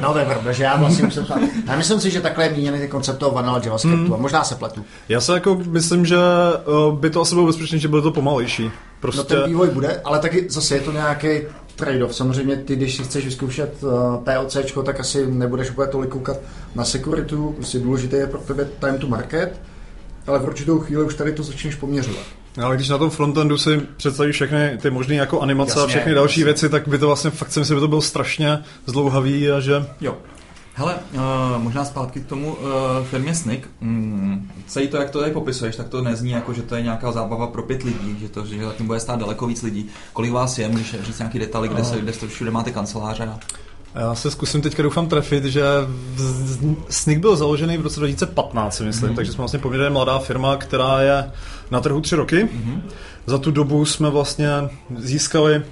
No 0.03 0.13
to 0.13 0.19
je 0.19 0.25
pravda, 0.25 0.53
že 0.53 0.65
já 0.65 0.77
vlastně 0.77 1.05
musím 1.05 1.25
psát. 1.25 1.39
Já 1.67 1.77
myslím 1.77 2.01
si, 2.01 2.11
že 2.11 2.21
takhle 2.21 2.45
je 2.45 2.51
míněný 2.51 2.79
ty 2.79 2.89
koncept 2.89 3.19
toho 3.19 3.33
vanilla 3.33 3.61
JavaScriptu 3.65 4.15
a 4.15 4.17
možná 4.17 4.45
se 4.45 4.55
pletu. 4.55 4.85
Já 5.09 5.21
se 5.21 5.35
jako 5.35 5.61
myslím, 5.67 6.07
že 6.07 6.17
uh, 6.17 6.99
by 6.99 7.11
to 7.11 7.21
asi 7.21 7.35
bylo 7.35 7.47
bezpečné, 7.47 7.79
že 7.79 7.89
bude 7.89 8.03
to 8.03 8.11
pomalejší. 8.11 8.71
No 9.01 9.13
Prostě 9.13 9.23
ten 9.35 9.45
vývoj 9.47 9.69
bude, 9.71 10.01
ale 10.05 10.19
taky 10.19 10.47
zase 10.49 10.75
je 10.75 10.81
to 10.81 10.93
nějaký 10.93 11.29
trade-off. 11.77 12.15
Samozřejmě 12.15 12.57
ty, 12.57 12.77
když 12.77 12.97
si 12.97 13.03
chceš 13.03 13.25
vyzkoušet 13.25 13.83
uh, 13.83 13.91
POCčko, 14.25 14.83
tak 14.83 15.01
asi 15.01 15.27
nebudeš 15.27 15.71
úplně 15.71 15.89
tolik 15.89 16.11
koukat 16.11 16.37
na 16.75 16.85
sekuritu, 16.85 17.53
prostě 17.57 17.79
důležité 17.79 18.17
je 18.17 18.27
pro 18.27 18.41
tebe 18.41 18.69
time 18.81 18.99
to 18.99 19.07
market, 19.07 19.61
ale 20.27 20.39
v 20.39 20.45
určitou 20.45 20.79
chvíli 20.79 21.05
už 21.05 21.15
tady 21.15 21.33
to 21.33 21.43
začneš 21.43 21.75
poměřovat. 21.75 22.23
ale 22.63 22.77
když 22.77 22.89
na 22.89 22.99
tom 22.99 23.11
frontendu 23.11 23.59
si 23.59 23.81
představíš 23.97 24.37
všechny 24.37 24.79
ty 24.83 24.91
možné 24.91 25.15
jako 25.15 25.41
animace 25.41 25.73
a 25.75 25.83
Jasně, 25.83 25.89
všechny 25.91 26.15
další 26.15 26.41
jasně. 26.41 26.45
věci, 26.45 26.69
tak 26.69 26.89
by 26.89 26.99
to 26.99 27.07
vlastně 27.07 27.31
fakt 27.31 27.53
si 27.53 27.59
myslím, 27.61 27.75
že 27.75 27.79
by 27.79 27.81
to 27.81 27.89
bylo 27.89 28.03
strašně 28.03 28.59
zdlouhavý 28.87 29.51
a 29.51 29.61
že 29.61 29.85
Jo. 30.01 30.17
Hele, 30.75 30.95
uh, 30.95 31.63
možná 31.63 31.85
zpátky 31.85 32.21
k 32.21 32.27
tomu 32.27 32.53
uh, 32.53 32.61
firmě 33.11 33.35
Snick. 33.35 33.69
Mm, 33.81 34.51
celý 34.67 34.89
to, 34.89 34.97
jak 34.97 35.11
to 35.11 35.19
tady 35.19 35.31
popisuješ, 35.31 35.77
tak 35.77 35.89
to 35.89 36.03
nezní 36.03 36.31
jako, 36.31 36.53
že 36.53 36.63
to 36.63 36.75
je 36.75 36.83
nějaká 36.83 37.13
zábava 37.13 37.47
pro 37.47 37.63
pět 37.63 37.83
lidí, 37.83 38.17
že 38.21 38.29
to 38.29 38.47
že 38.47 38.65
zatím 38.65 38.87
bude 38.87 39.01
stát 39.01 39.21
daleko 39.21 39.47
víc 39.47 39.63
lidí. 39.63 39.89
Kolik 40.13 40.33
vás 40.33 40.59
je, 40.59 40.69
můžeš 40.69 41.01
říct 41.03 41.19
nějaký 41.19 41.39
detaily, 41.39 41.69
kde, 41.69 41.85
se, 41.85 41.99
kde 41.99 42.13
se 42.13 42.29
všude 42.29 42.51
máte 42.51 42.71
kanceláře? 42.71 43.25
a- 43.25 43.39
já 43.95 44.15
se 44.15 44.31
zkusím 44.31 44.63
teďka 44.63 44.83
doufám 44.83 45.09
trefit, 45.09 45.45
že 45.45 45.63
Snik 46.89 47.19
byl 47.19 47.37
založený 47.37 47.79
v 47.79 47.81
roce 47.81 48.01
2015, 48.01 48.77
si 48.77 48.83
myslím, 48.83 49.11
mm-hmm. 49.11 49.17
takže 49.17 49.33
jsme 49.33 49.39
vlastně 49.39 49.59
poměrně 49.59 49.91
mladá 49.91 50.19
firma, 50.19 50.57
která 50.57 51.01
je 51.01 51.31
na 51.71 51.81
trhu 51.81 52.01
tři 52.01 52.17
roky. 52.17 52.45
Mm-hmm. 52.45 52.81
Za 53.27 53.39
tu 53.39 53.51
dobu 53.51 53.85
jsme 53.85 54.11
vlastně 54.11 54.49
získali 54.99 55.63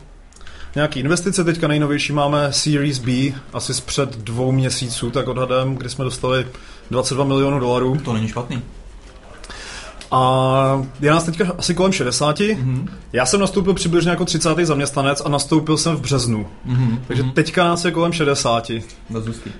nějaké 0.78 1.00
investice, 1.00 1.44
teďka 1.44 1.68
nejnovější 1.68 2.12
máme 2.12 2.52
Series 2.52 2.98
B, 2.98 3.12
asi 3.52 3.74
z 3.74 3.80
před 3.80 4.16
dvou 4.16 4.52
měsíců, 4.52 5.10
tak 5.10 5.28
odhadem, 5.28 5.76
kdy 5.76 5.88
jsme 5.88 6.04
dostali 6.04 6.46
22 6.90 7.24
milionů 7.24 7.60
dolarů. 7.60 7.96
To 8.04 8.12
není 8.12 8.28
špatný. 8.28 8.62
A 10.10 10.86
je 11.00 11.10
nás 11.10 11.24
teďka 11.24 11.54
asi 11.58 11.74
kolem 11.74 11.92
60. 11.92 12.38
Mm-hmm. 12.38 12.88
Já 13.12 13.26
jsem 13.26 13.40
nastoupil 13.40 13.74
přibližně 13.74 14.10
jako 14.10 14.24
30. 14.24 14.58
zaměstnanec 14.62 15.22
a 15.24 15.28
nastoupil 15.28 15.76
jsem 15.76 15.96
v 15.96 16.00
březnu. 16.00 16.46
Mm-hmm. 16.66 16.98
Takže 17.06 17.22
teďka 17.22 17.64
nás 17.64 17.84
je 17.84 17.90
kolem 17.90 18.12
60. 18.12 18.70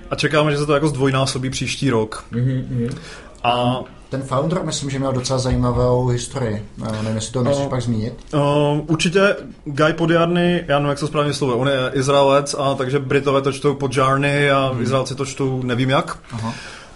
A 0.09 0.15
čekáme, 0.15 0.51
že 0.51 0.57
se 0.57 0.65
to 0.65 0.73
jako 0.73 0.87
zdvojnásobí 0.87 1.49
příští 1.49 1.89
rok. 1.89 2.25
Mm-hmm. 2.31 2.95
A 3.43 3.79
ten 4.09 4.21
founder, 4.21 4.63
myslím, 4.63 4.89
že 4.89 4.99
měl 4.99 5.11
docela 5.11 5.39
zajímavou 5.39 6.07
historii. 6.07 6.65
Nevím, 6.77 7.15
jestli 7.15 7.33
to 7.33 7.43
nechceš 7.43 7.63
uh, 7.63 7.69
pak 7.69 7.81
zmínit. 7.81 8.13
Uh, 8.33 8.41
určitě 8.87 9.35
Guy 9.65 9.93
Podjarny, 9.93 10.65
já 10.67 10.79
nevím, 10.79 10.89
jak 10.89 10.99
se 10.99 11.07
správně 11.07 11.33
slovuje, 11.33 11.57
on 11.57 11.67
je 11.67 11.91
Izraelec, 11.93 12.55
a 12.59 12.75
takže 12.75 12.99
Britové 12.99 13.41
to 13.41 13.51
čtou 13.51 13.73
Podjarny 13.73 14.51
a 14.51 14.69
hmm. 14.73 14.81
Izraelci 14.81 15.15
to 15.15 15.25
čtou 15.25 15.63
nevím 15.63 15.89
jak. 15.89 16.17
Uh-huh. 16.37 16.53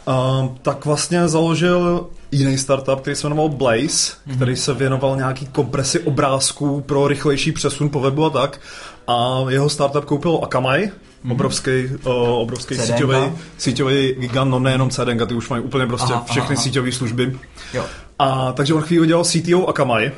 Uh, 0.08 0.50
tak 0.62 0.86
vlastně 0.86 1.28
založil 1.28 2.08
jiný 2.32 2.58
startup, 2.58 3.02
který 3.02 3.16
se 3.16 3.28
jmenoval 3.28 3.50
Blaze, 3.50 3.84
mm-hmm. 3.88 4.36
který 4.36 4.56
se 4.56 4.74
věnoval 4.74 5.16
nějaký 5.16 5.46
kompresi 5.46 6.00
obrázků 6.00 6.82
pro 6.82 7.08
rychlejší 7.08 7.52
přesun 7.52 7.90
po 7.90 8.00
webu 8.00 8.26
a 8.26 8.30
tak. 8.30 8.60
A 9.08 9.46
jeho 9.50 9.70
startup 9.70 10.06
koupil 10.06 10.40
Akamai, 10.44 10.86
mm-hmm. 10.86 11.32
obrovský, 11.32 11.86
uh, 12.06 12.14
obrovský 12.30 12.76
síťový, 12.76 13.32
síťový 13.58 14.16
gigant, 14.20 14.52
no 14.52 14.60
nejenom 14.60 14.90
CDN, 14.90 15.28
ty 15.28 15.34
už 15.34 15.50
mají 15.50 15.64
úplně 15.64 15.88
prostě 15.88 16.14
aha, 16.14 16.26
všechny 16.30 16.58
síťové 16.58 16.92
služby. 16.92 17.40
Jo. 17.74 17.86
A 18.20 18.52
takže 18.52 18.74
on 18.74 18.82
chvíli 18.82 19.08
dělal 19.08 19.24
CTO 19.24 19.68
Akamai, 19.68 20.12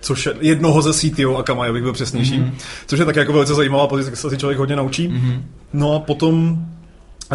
což 0.00 0.26
je 0.26 0.34
jednoho 0.40 0.82
ze 0.82 0.92
CTO 0.92 1.36
Akamai, 1.36 1.68
abych 1.68 1.82
byl 1.82 1.92
přesnější, 1.92 2.38
mm-hmm. 2.40 2.52
což 2.86 2.98
je 2.98 3.04
také 3.04 3.20
jako 3.20 3.32
velice 3.32 3.54
zajímavá 3.54 3.86
pozice, 3.86 4.16
se 4.16 4.30
si 4.30 4.38
člověk 4.38 4.58
hodně 4.58 4.76
naučí. 4.76 5.08
Mm-hmm. 5.08 5.42
No 5.72 5.94
a 5.94 5.98
potom 5.98 6.58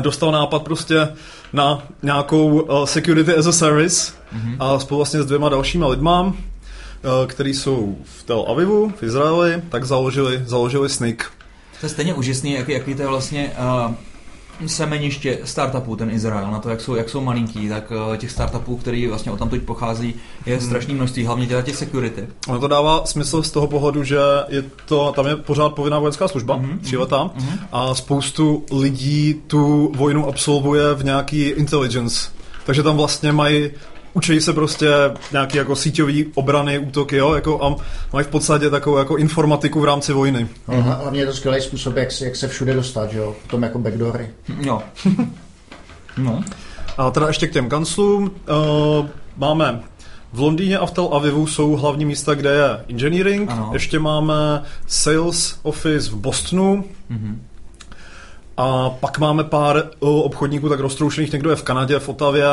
dostal 0.01 0.31
nápad 0.31 0.63
prostě 0.63 1.07
na 1.53 1.83
nějakou 2.03 2.61
uh, 2.61 2.85
security 2.85 3.35
as 3.35 3.45
a 3.45 3.51
service 3.51 4.11
mm-hmm. 4.35 4.55
a 4.59 4.79
spolu 4.79 4.97
vlastně 4.97 5.23
s 5.23 5.25
dvěma 5.25 5.49
dalšíma 5.49 5.87
lidma, 5.87 6.33
který 7.27 7.53
jsou 7.53 7.97
v 8.03 8.23
Tel 8.23 8.45
Avivu, 8.47 8.93
v 8.99 9.03
Izraeli, 9.03 9.61
tak 9.69 9.85
založili, 9.85 10.41
založili 10.45 10.89
Snyk. 10.89 11.31
To 11.79 11.85
je 11.85 11.89
stejně 11.89 12.13
úžasný, 12.13 12.53
jaký, 12.53 12.71
jaký 12.71 12.95
to 12.95 13.01
je 13.01 13.07
vlastně 13.07 13.51
uh, 13.87 14.67
semeniště 14.67 15.39
startupů, 15.43 15.95
ten 15.95 16.11
Izrael, 16.11 16.51
na 16.51 16.59
to, 16.59 16.69
jak 16.69 16.81
jsou, 16.81 16.95
jak 16.95 17.09
jsou 17.09 17.21
malinký, 17.21 17.69
tak 17.69 17.91
uh, 17.91 18.17
těch 18.17 18.31
startupů, 18.31 18.77
který 18.77 19.07
vlastně 19.07 19.31
od 19.31 19.49
teď 19.49 19.61
pochází, 19.61 20.15
je 20.45 20.57
hmm. 20.57 20.65
strašný 20.65 20.93
množství, 20.93 21.25
hlavně 21.25 21.47
teda 21.47 21.61
těch 21.61 21.75
security. 21.75 22.27
Ono 22.47 22.59
to 22.59 22.67
dává 22.67 23.05
smysl 23.05 23.43
z 23.43 23.51
toho 23.51 23.67
pohledu, 23.67 24.03
že 24.03 24.19
je 24.47 24.63
to, 24.85 25.13
tam 25.15 25.27
je 25.27 25.35
pořád 25.35 25.69
povinná 25.69 25.99
vojenská 25.99 26.27
služba, 26.27 26.57
mm-hmm. 26.57 26.79
tři 26.79 26.97
leta, 26.97 27.23
mm-hmm. 27.23 27.59
a 27.71 27.95
spoustu 27.95 28.65
lidí 28.71 29.41
tu 29.47 29.91
vojnu 29.95 30.27
absolvuje 30.27 30.93
v 30.93 31.03
nějaký 31.03 31.43
intelligence. 31.43 32.29
Takže 32.65 32.83
tam 32.83 32.97
vlastně 32.97 33.31
mají 33.31 33.71
učí 34.13 34.41
se 34.41 34.53
prostě 34.53 34.87
nějaký 35.31 35.57
jako 35.57 35.75
síťový 35.75 36.25
obrany, 36.35 36.79
útoky, 36.79 37.15
jo, 37.15 37.33
jako 37.33 37.63
a 37.63 37.75
mají 38.13 38.25
v 38.25 38.29
podstatě 38.29 38.69
takovou 38.69 38.97
jako 38.97 39.17
informatiku 39.17 39.79
v 39.79 39.85
rámci 39.85 40.13
vojny. 40.13 40.47
No, 40.67 40.81
hlavně 40.81 41.19
je 41.19 41.25
to 41.25 41.33
skvělý 41.33 41.61
způsob, 41.61 41.95
jak 41.95 42.11
se, 42.11 42.25
jak 42.25 42.35
se 42.35 42.47
všude 42.47 42.73
dostat, 42.73 43.13
jo, 43.13 43.35
potom 43.41 43.63
jako 43.63 43.79
backdoory. 43.79 44.29
Jo. 44.59 44.81
no. 46.17 46.43
A 46.97 47.11
teda 47.11 47.27
ještě 47.27 47.47
k 47.47 47.53
těm 47.53 47.69
kanclům. 47.69 48.23
Uh, 48.23 49.07
máme 49.37 49.79
v 50.33 50.39
Londýně 50.39 50.77
a 50.77 50.85
v 50.85 50.91
Tel 50.91 51.09
Avivu 51.13 51.47
jsou 51.47 51.75
hlavní 51.75 52.05
místa, 52.05 52.33
kde 52.33 52.49
je 52.49 52.85
engineering. 52.89 53.51
Ano. 53.51 53.69
Ještě 53.73 53.99
máme 53.99 54.63
sales 54.87 55.59
office 55.63 56.09
v 56.09 56.15
Bostonu. 56.15 56.83
Mm-hmm. 57.11 57.37
A 58.57 58.89
pak 58.89 59.19
máme 59.19 59.43
pár 59.43 59.83
obchodníků 59.99 60.69
tak 60.69 60.79
roztroušených, 60.79 61.31
někdo 61.31 61.49
je 61.49 61.55
v 61.55 61.63
Kanadě, 61.63 61.99
v 61.99 62.09
Otavě 62.09 62.45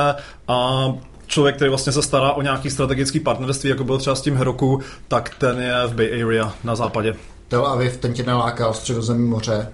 a 0.49 0.93
člověk, 1.27 1.57
který 1.57 1.69
vlastně 1.69 1.93
se 1.93 2.03
stará 2.03 2.33
o 2.33 2.43
nějaký 2.43 2.71
strategický 2.71 3.21
partnerství, 3.21 3.71
jako 3.71 3.85
byl 3.85 3.99
třeba 3.99 4.17
s 4.17 4.21
tím 4.21 4.37
Heroku, 4.37 4.81
tak 5.09 5.35
ten 5.39 5.61
je 5.61 5.75
v 5.87 5.95
Bay 5.95 6.23
Area 6.23 6.55
na 6.65 6.77
západě. 6.77 7.17
Tel 7.49 7.67
Aviv, 7.67 7.97
ten 7.97 8.13
tě 8.13 8.23
nelákal, 8.23 8.75
středozemní 8.75 9.29
moře. 9.29 9.69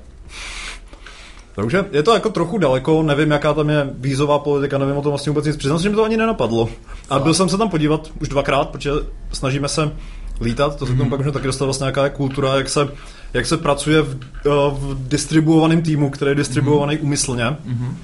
Takže 1.55 1.85
je 1.93 2.03
to 2.03 2.15
jako 2.15 2.31
trochu 2.31 2.59
daleko, 2.59 3.03
nevím, 3.03 3.31
jaká 3.31 3.55
tam 3.55 3.71
je 3.71 3.91
vízová 3.95 4.39
politika, 4.39 4.79
nevím 4.79 4.97
o 4.97 5.03
tom 5.03 5.11
vlastně 5.11 5.31
vůbec 5.31 5.45
nic. 5.45 5.57
Přiznám 5.57 5.79
že 5.79 5.89
mi 5.89 5.97
to 5.97 6.05
ani 6.05 6.17
nenapadlo. 6.17 6.69
A 7.11 7.19
byl 7.19 7.35
jsem 7.35 7.49
se 7.49 7.59
tam 7.59 7.69
podívat 7.69 8.11
už 8.21 8.29
dvakrát, 8.29 8.69
protože 8.69 8.91
snažíme 9.33 9.69
se 9.69 9.93
lítat, 10.41 10.77
to 10.77 10.87
se 10.87 10.93
k 10.93 10.97
tomu 10.97 11.09
mm-hmm. 11.09 11.11
pak 11.11 11.19
možná 11.19 11.33
taky 11.33 11.47
dostat 11.47 11.65
vlastně 11.65 11.85
nějaká 11.85 12.09
kultura, 12.09 12.57
jak 12.57 12.69
se, 12.69 12.89
jak 13.35 13.47
se 13.47 13.57
pracuje 13.57 14.03
v, 14.03 14.21
eh, 14.47 14.51
v 14.71 15.09
distribuovaném 15.09 15.83
týmu, 15.83 16.11
který 16.11 16.31
je 16.31 16.35
distribuovaný 16.35 16.97
mm-hmm. 16.97 17.05
umyslně. 17.05 17.45
Mm-hmm. 17.45 17.95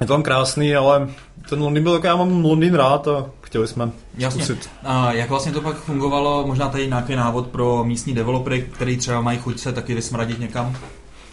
Je 0.00 0.06
to 0.06 0.12
tam 0.12 0.22
krásný, 0.22 0.76
ale 0.76 1.08
ten 1.48 1.60
Londýn 1.60 1.82
byl 1.82 1.92
tak, 1.92 2.04
já 2.04 2.16
mám 2.16 2.44
Londýn 2.44 2.74
rád 2.74 3.08
a 3.08 3.26
chtěli 3.40 3.68
jsme 3.68 3.90
Jasně. 4.18 4.44
zkusit. 4.44 4.70
A 4.82 5.12
jak 5.12 5.30
vlastně 5.30 5.52
to 5.52 5.60
pak 5.60 5.76
fungovalo, 5.76 6.46
možná 6.46 6.68
tady 6.68 6.88
nějaký 6.88 7.16
návod 7.16 7.46
pro 7.46 7.84
místní 7.84 8.14
developery, 8.14 8.66
který 8.74 8.96
třeba 8.96 9.20
mají 9.20 9.38
chuť 9.38 9.58
se 9.58 9.72
taky 9.72 9.94
vysmradit 9.94 10.38
někam? 10.38 10.76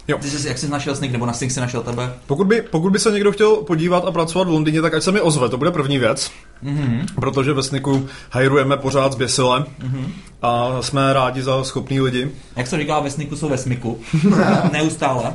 Jo. 0.08 0.18
Ty 0.18 0.30
jsi, 0.30 0.48
jak 0.48 0.58
jsi 0.58 0.68
našel 0.68 0.96
Snik, 0.96 1.12
nebo 1.12 1.26
na 1.26 1.32
Snik 1.32 1.50
jsi 1.50 1.60
našel 1.60 1.82
tebe? 1.82 2.12
Pokud 2.26 2.46
by, 2.46 2.62
pokud 2.62 2.92
by 2.92 2.98
se 2.98 3.10
někdo 3.10 3.32
chtěl 3.32 3.56
podívat 3.56 4.04
a 4.04 4.10
pracovat 4.10 4.48
v 4.48 4.50
Londýně, 4.50 4.82
tak 4.82 4.94
ať 4.94 5.02
se 5.02 5.12
mi 5.12 5.20
ozve, 5.20 5.48
to 5.48 5.56
bude 5.56 5.70
první 5.70 5.98
věc. 5.98 6.30
Mm-hmm. 6.64 7.06
Protože 7.14 7.52
ve 7.52 7.62
Sniku 7.62 8.08
hajrujeme 8.30 8.76
pořád 8.76 9.12
z 9.12 9.16
Běsile 9.16 9.60
mm-hmm. 9.60 10.06
a 10.42 10.82
jsme 10.82 11.12
rádi 11.12 11.42
za 11.42 11.64
schopný 11.64 12.00
lidi. 12.00 12.30
Jak 12.56 12.66
se 12.66 12.78
říká, 12.78 13.00
ve 13.00 13.10
Sniku 13.10 13.36
jsou 13.36 13.48
ve 13.48 13.58
Smiku. 13.58 14.00
Neustále. 14.72 15.32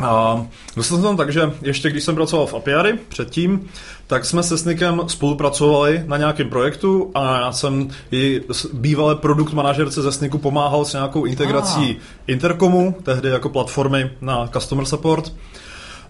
A 0.00 0.46
dostal 0.76 0.98
jsem 0.98 1.06
tam 1.06 1.16
tak, 1.16 1.32
že 1.32 1.52
ještě 1.62 1.90
když 1.90 2.04
jsem 2.04 2.14
pracoval 2.14 2.46
v 2.46 2.54
Apiary 2.54 2.98
předtím, 3.08 3.68
tak 4.06 4.24
jsme 4.24 4.42
se 4.42 4.58
Snikem 4.58 5.02
spolupracovali 5.06 6.04
na 6.06 6.16
nějakém 6.16 6.48
projektu 6.48 7.10
a 7.14 7.40
já 7.40 7.52
jsem 7.52 7.88
i 8.12 8.42
bývalé 8.72 9.16
produkt 9.16 9.52
manažerce 9.52 10.02
ze 10.02 10.12
Sniku 10.12 10.38
pomáhal 10.38 10.84
s 10.84 10.92
nějakou 10.92 11.24
integrací 11.24 11.96
ah. 11.98 12.02
Intercomu, 12.26 12.94
tehdy 13.02 13.28
jako 13.28 13.48
platformy 13.48 14.10
na 14.20 14.46
customer 14.46 14.84
support. 14.84 15.32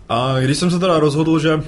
A 0.09 0.35
když 0.41 0.59
jsem 0.59 0.71
se 0.71 0.79
teda 0.79 0.99
rozhodl, 0.99 1.39
že 1.39 1.63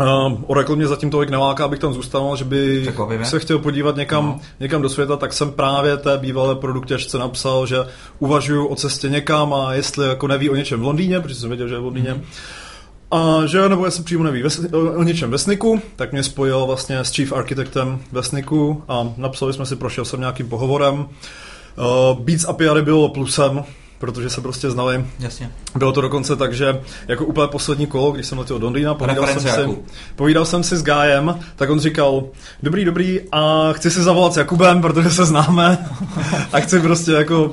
Uh, 0.00 0.32
Oracle 0.46 0.76
mě 0.76 0.86
zatím 0.86 1.10
tolik 1.10 1.30
neláká, 1.30 1.64
abych 1.64 1.78
tam 1.78 1.92
zůstal, 1.92 2.36
že 2.36 2.44
by 2.44 2.86
se 3.22 3.38
chtěl 3.38 3.58
podívat 3.58 3.96
někam, 3.96 4.26
no. 4.26 4.40
někam 4.60 4.82
do 4.82 4.88
světa, 4.88 5.16
tak 5.16 5.32
jsem 5.32 5.52
právě 5.52 5.96
té 5.96 6.18
bývalé 6.18 6.54
produktěžce 6.54 7.18
napsal, 7.18 7.66
že 7.66 7.76
uvažuju 8.18 8.66
o 8.66 8.76
cestě 8.76 9.08
někam 9.08 9.54
a 9.54 9.74
jestli 9.74 10.08
jako 10.08 10.26
neví 10.26 10.50
o 10.50 10.56
něčem 10.56 10.80
v 10.80 10.84
Londýně, 10.84 11.20
protože 11.20 11.34
jsem 11.34 11.48
věděl, 11.48 11.68
že 11.68 11.74
je 11.74 11.80
v 11.80 11.84
Londýně, 11.84 12.14
mm-hmm. 12.14 12.22
A 13.10 13.46
že 13.46 13.68
nebo 13.68 13.84
jestli 13.84 14.04
přímo 14.04 14.24
neví 14.24 14.42
ve, 14.42 14.48
o, 14.78 14.92
o 14.92 15.02
něčem 15.02 15.30
ve 15.30 15.38
Sniku, 15.38 15.82
tak 15.96 16.12
mě 16.12 16.22
spojil 16.22 16.66
vlastně 16.66 16.98
s 16.98 17.14
chief 17.14 17.32
architektem 17.32 17.98
ve 18.12 18.22
Sniku 18.22 18.82
a 18.88 19.12
napsali 19.16 19.52
jsme 19.52 19.66
si, 19.66 19.76
prošel 19.76 20.04
jsem 20.04 20.20
nějakým 20.20 20.48
pohovorem. 20.48 20.94
Uh, 20.98 22.20
Beats 22.20 22.44
API 22.44 22.82
bylo 22.82 23.08
plusem, 23.08 23.64
protože 23.98 24.30
se 24.30 24.40
prostě 24.40 24.70
znali. 24.70 25.06
Jasně. 25.18 25.50
Bylo 25.74 25.92
to 25.92 26.00
dokonce 26.00 26.36
tak, 26.36 26.54
že 26.54 26.80
jako 27.08 27.24
úplně 27.24 27.48
poslední 27.48 27.86
kolo, 27.86 28.12
když 28.12 28.26
jsem 28.26 28.38
letěl 28.38 28.58
do 28.58 28.66
Londýna, 28.66 28.94
povídal 28.94 29.26
jsem, 29.26 29.40
si, 29.40 29.78
povídal 30.16 30.44
jsem 30.44 30.62
si 30.62 30.76
s 30.76 30.82
Gájem, 30.82 31.38
tak 31.56 31.70
on 31.70 31.80
říkal, 31.80 32.24
dobrý, 32.62 32.84
dobrý, 32.84 33.20
a 33.32 33.72
chci 33.72 33.90
si 33.90 34.02
zavolat 34.02 34.32
s 34.32 34.36
Jakubem, 34.36 34.80
protože 34.80 35.10
se 35.10 35.24
známe 35.24 35.78
a 36.52 36.60
chci 36.60 36.80
prostě 36.80 37.12
jako 37.12 37.52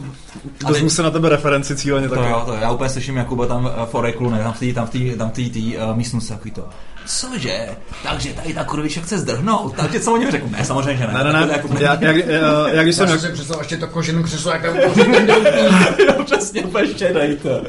Vezmu 0.67 0.89
se 0.89 1.03
na 1.03 1.11
tebe 1.11 1.29
referenci 1.29 1.75
cíleně 1.75 2.09
to 2.09 2.15
Jo, 2.15 2.43
to 2.45 2.53
já 2.53 2.71
úplně 2.71 2.89
slyším 2.89 3.17
Jakuba 3.17 3.45
tam 3.45 3.71
v 3.85 3.95
Oreklu, 3.95 4.29
ne, 4.29 4.43
tam 4.43 4.53
v 4.53 4.59
té 4.59 4.73
tam 4.73 4.87
v 4.87 5.17
tam 5.17 5.29
v 5.29 5.33
tý, 5.33 5.77
uh, 5.77 5.97
místnosti 5.97 6.33
takový 6.33 6.51
to. 6.51 6.69
Cože? 7.05 7.69
Takže 8.03 8.33
tady 8.33 8.53
ta 8.53 8.63
kurvička 8.63 9.01
chce 9.01 9.17
zdrhnout. 9.17 9.75
Tak 9.75 9.91
tě 9.91 9.99
co 9.99 10.13
o 10.13 10.17
něm 10.17 10.31
řeknu? 10.31 10.49
Ne, 10.49 10.65
samozřejmě, 10.65 10.97
že 10.97 11.07
ne. 11.07 11.13
Ne, 11.13 11.23
ne, 11.23 11.45
ne. 11.45 11.53
Jako, 11.53 11.69
já, 11.79 11.97
jak, 11.99 12.01
jak, 12.01 12.27
jak, 12.73 12.85
když 12.85 12.95
jsem... 12.95 13.09
Já 13.09 13.17
jsem 13.17 13.33
představil 13.33 13.61
ještě 13.61 13.77
to 13.77 13.87
kožené 13.87 14.23
křeslo, 14.23 14.51
jak 14.51 14.61
tam 14.61 14.75
Jo, 16.07 16.23
přesně, 16.25 16.61
úplně 16.61 16.87
štědej 16.87 17.35
to. 17.35 17.61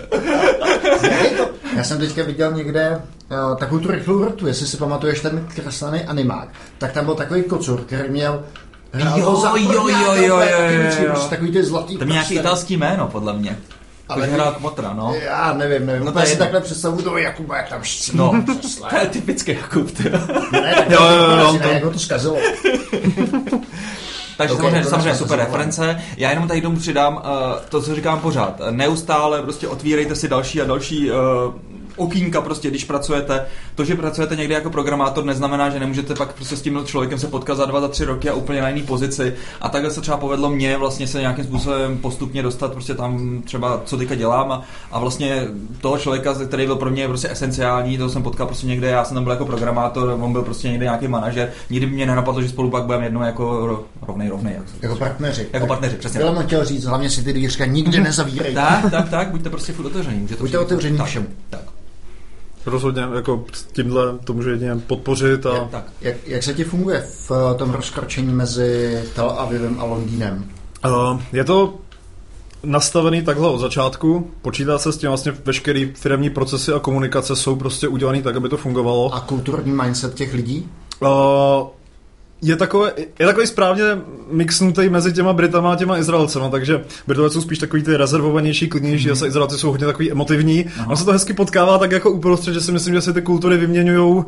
Já 1.77 1.85
jsem 1.85 1.99
teďka 1.99 2.23
viděl 2.23 2.53
někde 2.53 3.03
uh, 3.31 3.57
takovou 3.59 3.81
tu 3.81 3.91
rychlou 3.91 4.25
rotu, 4.25 4.47
jestli 4.47 4.67
si 4.67 4.77
pamatuješ 4.77 5.21
ten 5.21 5.49
kreslený 5.55 6.05
animák, 6.05 6.49
tak 6.79 6.93
tam 6.93 7.05
byl 7.05 7.15
takový 7.15 7.43
kocur, 7.43 7.81
který 7.81 8.09
měl 8.09 8.45
jo, 8.95 9.07
jo, 9.17 9.47
jo, 9.57 9.89
jo, 9.89 10.15
jo, 10.17 10.41
jo, 10.41 11.05
jo. 11.07 11.27
Takový 11.31 11.53
ty 11.53 11.65
zlatý 11.65 11.99
To 11.99 12.05
nějaký 12.05 12.35
italský 12.35 12.77
jméno, 12.77 13.09
podle 13.09 13.33
mě. 13.33 13.59
Ale 14.09 14.27
hrál 14.27 14.53
Kmotra, 14.53 14.93
no. 14.93 15.15
Já 15.15 15.53
nevím, 15.53 15.87
nevím. 15.87 16.05
No 16.05 16.13
to 16.13 16.21
si 16.21 16.37
takhle 16.37 16.61
představu 16.61 17.03
toho 17.03 17.19
Jakuba, 17.19 17.57
jak 17.57 17.69
tam 17.69 17.83
štíní. 17.83 18.19
No, 18.19 18.45
to 18.91 18.97
je 18.97 19.07
typický 19.07 19.53
Jakub, 19.53 19.91
ty. 19.91 20.11
Ne, 20.53 20.75
tak 20.75 20.91
jo, 20.91 21.01
jo, 21.03 21.37
jo, 21.39 21.59
to... 21.63 21.69
jak 21.69 21.85
ho 21.85 21.91
to 21.91 21.99
zkazilo. 21.99 22.37
Takže 24.37 24.55
okay, 24.55 24.71
samozřejmě, 24.71 24.85
samozřejmě 24.85 25.15
super 25.15 25.39
reference. 25.39 26.03
Já 26.17 26.31
jenom 26.31 26.49
tady 26.49 26.61
tomu 26.61 26.77
přidám 26.77 27.17
uh, 27.17 27.23
to, 27.69 27.83
co 27.83 27.95
říkám 27.95 28.21
pořád. 28.21 28.61
Neustále 28.71 29.43
prostě 29.43 29.69
otvírejte 29.69 30.17
si 30.17 30.29
další 30.29 30.61
a 30.61 30.65
další 30.65 31.11
uh, 31.11 31.17
okýnka 31.97 32.41
prostě, 32.41 32.71
když 32.71 32.85
pracujete. 32.85 33.47
To, 33.75 33.85
že 33.85 33.95
pracujete 33.95 34.37
někdy 34.37 34.55
jako 34.55 34.71
programátor, 34.71 35.25
neznamená, 35.25 35.71
že 35.71 35.81
nemůžete 35.81 36.15
pak 36.15 36.33
prostě 36.33 36.57
s 36.57 36.63
tím 36.63 36.81
člověkem 36.85 37.19
se 37.19 37.27
potkat 37.27 37.55
za 37.55 37.65
dva, 37.65 37.81
za 37.81 37.89
tři 37.89 38.05
roky 38.05 38.31
a 38.31 38.35
úplně 38.35 38.63
na 38.63 38.69
jiný 38.69 38.83
pozici. 38.83 39.35
A 39.61 39.69
takhle 39.69 39.91
se 39.91 40.01
třeba 40.01 40.17
povedlo 40.17 40.51
mně 40.51 40.77
vlastně 40.77 41.07
se 41.07 41.21
nějakým 41.21 41.45
způsobem 41.45 41.99
postupně 41.99 42.43
dostat 42.43 42.73
prostě 42.73 42.95
tam 42.95 43.43
třeba, 43.43 43.83
co 43.85 43.97
teďka 43.97 44.15
dělám 44.15 44.53
a, 44.53 44.63
a 44.93 44.99
vlastně 44.99 45.47
toho 45.81 45.99
člověka, 45.99 46.35
který 46.35 46.67
byl 46.67 46.77
pro 46.77 46.91
mě 46.91 47.09
prostě 47.09 47.31
esenciální, 47.31 47.99
to 47.99 48.09
jsem 48.09 48.23
potkal 48.23 48.47
prostě 48.47 48.67
někde, 48.67 48.89
já 48.89 49.05
jsem 49.05 49.15
tam 49.15 49.25
byl 49.25 49.33
jako 49.33 49.47
programátor, 49.47 50.17
on 50.21 50.33
byl 50.33 50.43
prostě 50.43 50.69
někde 50.69 50.85
nějaký 50.85 51.09
manažer. 51.09 51.51
Nikdy 51.71 51.87
mě 51.87 52.07
nenapadlo, 52.07 52.43
že 52.43 52.49
spolu 52.49 52.71
pak 52.71 52.85
budeme 52.85 53.05
jednou 53.05 53.23
jako 53.23 53.87
rovnej, 54.03 54.29
rovnej. 54.29 54.55
Jako, 54.55 54.71
jako 54.83 54.97
partneři. 54.97 55.47
Jako 55.53 55.67
partneři, 55.67 55.97
přesně. 55.97 56.21
Bylo 56.21 56.43
chtěl 56.43 56.65
říct, 56.65 56.85
hlavně 56.85 57.11
si 57.11 57.23
ty 57.23 57.33
dvířka 57.33 57.67
nikdy 57.67 58.01
nezavírej. 58.01 58.55
tak, 58.55 58.91
tak, 58.91 59.09
tak, 59.09 59.31
buďte 59.31 59.51
prostě 59.51 59.73
furt 59.73 59.87
otevření. 59.87 60.29
Buďte 60.41 60.59
otevření 60.59 60.99
všem. 61.05 61.27
Tak. 61.51 61.64
Rozhodně, 62.67 63.03
jako 63.15 63.45
tímhle 63.73 64.19
to 64.25 64.33
může 64.33 64.51
jedině 64.51 64.77
podpořit. 64.87 65.47
A... 65.47 65.55
Jak, 65.55 65.71
tak. 65.71 65.85
Jak, 66.01 66.17
jak 66.27 66.43
se 66.43 66.55
ti 66.55 66.65
funguje 66.65 67.01
v 67.01 67.31
eh, 67.31 67.55
tom 67.55 67.71
rozkročení 67.71 68.35
mezi 68.35 69.03
Tel 69.15 69.31
Avivem 69.31 69.81
a 69.81 69.85
Londýnem? 69.85 70.45
Uh, 70.87 71.21
je 71.33 71.45
to 71.45 71.75
nastavený 72.63 73.23
takhle 73.23 73.49
od 73.49 73.59
začátku, 73.59 74.31
počítá 74.43 74.79
se 74.79 74.93
s 74.93 74.97
tím 74.97 75.09
vlastně 75.09 75.33
veškerý 75.45 75.93
firmní 75.95 76.31
procesy 76.31 76.73
a 76.73 76.79
komunikace 76.79 77.37
jsou 77.37 77.57
prostě 77.57 77.89
udělaný 77.89 78.23
tak, 78.23 78.37
aby 78.37 78.49
to 78.49 78.57
fungovalo. 78.57 79.15
A 79.15 79.21
kulturní 79.21 79.73
mindset 79.73 80.15
těch 80.15 80.35
lidí? 80.35 80.69
Uh, 81.01 81.09
je 82.45 82.57
takový, 82.57 82.91
je 83.19 83.27
takový 83.27 83.47
správně 83.47 83.83
mixnutý 84.31 84.89
mezi 84.89 85.13
těma 85.13 85.33
Britama 85.33 85.73
a 85.73 85.77
těma 85.77 85.99
Izraelcema, 85.99 86.49
takže 86.49 86.85
Britové 87.07 87.31
jsou 87.31 87.41
spíš 87.41 87.59
takový 87.59 87.83
ty 87.83 87.97
rezervovanější, 87.97 88.69
klidnější, 88.69 89.09
mm-hmm. 89.09 89.25
a 89.25 89.29
Izraelci 89.29 89.59
jsou 89.59 89.71
hodně 89.71 89.87
takový 89.87 90.13
emotivní. 90.13 90.67
Aha. 90.79 90.91
On 90.91 90.97
se 90.97 91.05
to 91.05 91.13
hezky 91.13 91.33
potkává 91.33 91.79
tak 91.79 91.93
jako 91.93 92.11
uprostřed, 92.11 92.55
že 92.55 92.61
si 92.61 92.73
myslím, 92.73 92.95
že 92.95 93.01
si 93.01 93.13
ty 93.13 93.23
kultury 93.23 93.57
vyměňují, 93.57 94.15
uh, 94.17 94.25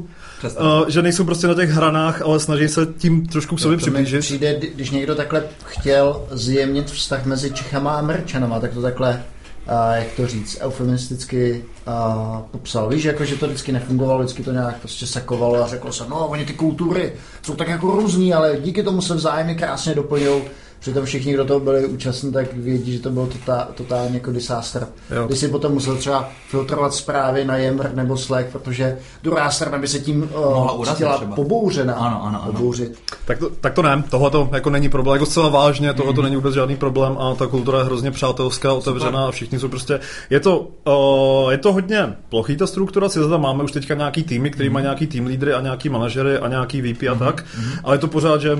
že 0.89 1.03
nejsou 1.03 1.25
prostě 1.25 1.47
na 1.47 1.55
těch 1.55 1.71
hranách, 1.71 2.23
ale 2.23 2.41
snaží 2.41 2.69
se 2.69 2.87
tím 2.99 3.27
trošku 3.27 3.57
k 3.57 3.61
sobě 3.61 3.79
přiblížit. 3.79 4.21
Přijde, 4.21 4.61
když 4.75 4.91
někdo 4.91 5.15
takhle 5.15 5.43
chtěl 5.65 6.23
zjemnit 6.31 6.91
vztah 6.91 7.27
mezi 7.27 7.51
Čechama 7.51 7.95
a 7.95 7.99
Američanama, 7.99 8.61
tak 8.61 8.75
to 8.75 8.83
takhle 8.83 9.23
uh, 9.69 9.97
jak 9.97 10.13
to 10.17 10.27
říct, 10.27 10.59
eufemisticky 10.61 11.65
uh, 11.87 12.39
popsal. 12.41 12.89
Víš, 12.89 13.05
jako, 13.05 13.25
že 13.25 13.37
to 13.37 13.47
vždycky 13.47 13.73
nefungovalo, 13.73 14.19
vždycky 14.19 14.43
to 14.43 14.53
nějak 14.53 14.77
prostě 14.77 15.07
sakovalo 15.07 15.65
a 15.65 15.67
řeklo 15.67 15.93
se, 15.93 16.05
no, 16.09 16.29
oni 16.29 16.45
ty 16.45 16.53
kultury 16.53 17.13
jsou 17.43 17.55
tak 17.55 17.69
jako 17.69 17.91
různý, 17.91 18.35
ale 18.35 18.57
díky 18.61 18.83
tomu 18.83 19.03
se 19.03 19.15
vzájemně 19.15 19.55
krásně 19.55 19.95
doplňují 19.95 20.43
Přitom 20.79 21.05
všichni, 21.05 21.33
kdo 21.33 21.45
to 21.45 21.61
byli 21.61 21.87
účastní, 21.87 22.33
tak 22.33 22.53
vědí, 22.53 22.93
že 22.93 22.99
to 22.99 23.11
byl 23.11 23.27
totál, 23.27 23.67
totálně 23.75 24.15
jako 24.15 24.33
disaster. 24.33 24.87
Jo. 25.11 25.27
Když 25.27 25.39
si 25.39 25.49
potom 25.49 25.73
musel 25.73 25.97
třeba 25.97 26.29
filtrovat 26.49 26.95
zprávy 26.95 27.45
na 27.45 27.57
Yammer 27.57 27.95
nebo 27.95 28.17
Slack, 28.17 28.47
protože 28.53 28.99
druhá 29.23 29.51
strana 29.51 29.79
by 29.79 29.89
se 29.89 29.99
tím 29.99 30.31
uh, 30.35 30.85
cítila 30.85 31.19
pobouřena. 31.35 31.95
Ano, 31.95 32.25
ano, 32.25 32.43
ano. 32.43 32.53
Pobouřit. 32.53 32.99
Tak 33.25 33.39
to, 33.39 33.51
tak 33.51 33.75
to 33.75 33.83
ne, 33.83 34.05
tohle 34.11 34.31
to 34.31 34.49
jako 34.53 34.71
není 34.71 34.89
problém, 34.89 35.15
jako 35.15 35.27
zcela 35.27 35.49
vážně, 35.49 35.95
tohle 35.95 36.15
to 36.15 36.21
mm. 36.21 36.25
není 36.25 36.37
vůbec 36.37 36.55
žádný 36.55 36.77
problém 36.77 37.17
a 37.19 37.35
ta 37.35 37.47
kultura 37.47 37.79
je 37.79 37.85
hrozně 37.85 38.11
přátelská, 38.11 38.73
otevřená 38.73 39.27
a 39.27 39.31
všichni 39.31 39.59
jsou 39.59 39.69
prostě, 39.69 40.01
je 40.31 40.41
to, 40.41 40.69
uh, 40.85 41.51
je 41.51 41.59
to 41.59 41.73
hodně 41.73 42.17
plochý 42.29 42.57
ta 42.57 42.67
struktura, 42.67 43.09
si 43.09 43.23
zda 43.23 43.37
máme 43.37 43.65
už 43.65 43.73
teďka 43.73 43.95
nějaký 43.95 44.23
týmy, 44.23 44.51
který 44.51 44.69
mm. 44.69 44.73
má 44.73 44.81
nějaký 44.81 45.07
tým 45.07 45.27
lídry 45.27 45.53
a 45.53 45.61
nějaký 45.61 45.89
manažery 45.89 46.39
a 46.39 46.49
nějaký 46.49 46.83
VP 46.83 47.03
a 47.11 47.13
mm. 47.13 47.19
tak, 47.19 47.45
mm. 47.59 47.65
ale 47.85 47.95
je 47.95 47.99
to 47.99 48.09
pořád, 48.09 48.41
že 48.41 48.59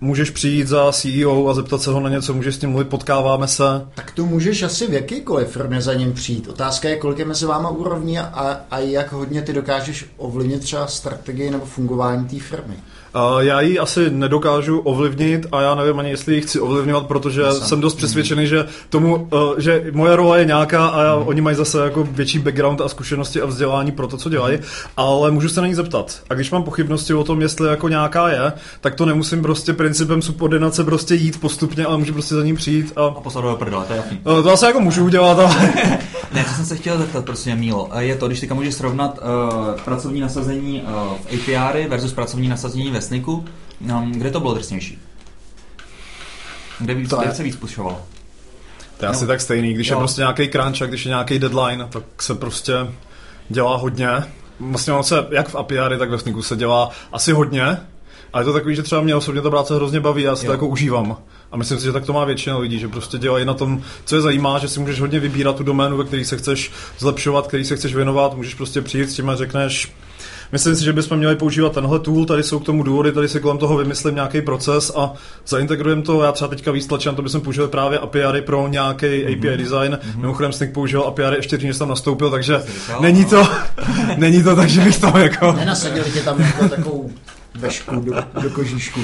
můžeš 0.00 0.30
přijít 0.30 0.68
za 0.68 0.92
CEO 0.92 1.48
a 1.48 1.54
zeptat 1.58 1.82
se 1.82 1.90
ho 1.90 2.00
na 2.00 2.10
něco, 2.10 2.34
můžeš 2.34 2.54
s 2.54 2.58
tím 2.58 2.70
mluvit, 2.70 2.88
potkáváme 2.88 3.48
se. 3.48 3.86
Tak 3.94 4.10
to 4.10 4.26
můžeš 4.26 4.62
asi 4.62 4.86
v 4.86 4.92
jakýkoliv 4.92 5.48
firmě 5.48 5.82
za 5.82 5.94
ním 5.94 6.12
přijít. 6.12 6.48
Otázka 6.48 6.88
je, 6.88 6.96
kolik 6.96 7.18
je 7.18 7.24
mezi 7.24 7.46
váma 7.46 7.68
úrovní 7.68 8.18
a, 8.18 8.60
a 8.70 8.78
jak 8.78 9.12
hodně 9.12 9.42
ty 9.42 9.52
dokážeš 9.52 10.06
ovlivnit 10.16 10.60
třeba 10.60 10.86
strategii 10.86 11.50
nebo 11.50 11.66
fungování 11.66 12.28
té 12.28 12.38
firmy. 12.38 12.74
Já 13.40 13.60
ji 13.60 13.78
asi 13.78 14.10
nedokážu 14.10 14.78
ovlivnit 14.78 15.46
a 15.52 15.60
já 15.60 15.74
nevím 15.74 15.98
ani, 15.98 16.10
jestli 16.10 16.34
ji 16.34 16.40
chci 16.40 16.60
ovlivňovat, 16.60 17.06
protože 17.06 17.42
jsem, 17.52 17.68
jsem 17.68 17.80
dost 17.80 17.94
přesvědčený, 17.94 18.46
že 18.46 18.66
tomu, 18.88 19.28
eh, 19.32 19.60
že 19.62 19.84
moje 19.92 20.16
role 20.16 20.38
je 20.38 20.44
nějaká 20.44 20.86
a 20.86 21.02
já, 21.02 21.16
mm. 21.16 21.28
oni 21.28 21.40
mají 21.40 21.56
zase 21.56 21.84
jako 21.84 22.08
větší 22.10 22.38
background 22.38 22.80
a 22.80 22.88
zkušenosti 22.88 23.40
a 23.40 23.46
vzdělání 23.46 23.92
pro 23.92 24.08
to, 24.08 24.16
co 24.16 24.28
dělají, 24.28 24.56
mm. 24.56 24.62
ale 24.96 25.30
můžu 25.30 25.48
se 25.48 25.60
na 25.60 25.66
ní 25.66 25.74
zeptat. 25.74 26.20
A 26.30 26.34
když 26.34 26.50
mám 26.50 26.62
pochybnosti 26.62 27.14
o 27.14 27.24
tom, 27.24 27.42
jestli 27.42 27.68
jako 27.68 27.88
nějaká 27.88 28.28
je, 28.28 28.52
tak 28.80 28.94
to 28.94 29.06
nemusím 29.06 29.42
prostě 29.42 29.72
principem 29.72 30.22
subordinace 30.22 30.84
prostě 30.84 31.14
jít 31.14 31.40
postupně, 31.40 31.86
ale 31.86 31.98
můžu 31.98 32.12
prostě 32.12 32.34
za 32.34 32.42
ním 32.42 32.56
přijít 32.56 32.92
a... 32.96 33.00
A 33.00 33.20
poslat 33.20 33.42
do 33.42 33.56
prdele, 33.56 33.84
to 33.84 33.92
je 33.92 33.96
jasný. 33.96 34.20
Eh, 34.20 34.42
to 34.42 34.52
asi 34.52 34.64
jako 34.64 34.80
můžu 34.80 35.04
udělat, 35.04 35.38
ale... 35.38 35.72
ne, 36.34 36.44
co 36.44 36.54
jsem 36.54 36.66
se 36.66 36.76
chtěl 36.76 36.98
zeptat, 36.98 37.24
prostě 37.24 37.54
Mílo, 37.58 37.90
je 37.98 38.16
to, 38.16 38.26
když 38.26 38.40
teďka 38.40 38.54
můžeš 38.54 38.74
srovnat 38.74 39.18
uh, 39.18 39.80
pracovní 39.80 40.20
nasazení 40.20 40.82
uh, 40.82 41.14
v 41.14 41.26
API 41.26 41.88
versus 41.88 42.12
pracovní 42.12 42.48
nasazení 42.48 42.90
ve 42.90 43.00
SNICu, 43.08 43.44
no, 43.80 44.06
kde 44.10 44.30
to 44.30 44.40
bylo 44.40 44.54
drsnější? 44.54 44.98
Kde, 46.78 46.94
víc, 46.94 47.10
kde 47.10 47.34
se 47.34 47.42
víc 47.42 47.56
pušovalo? 47.56 48.02
To 48.96 49.04
je 49.04 49.08
no. 49.08 49.14
asi 49.16 49.26
tak 49.26 49.40
stejný, 49.40 49.74
když 49.74 49.88
jo. 49.88 49.96
je 49.96 49.98
prostě 49.98 50.20
nějaký 50.20 50.48
crunch 50.48 50.82
a 50.82 50.86
když 50.86 51.04
je 51.04 51.08
nějaký 51.08 51.38
deadline, 51.38 51.86
tak 51.90 52.22
se 52.22 52.34
prostě 52.34 52.74
dělá 53.48 53.76
hodně. 53.76 54.08
Vlastně 54.60 54.92
on 54.92 55.02
se, 55.02 55.26
jak 55.30 55.48
v 55.48 55.54
API, 55.54 55.76
tak 55.98 56.10
ve 56.10 56.18
SNICu 56.18 56.42
se 56.42 56.56
dělá 56.56 56.90
asi 57.12 57.32
hodně, 57.32 57.76
ale 58.32 58.42
je 58.42 58.44
to 58.44 58.52
takový, 58.52 58.76
že 58.76 58.82
třeba 58.82 59.00
mě 59.00 59.14
osobně 59.14 59.40
ta 59.40 59.50
práce 59.50 59.74
hrozně 59.74 60.00
baví, 60.00 60.22
já 60.22 60.36
si 60.36 60.46
jo. 60.46 60.48
to 60.48 60.52
jako 60.52 60.66
užívám. 60.66 61.16
A 61.52 61.56
myslím 61.56 61.78
si, 61.78 61.84
že 61.84 61.92
tak 61.92 62.04
to 62.04 62.12
má 62.12 62.24
většina 62.24 62.58
lidí, 62.58 62.78
že 62.78 62.88
prostě 62.88 63.18
dělají 63.18 63.44
na 63.44 63.54
tom, 63.54 63.82
co 64.04 64.16
je 64.16 64.22
zajímá, 64.22 64.58
že 64.58 64.68
si 64.68 64.80
můžeš 64.80 65.00
hodně 65.00 65.20
vybírat 65.20 65.56
tu 65.56 65.62
doménu, 65.62 65.96
ve 65.96 66.04
které 66.04 66.24
se 66.24 66.36
chceš 66.36 66.72
zlepšovat, 66.98 67.46
který 67.46 67.64
se 67.64 67.76
chceš 67.76 67.94
věnovat, 67.94 68.34
můžeš 68.34 68.54
prostě 68.54 68.82
přijít 68.82 69.10
s 69.10 69.14
tím 69.14 69.30
a 69.30 69.36
řekneš, 69.36 69.92
Myslím 70.52 70.76
si, 70.76 70.84
že 70.84 70.92
bychom 70.92 71.18
měli 71.18 71.36
používat 71.36 71.72
tenhle 71.72 71.98
tool, 71.98 72.24
tady 72.24 72.42
jsou 72.42 72.58
k 72.58 72.64
tomu 72.64 72.82
důvody, 72.82 73.12
tady 73.12 73.28
si 73.28 73.40
kolem 73.40 73.58
toho 73.58 73.76
vymyslím 73.76 74.14
nějaký 74.14 74.42
proces 74.42 74.92
a 74.96 75.12
zaintegrujeme 75.46 76.02
to. 76.02 76.22
Já 76.22 76.32
třeba 76.32 76.48
teďka 76.48 76.72
víc 76.72 76.86
tlačím, 76.86 77.14
to 77.14 77.22
bychom 77.22 77.40
použili 77.40 77.68
právě 77.68 77.98
API 77.98 78.42
pro 78.46 78.68
nějaký 78.68 79.06
mm-hmm. 79.06 79.38
API 79.38 79.56
design. 79.56 79.92
Mm-hmm. 79.92 80.20
Mimochodem 80.20 80.52
Snick 80.52 80.72
použil 80.72 81.02
API 81.02 81.22
ještě 81.36 81.56
dřív, 81.56 81.68
než 81.68 81.78
tam 81.78 81.88
nastoupil, 81.88 82.30
takže 82.30 82.62
není 83.00 83.24
to, 83.24 83.48
není 84.16 84.42
to 84.42 84.56
tak, 84.56 84.68
že 84.68 84.80
bych 84.80 84.98
tam 84.98 85.16
jako... 85.16 85.52
Nenasadili 85.52 86.10
tě 86.10 86.20
tam 86.20 86.40
jako 86.40 86.68
takovou 86.68 87.10
vešku 87.54 88.00
do, 88.00 88.14
do 88.42 88.50
kožíšku. 88.50 89.00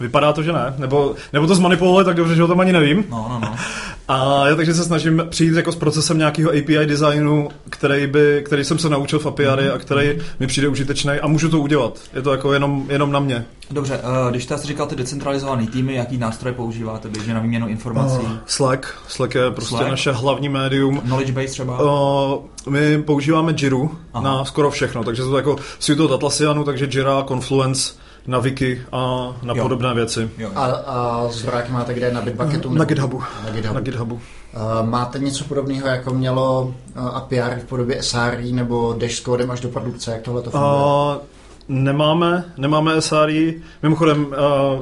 Vypadá 0.00 0.32
to, 0.32 0.42
že 0.42 0.52
ne. 0.52 0.74
Nebo, 0.78 1.14
nebo 1.32 1.46
to 1.46 1.54
zmanipulovat 1.54 2.06
tak 2.06 2.16
dobře, 2.16 2.34
že 2.34 2.44
o 2.44 2.46
tom 2.46 2.60
ani 2.60 2.72
nevím. 2.72 3.04
No, 3.10 3.26
no, 3.30 3.40
no. 3.40 3.56
A 4.08 4.46
já 4.48 4.56
takže 4.56 4.74
se 4.74 4.84
snažím 4.84 5.22
přijít 5.28 5.54
jako 5.54 5.72
s 5.72 5.76
procesem 5.76 6.18
nějakého 6.18 6.50
API 6.50 6.86
designu, 6.86 7.48
který, 7.70 8.06
by, 8.06 8.42
který 8.46 8.64
jsem 8.64 8.78
se 8.78 8.88
naučil 8.88 9.18
v 9.18 9.26
API 9.26 9.46
mm-hmm. 9.46 9.74
a 9.74 9.78
který 9.78 10.18
mi 10.40 10.46
přijde 10.46 10.68
užitečný 10.68 11.12
a 11.12 11.26
můžu 11.26 11.48
to 11.48 11.60
udělat. 11.60 11.98
Je 12.14 12.22
to 12.22 12.32
jako 12.32 12.52
jenom, 12.52 12.86
jenom 12.88 13.12
na 13.12 13.20
mě. 13.20 13.44
Dobře, 13.70 13.98
uh, 13.98 14.30
když 14.30 14.44
jsi 14.44 14.54
říkal 14.66 14.86
ty 14.86 14.96
decentralizované 14.96 15.66
týmy, 15.66 15.94
jaký 15.94 16.18
nástroje 16.18 16.54
používáte 16.54 17.08
běžně 17.08 17.34
na 17.34 17.40
výměnu 17.40 17.68
informací? 17.68 18.18
Uh, 18.18 18.30
Slack. 18.46 18.86
Slack 19.08 19.34
je 19.34 19.50
prostě 19.50 19.76
Slack? 19.76 19.90
naše 19.90 20.12
hlavní 20.12 20.48
médium. 20.48 21.00
Knowledge 21.00 21.32
base 21.32 21.48
třeba? 21.48 21.82
Uh, 21.82 22.44
my 22.68 23.02
používáme 23.02 23.54
Jiru 23.58 23.90
Aha. 24.14 24.24
na 24.24 24.44
skoro 24.44 24.70
všechno, 24.70 25.04
takže 25.04 25.22
to 25.22 25.36
jako 25.36 25.56
si 25.78 25.96
to 25.96 26.14
Atlassianu, 26.14 26.64
takže 26.64 26.88
Jira, 26.92 27.24
Confluence, 27.28 27.94
na 28.26 28.38
Wiki 28.38 28.82
a 28.92 28.98
na 29.42 29.54
jo. 29.56 29.62
podobné 29.62 29.94
věci. 29.94 30.30
Jo. 30.38 30.50
A, 30.54 30.64
a 30.64 31.28
zdrojáky 31.30 31.72
máte 31.72 31.94
kde? 31.94 32.12
Na 32.12 32.20
Bitbucketu? 32.20 32.74
Na 32.74 32.84
GitHubu. 32.84 33.22
Na 33.44 33.50
GitHubu. 33.50 33.74
Na 33.74 33.80
GitHubu. 33.80 34.14
Uh, 34.14 34.88
máte 34.88 35.18
něco 35.18 35.44
podobného, 35.44 35.88
jako 35.88 36.14
mělo 36.14 36.74
uh, 36.96 37.06
API 37.06 37.40
v 37.60 37.64
podobě 37.68 38.02
SRE 38.02 38.52
nebo 38.52 38.94
Dash 38.98 39.14
s 39.14 39.20
kódem 39.20 39.50
až 39.50 39.60
do 39.60 39.68
produkce? 39.68 40.10
Jak 40.10 40.22
tohle 40.22 40.42
to 40.42 40.50
funguje? 40.50 40.72
Uh, 40.72 41.22
Nemáme, 41.68 42.44
nemáme 42.56 43.00
SRI. 43.00 43.62
Mimochodem, 43.82 44.26
uh, 44.26 44.32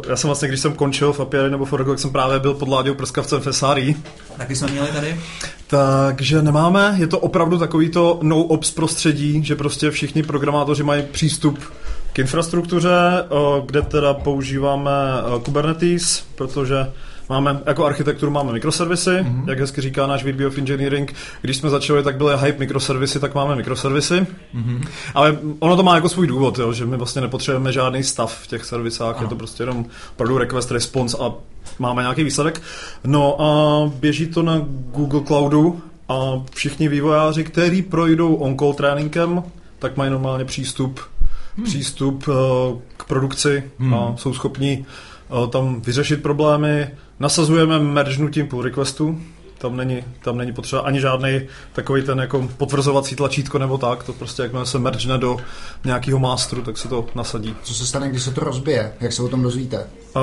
já 0.09 0.17
jsem 0.17 0.29
vlastně, 0.29 0.49
když 0.49 0.61
jsem 0.61 0.73
končil 0.73 1.13
v 1.13 1.21
API 1.21 1.51
nebo 1.51 1.65
v 1.65 1.73
Oracle, 1.73 1.93
jak 1.93 1.99
jsem 1.99 2.11
právě 2.11 2.39
byl 2.39 2.55
pod 2.55 2.69
Láďou 2.69 2.95
prskavcem 2.95 3.41
v 3.41 3.53
SRI. 3.53 3.97
Taky 4.37 4.57
jsme 4.57 4.71
měli 4.71 4.89
tady? 4.89 5.21
Takže 5.67 6.43
nemáme, 6.43 6.95
je 6.99 7.07
to 7.07 7.19
opravdu 7.19 7.59
takový 7.59 7.89
to 7.89 8.19
no-ops 8.23 8.71
prostředí, 8.71 9.45
že 9.45 9.57
prostě 9.57 9.91
všichni 9.91 10.23
programátoři 10.23 10.83
mají 10.83 11.03
přístup 11.03 11.59
k 12.13 12.19
infrastruktuře, 12.19 13.25
kde 13.67 13.83
teda 13.83 14.15
používáme 14.15 14.91
Kubernetes, 15.45 16.25
protože 16.35 16.87
Máme, 17.29 17.61
jako 17.67 17.85
architekturu 17.85 18.33
máme 18.33 18.53
mikroservisy, 18.53 19.11
mm-hmm. 19.11 19.49
jak 19.49 19.59
hezky 19.59 19.81
říká 19.81 20.07
náš 20.07 20.25
VP 20.25 20.47
of 20.47 20.59
Engineering. 20.59 21.15
Když 21.41 21.57
jsme 21.57 21.71
začali, 21.71 22.03
tak 22.03 22.17
byly 22.17 22.35
hype 22.39 22.59
mikroservisy, 22.59 23.21
tak 23.21 23.35
máme 23.35 23.57
mikroservisy. 23.57 24.27
Mm-hmm. 24.55 24.89
Ale 25.15 25.39
ono 25.59 25.77
to 25.77 25.83
má 25.83 25.95
jako 25.95 26.09
svůj 26.09 26.27
důvod, 26.27 26.59
jo, 26.59 26.73
že 26.73 26.87
my 26.87 26.97
vlastně 26.97 27.23
nepotřebujeme 27.23 27.73
žádný 27.73 28.03
stav 28.03 28.43
v 28.43 28.47
těch 28.47 28.65
servisách, 28.65 29.17
ano. 29.17 29.25
je 29.25 29.29
to 29.29 29.37
prostě 29.37 29.63
jenom 29.63 29.87
opravdu 30.13 30.39
request 30.39 30.71
response 30.71 31.17
a 31.21 31.35
máme 31.79 32.03
nějaký 32.03 32.25
výsledek. 32.25 32.63
No 33.05 33.43
a 33.43 33.91
běží 34.01 34.27
to 34.27 34.43
na 34.43 34.59
Google 34.95 35.21
Cloudu 35.27 35.83
a 36.09 36.43
všichni 36.55 36.89
vývojáři, 36.89 37.45
kteří 37.45 37.83
projdou 37.83 38.35
on-call 38.35 38.75
tréninkem, 38.75 39.43
tak 39.79 39.97
mají 39.97 40.11
normálně 40.11 40.45
přístup 40.45 41.01
hmm. 41.57 41.65
přístup 41.65 42.29
uh, 42.29 42.35
k 42.97 43.05
produkci 43.05 43.65
hmm. 43.79 43.95
a 43.95 44.15
jsou 44.17 44.35
schopni 44.35 44.85
uh, 45.29 45.47
tam 45.47 45.81
vyřešit 45.81 46.23
problémy. 46.23 46.89
Nasazujeme 47.21 47.79
mergenutím 47.79 48.49
pull 48.49 48.63
requestu, 48.63 49.21
tam 49.59 49.77
není, 49.77 50.05
tam 50.23 50.39
není 50.39 50.53
potřeba 50.53 50.83
ani 50.83 51.01
žádný 51.01 51.41
takový 51.73 52.03
ten 52.03 52.19
jako 52.19 52.49
potvrzovací 52.57 53.17
tlačítko 53.17 53.59
nebo 53.59 53.79
tak, 53.79 54.03
to 54.03 54.13
prostě 54.13 54.43
jakmile 54.43 54.67
se 54.67 54.79
mergene 54.79 55.19
do 55.19 55.37
nějakého 55.85 56.19
masteru, 56.19 56.63
tak 56.63 56.79
se 56.79 56.89
to 56.89 57.07
nasadí. 57.15 57.55
Co 57.63 57.75
se 57.75 57.87
stane, 57.87 58.09
když 58.09 58.23
se 58.23 58.31
to 58.31 58.41
rozbije? 58.41 58.93
Jak 59.01 59.13
se 59.13 59.23
o 59.23 59.29
tom 59.29 59.43
dozvíte? 59.43 59.87
Uh, 60.17 60.23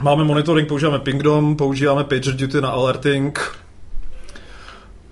máme 0.00 0.24
monitoring, 0.24 0.68
používáme 0.68 0.98
Pingdom, 0.98 1.56
používáme 1.56 2.04
PagerDuty 2.04 2.60
na 2.60 2.70
alerting, 2.70 3.56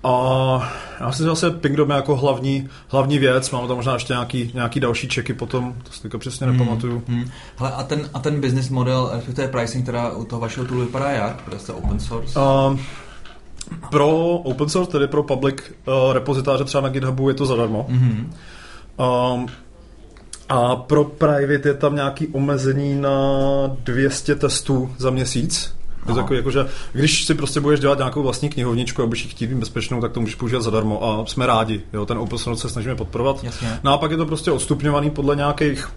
a 0.03 0.73
já 0.99 1.11
si 1.11 1.23
zase 1.23 1.51
Pingdom 1.51 1.89
je 1.89 1.95
jako 1.95 2.15
hlavní, 2.15 2.69
hlavní 2.87 3.19
věc, 3.19 3.51
mám 3.51 3.67
tam 3.67 3.77
možná 3.77 3.93
ještě 3.93 4.13
nějaký, 4.13 4.51
nějaký 4.53 4.79
další 4.79 5.07
čeky 5.07 5.33
potom, 5.33 5.75
to 5.83 5.91
si 5.91 6.01
teďka 6.01 6.17
přesně 6.17 6.47
Hmm, 6.47 6.57
nepamatuju. 6.57 7.03
hmm. 7.07 7.31
Hele, 7.55 7.71
a 7.71 7.83
ten, 7.83 8.09
a 8.13 8.19
ten 8.19 8.41
business 8.41 8.69
model, 8.69 9.09
respektive 9.13 9.47
pricing, 9.47 9.85
teda 9.85 10.11
u 10.11 10.25
toho 10.25 10.39
vašeho 10.39 10.65
toolu 10.65 10.81
vypadá 10.81 11.09
jak? 11.09 11.41
Prostě 11.41 11.71
open 11.71 11.99
source? 11.99 12.39
Uh, 12.39 12.79
pro 13.89 14.09
open 14.37 14.69
source, 14.69 14.91
tedy 14.91 15.07
pro 15.07 15.23
public 15.23 15.55
uh, 15.87 16.13
repozitáře 16.13 16.63
třeba 16.63 16.81
na 16.81 16.89
GitHubu 16.89 17.29
je 17.29 17.35
to 17.35 17.45
zadarmo. 17.45 17.87
Mm-hmm. 17.89 18.25
Um, 19.33 19.47
a 20.49 20.75
pro 20.75 21.03
private 21.03 21.69
je 21.69 21.73
tam 21.73 21.95
nějaký 21.95 22.27
omezení 22.27 22.95
na 23.01 23.11
200 23.83 24.35
testů 24.35 24.95
za 24.97 25.09
měsíc. 25.09 25.75
Je 26.01 26.13
to 26.13 26.15
takový, 26.15 26.37
jako, 26.37 26.51
že 26.51 26.65
když 26.93 27.25
si 27.25 27.35
prostě 27.35 27.59
budeš 27.59 27.79
dělat 27.79 27.97
nějakou 27.97 28.23
vlastní 28.23 28.49
knihovničku 28.49 29.03
a 29.03 29.05
budeš 29.05 29.23
ji 29.23 29.29
chtít 29.29 29.53
bezpečnou, 29.53 30.01
tak 30.01 30.11
to 30.11 30.19
můžeš 30.19 30.35
používat 30.35 30.61
zadarmo 30.61 31.03
a 31.03 31.25
jsme 31.25 31.45
rádi. 31.47 31.81
Jo, 31.93 32.05
ten 32.05 32.17
open 32.17 32.37
source 32.37 32.61
se 32.61 32.69
snažíme 32.69 32.95
podporovat. 32.95 33.43
Jasně. 33.43 33.79
No 33.83 33.93
a 33.93 33.97
pak 33.97 34.11
je 34.11 34.17
to 34.17 34.25
prostě 34.25 34.51
odstupňovaný 34.51 35.09
podle 35.09 35.35
nějakých 35.35 35.89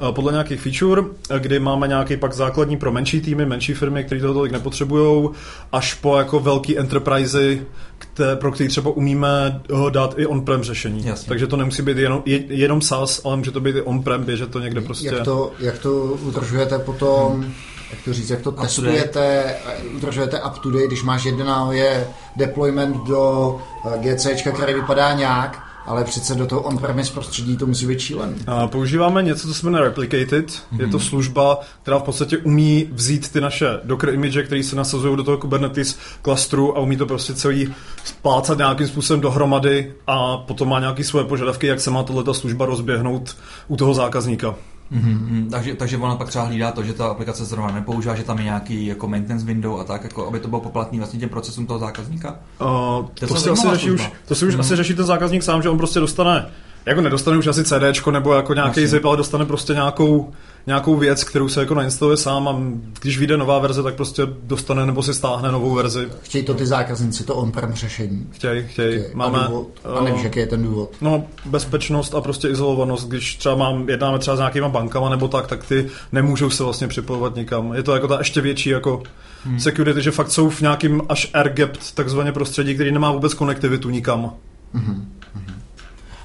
eh, 0.00 0.12
podle 0.12 0.32
nějakých 0.32 0.60
feature, 0.60 1.02
eh, 1.30 1.40
kdy 1.40 1.58
máme 1.58 1.88
nějaký 1.88 2.16
pak 2.16 2.32
základní 2.32 2.76
pro 2.76 2.92
menší 2.92 3.20
týmy, 3.20 3.46
menší 3.46 3.74
firmy, 3.74 4.04
které 4.04 4.20
toho 4.20 4.34
tolik 4.34 4.52
nepotřebují, 4.52 5.28
až 5.72 5.94
po 5.94 6.16
jako 6.16 6.40
velký 6.40 6.78
enterprisey, 6.78 7.62
které, 7.98 8.36
pro 8.36 8.52
který 8.52 8.68
třeba 8.68 8.90
umíme 8.90 9.60
eh, 9.70 9.90
dát 9.90 10.14
i 10.18 10.26
on-prem 10.26 10.62
řešení. 10.62 11.06
Jasně. 11.06 11.28
Takže 11.28 11.46
to 11.46 11.56
nemusí 11.56 11.82
být 11.82 11.96
jenom, 11.96 12.22
je, 12.26 12.44
jenom 12.48 12.80
SaaS, 12.80 13.20
ale 13.24 13.36
může 13.36 13.50
to 13.50 13.60
být 13.60 13.76
i 13.76 13.82
on-prem, 13.82 14.24
běžet 14.24 14.50
to 14.50 14.60
někde 14.60 14.80
prostě. 14.80 15.06
Jak 15.06 15.24
to, 15.24 15.52
jak 15.58 15.78
to 15.78 16.02
udržujete 16.04 16.78
potom, 16.78 17.46
jak 17.90 18.00
to 18.04 18.12
říct, 18.12 18.30
jak 18.30 18.40
to 18.40 18.52
testujete, 18.52 19.54
udržujete 19.96 20.42
up 20.42 20.58
to 20.58 20.70
date, 20.70 20.86
když 20.86 21.02
máš 21.02 21.24
jedna 21.24 21.68
je 21.70 22.06
deployment 22.36 22.96
do 23.06 23.56
eh, 23.94 23.98
GCčka, 23.98 24.50
který 24.50 24.74
vypadá 24.74 25.12
nějak, 25.12 25.62
ale 25.86 26.04
přece 26.04 26.34
do 26.34 26.46
toho 26.46 26.60
on-premise 26.60 27.12
prostředí 27.12 27.56
to 27.56 27.66
musí 27.66 27.86
být 27.86 28.00
šílený. 28.00 28.34
A 28.46 28.66
používáme 28.66 29.22
něco, 29.22 29.48
co 29.48 29.54
se 29.54 29.66
jmenuje 29.66 29.84
Replicated. 29.84 30.46
Mm-hmm. 30.46 30.80
Je 30.80 30.86
to 30.86 31.00
služba, 31.00 31.60
která 31.82 31.98
v 31.98 32.02
podstatě 32.02 32.38
umí 32.38 32.88
vzít 32.92 33.32
ty 33.32 33.40
naše 33.40 33.66
Docker 33.84 34.14
image, 34.14 34.42
které 34.42 34.62
se 34.62 34.76
nasazují 34.76 35.16
do 35.16 35.24
toho 35.24 35.38
Kubernetes 35.38 35.98
klastru 36.22 36.76
a 36.76 36.80
umí 36.80 36.96
to 36.96 37.06
prostě 37.06 37.34
celý 37.34 37.74
splácat 38.04 38.58
nějakým 38.58 38.86
způsobem 38.86 39.20
dohromady 39.20 39.92
a 40.06 40.36
potom 40.36 40.68
má 40.68 40.80
nějaké 40.80 41.04
svoje 41.04 41.24
požadavky, 41.24 41.66
jak 41.66 41.80
se 41.80 41.90
má 41.90 42.02
tato 42.02 42.34
služba 42.34 42.66
rozběhnout 42.66 43.36
u 43.68 43.76
toho 43.76 43.94
zákazníka. 43.94 44.54
Mm-hmm. 44.92 45.50
Takže, 45.50 45.74
takže 45.74 45.96
ona 45.96 46.16
pak 46.16 46.28
třeba 46.28 46.44
hlídá 46.44 46.72
to, 46.72 46.82
že 46.82 46.92
ta 46.92 47.06
aplikace 47.06 47.44
zrovna 47.44 47.72
nepoužívá, 47.74 48.14
že 48.14 48.22
tam 48.22 48.38
je 48.38 48.44
nějaký 48.44 48.86
jako 48.86 49.08
maintenance 49.08 49.46
window 49.46 49.80
a 49.80 49.84
tak, 49.84 50.04
jako, 50.04 50.28
aby 50.28 50.40
to 50.40 50.48
bylo 50.48 50.60
poplatný 50.60 50.98
vlastně 50.98 51.20
těm 51.20 51.28
procesům 51.28 51.66
toho 51.66 51.78
zákazníka. 51.78 52.30
Uh, 52.60 52.66
to, 53.14 53.26
docela 53.26 53.40
si 53.40 53.50
asi 53.50 53.68
řeší 53.70 53.90
už, 53.90 54.10
to 54.28 54.34
si 54.34 54.46
už 54.46 54.54
Mhm. 54.54 54.60
asi 54.60 54.76
řeší 54.76 54.94
ten 54.94 55.06
zákazník 55.06 55.42
sám, 55.42 55.62
že 55.62 55.68
on 55.68 55.78
prostě 55.78 56.00
dostane 56.00 56.46
jako 56.86 57.00
nedostane 57.00 57.36
už 57.38 57.46
asi 57.46 57.64
CDčko 57.64 58.10
nebo 58.10 58.34
jako 58.34 58.54
nějaký 58.54 58.86
zip, 58.86 59.04
ale 59.04 59.16
dostane 59.16 59.44
prostě 59.44 59.72
nějakou, 59.74 60.32
nějakou 60.66 60.96
věc, 60.96 61.24
kterou 61.24 61.48
se 61.48 61.60
jako 61.60 61.74
nainstaluje 61.74 62.16
sám 62.16 62.48
a 62.48 62.56
když 63.00 63.18
vyjde 63.18 63.36
nová 63.36 63.58
verze, 63.58 63.82
tak 63.82 63.94
prostě 63.94 64.22
dostane 64.42 64.86
nebo 64.86 65.02
si 65.02 65.14
stáhne 65.14 65.52
novou 65.52 65.74
verzi. 65.74 66.08
Chtějí 66.22 66.44
to 66.44 66.54
ty 66.54 66.66
zákazníci, 66.66 67.24
to 67.24 67.34
on-prem 67.34 67.72
řešení. 67.72 68.26
Chtěj, 68.30 68.66
chtěj. 68.70 68.98
Chtějí. 68.98 69.14
Máme, 69.14 69.38
a, 69.38 69.46
důvod, 69.46 69.68
a 69.84 70.04
nevíš, 70.04 70.20
eh, 70.20 70.24
jaký 70.24 70.38
je 70.38 70.46
ten 70.46 70.62
důvod. 70.62 70.90
No, 71.00 71.24
bezpečnost 71.44 72.14
a 72.14 72.20
prostě 72.20 72.48
izolovanost, 72.48 73.08
když 73.08 73.36
třeba 73.36 73.54
mám, 73.54 73.88
jednáme 73.88 74.18
třeba 74.18 74.36
s 74.36 74.38
nějakýma 74.38 74.68
bankama 74.68 75.08
nebo 75.08 75.28
tak, 75.28 75.46
tak 75.46 75.66
ty 75.66 75.86
nemůžou 76.12 76.50
se 76.50 76.64
vlastně 76.64 76.88
připojovat 76.88 77.36
nikam. 77.36 77.74
Je 77.74 77.82
to 77.82 77.94
jako 77.94 78.08
ta 78.08 78.18
ještě 78.18 78.40
větší 78.40 78.70
jako 78.70 79.02
hmm. 79.44 79.60
security, 79.60 80.02
že 80.02 80.10
fakt 80.10 80.30
jsou 80.30 80.50
v 80.50 80.60
nějakým 80.60 81.02
až 81.08 81.30
air-gapped 81.34 81.94
takzvaně 81.94 82.32
prostředí, 82.32 82.74
který 82.74 82.92
nemá 82.92 83.12
vůbec 83.12 83.34
konektivitu 83.34 83.90
nikam. 83.90 84.32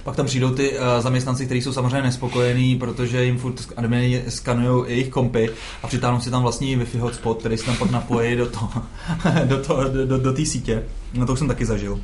Pak 0.03 0.15
tam 0.15 0.25
přijdou 0.25 0.49
ty 0.49 0.71
uh, 0.71 0.85
zaměstnanci, 0.99 1.45
kteří 1.45 1.61
jsou 1.61 1.73
samozřejmě 1.73 2.01
nespokojení, 2.01 2.75
protože 2.75 3.23
jim 3.23 3.37
furt 3.37 3.55
admini 3.77 4.23
skanují 4.27 4.91
jejich 4.91 5.09
kompy 5.09 5.49
a 5.83 5.87
přitáhnou 5.87 6.19
si 6.19 6.31
tam 6.31 6.41
vlastní 6.41 6.77
Wi-Fi 6.77 6.99
hotspot, 6.99 7.39
který 7.39 7.57
si 7.57 7.65
tam 7.65 7.77
pak 7.77 7.91
napojí 7.91 8.35
do 8.35 8.45
toho, 8.45 8.69
do, 9.45 9.57
toho, 9.57 9.83
do, 9.83 10.05
do, 10.05 10.17
do 10.17 10.33
té 10.33 10.45
sítě. 10.45 10.83
No 11.13 11.25
to 11.25 11.33
už 11.33 11.39
jsem 11.39 11.47
taky 11.47 11.65
zažil. 11.65 11.99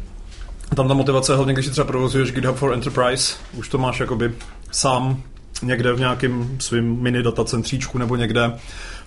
Tam 0.75 0.87
ta 0.87 0.93
motivace 0.93 1.31
je 1.31 1.35
hlavně, 1.35 1.53
když 1.53 1.65
si 1.65 1.71
třeba 1.71 1.87
provozuješ 1.87 2.31
GitHub 2.31 2.55
for 2.55 2.73
Enterprise, 2.73 3.35
už 3.53 3.69
to 3.69 3.77
máš 3.77 3.99
jakoby 3.99 4.33
sám 4.71 5.21
někde 5.61 5.93
v 5.93 5.99
nějakém 5.99 6.57
svým 6.59 7.01
mini 7.01 7.23
datacentříčku 7.23 7.97
nebo 7.97 8.15
někde, 8.15 8.51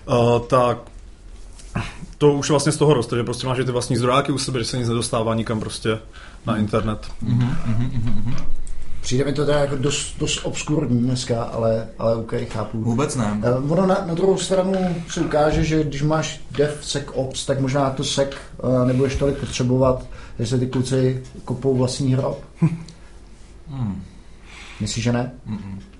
uh, 0.05 0.39
tak 0.47 0.77
to 2.17 2.33
už 2.33 2.49
vlastně 2.49 2.71
z 2.71 2.77
toho 2.77 2.93
roste, 2.93 3.15
že 3.15 3.23
prostě 3.23 3.47
máš 3.47 3.57
ty 3.57 3.71
vlastní 3.71 3.95
zdrojáky 3.95 4.31
u 4.31 4.37
sebe, 4.37 4.59
že 4.59 4.65
se 4.65 4.77
nic 4.77 4.87
nedostává 4.87 5.35
nikam 5.35 5.59
prostě 5.59 5.99
na 6.45 6.57
internet. 6.57 7.11
Přijde 9.01 9.25
mi 9.25 9.33
to 9.33 9.45
teda 9.45 9.59
jako 9.59 9.75
dost, 9.75 10.15
dost 10.19 10.45
obskurní 10.45 10.99
dneska, 10.99 11.43
ale, 11.43 11.87
ale 11.99 12.15
OK, 12.15 12.33
chápu. 12.49 12.83
Vůbec 12.83 13.15
ne. 13.15 13.39
Eh, 13.43 13.53
Ono 13.53 13.85
na, 13.85 14.05
na 14.05 14.13
druhou 14.13 14.37
stranu 14.37 14.73
se 15.09 15.21
ukáže, 15.21 15.63
že 15.63 15.83
když 15.83 16.01
máš 16.01 16.41
dev 16.51 16.79
sec 16.81 17.05
ops, 17.13 17.45
tak 17.45 17.59
možná 17.59 17.89
to 17.89 18.03
sec 18.03 18.31
uh, 18.63 18.87
nebudeš 18.87 19.15
tolik 19.15 19.37
potřebovat, 19.37 20.05
že 20.39 20.47
se 20.47 20.57
ty 20.57 20.67
kluci 20.67 21.23
kopou 21.45 21.77
vlastní 21.77 22.13
hrob. 22.13 22.43
Hmm. 23.73 24.03
Myslíš, 24.79 25.03
že 25.03 25.11
ne? 25.11 25.31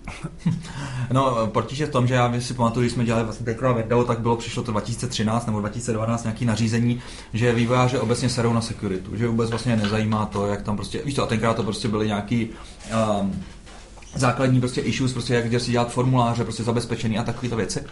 No, 1.12 1.48
potíž 1.48 1.80
je 1.80 1.86
v 1.86 1.92
tom, 1.92 2.08
že 2.08 2.14
já 2.14 2.34
si 2.40 2.54
pamatuju, 2.54 2.82
když 2.84 2.94
jsme 2.94 3.06
dělali 3.06 3.24
vlastně 3.24 3.46
tenkrát 3.46 3.74
video, 3.74 4.04
tak 4.04 4.20
bylo 4.20 4.38
přišlo 4.38 4.64
to 4.64 4.72
2013 4.72 5.46
nebo 5.46 5.60
2012 5.60 6.24
nějaký 6.24 6.46
nařízení, 6.46 7.02
že 7.34 7.54
vývojáři 7.54 8.00
obecně 8.00 8.30
serou 8.30 8.54
na 8.54 8.62
security, 8.62 9.18
že 9.18 9.28
vůbec 9.28 9.50
vlastně 9.50 9.76
nezajímá 9.76 10.26
to, 10.26 10.48
jak 10.48 10.62
tam 10.62 10.76
prostě, 10.76 11.02
víš 11.06 11.14
to, 11.14 11.24
a 11.24 11.28
tenkrát 11.28 11.56
to 11.56 11.64
prostě 11.64 11.88
byly 11.88 12.08
nějaký 12.08 12.50
um, 13.20 13.44
základní 14.16 14.60
prostě 14.60 14.82
issues, 14.82 15.14
prostě 15.14 15.34
jak 15.34 15.48
kde 15.48 15.60
si 15.60 15.72
dělat 15.72 15.92
formuláře, 15.92 16.44
prostě 16.44 16.64
zabezpečený 16.64 17.20
a 17.20 17.24
takovéto 17.24 17.56
věci. 17.56 17.84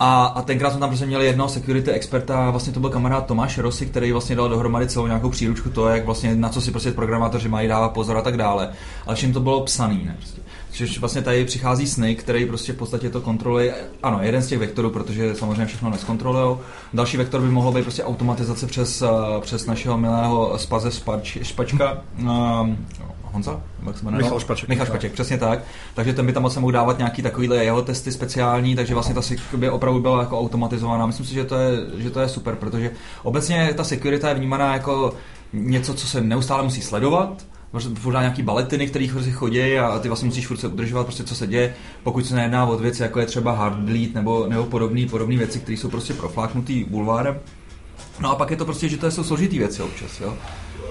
A, 0.00 0.24
a 0.24 0.42
tenkrát 0.42 0.70
jsme 0.70 0.80
tam 0.80 0.88
prostě 0.88 1.06
měli 1.06 1.26
jednoho 1.26 1.48
security 1.48 1.90
experta, 1.90 2.50
vlastně 2.50 2.72
to 2.72 2.80
byl 2.80 2.90
kamarád 2.90 3.26
Tomáš 3.26 3.58
Rosy, 3.58 3.86
který 3.86 4.12
vlastně 4.12 4.36
dal 4.36 4.48
dohromady 4.48 4.88
celou 4.88 5.06
nějakou 5.06 5.30
příručku 5.30 5.70
to, 5.70 5.88
jak 5.88 6.04
vlastně 6.04 6.34
na 6.34 6.48
co 6.48 6.60
si 6.60 6.70
prostě 6.70 6.90
programátoři 6.90 7.48
mají 7.48 7.68
dávat 7.68 7.88
pozor 7.88 8.16
a 8.16 8.22
tak 8.22 8.36
dále. 8.36 8.68
Ale 9.06 9.16
všem 9.16 9.32
to 9.32 9.40
bylo 9.40 9.60
psaný, 9.60 10.04
ne? 10.04 10.14
Prostě. 10.18 10.43
Což 10.74 10.98
vlastně 10.98 11.22
tady 11.22 11.44
přichází 11.44 11.86
Snake, 11.86 12.14
který 12.14 12.46
prostě 12.46 12.72
v 12.72 12.76
podstatě 12.76 13.10
to 13.10 13.20
kontroluje, 13.20 13.74
ano, 14.02 14.18
jeden 14.22 14.42
z 14.42 14.46
těch 14.46 14.58
vektorů, 14.58 14.90
protože 14.90 15.34
samozřejmě 15.34 15.66
všechno 15.66 15.90
neskontrolujou. 15.90 16.60
Další 16.94 17.16
vektor 17.16 17.40
by 17.40 17.48
mohlo 17.48 17.72
být 17.72 17.82
prostě 17.82 18.04
automatizace 18.04 18.66
přes, 18.66 19.02
eh, 19.02 19.08
přes 19.40 19.66
našeho 19.66 19.98
milého 19.98 20.58
spaze 20.58 20.90
Spač, 20.90 21.38
Špačka, 21.42 22.02
um, 22.18 22.86
Honza? 23.22 23.60
Jak 23.86 23.98
se 23.98 24.04
jmenuje? 24.04 24.22
Michal 24.22 24.40
Špaček. 24.40 24.68
Michal 24.68 24.86
Špaček, 24.86 25.12
přesně 25.12 25.38
tak. 25.38 25.58
Takže 25.94 26.12
ten 26.12 26.26
by 26.26 26.32
tam 26.32 26.42
moc 26.42 26.56
mohl 26.56 26.72
dávat 26.72 26.98
nějaký 26.98 27.22
takovýhle 27.22 27.64
jeho 27.64 27.82
testy 27.82 28.12
speciální, 28.12 28.76
takže 28.76 28.94
vlastně 28.94 29.14
ta 29.14 29.20
by 29.56 29.70
opravdu 29.70 30.00
byla 30.00 30.20
jako 30.20 30.40
automatizovaná. 30.40 31.06
Myslím 31.06 31.26
si, 31.26 31.34
že 31.34 31.44
to 31.44 31.56
je, 31.56 31.70
že 31.96 32.10
to 32.10 32.20
je 32.20 32.28
super, 32.28 32.54
protože 32.54 32.90
obecně 33.22 33.74
ta 33.76 33.84
security 33.84 34.26
je 34.26 34.34
vnímaná 34.34 34.72
jako 34.72 35.14
něco, 35.52 35.94
co 35.94 36.06
se 36.06 36.20
neustále 36.20 36.62
musí 36.62 36.82
sledovat, 36.82 37.44
Furt 37.94 38.12
nějaký 38.12 38.42
baletiny, 38.42 38.86
který 38.86 39.08
si 39.08 39.32
chodí 39.32 39.78
a 39.78 39.98
ty 39.98 40.08
vlastně 40.08 40.26
musíš 40.26 40.46
furt 40.46 40.56
se 40.56 40.68
udržovat, 40.68 41.04
prostě 41.04 41.24
co 41.24 41.34
se 41.34 41.46
děje, 41.46 41.74
pokud 42.02 42.26
se 42.26 42.34
nejedná 42.34 42.66
o 42.66 42.78
věci, 42.78 43.02
jako 43.02 43.20
je 43.20 43.26
třeba 43.26 43.52
hardlead 43.52 44.14
nebo, 44.14 44.46
nebo 44.46 44.64
podobné 44.64 45.06
podobné 45.06 45.36
věci, 45.36 45.60
které 45.60 45.76
jsou 45.76 45.88
prostě 45.88 46.14
profláknutý 46.14 46.84
bulvárem. 46.84 47.38
No 48.20 48.30
a 48.30 48.34
pak 48.34 48.50
je 48.50 48.56
to 48.56 48.64
prostě, 48.64 48.88
že 48.88 48.96
to 48.96 49.10
jsou 49.10 49.24
složitý 49.24 49.58
věci 49.58 49.82
občas, 49.82 50.20
jo. 50.20 50.34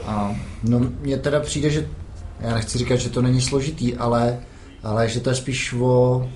A 0.06 0.36
No 0.64 0.80
mně 1.02 1.18
teda 1.18 1.40
přijde, 1.40 1.70
že 1.70 1.90
já 2.40 2.54
nechci 2.54 2.78
říkat, 2.78 2.96
že 2.96 3.10
to 3.10 3.22
není 3.22 3.42
složitý, 3.42 3.96
ale, 3.96 4.40
ale 4.84 5.10
že 5.10 5.20
to 5.20 5.30
je 5.30 5.36
spíš 5.36 5.74
o 5.74 6.30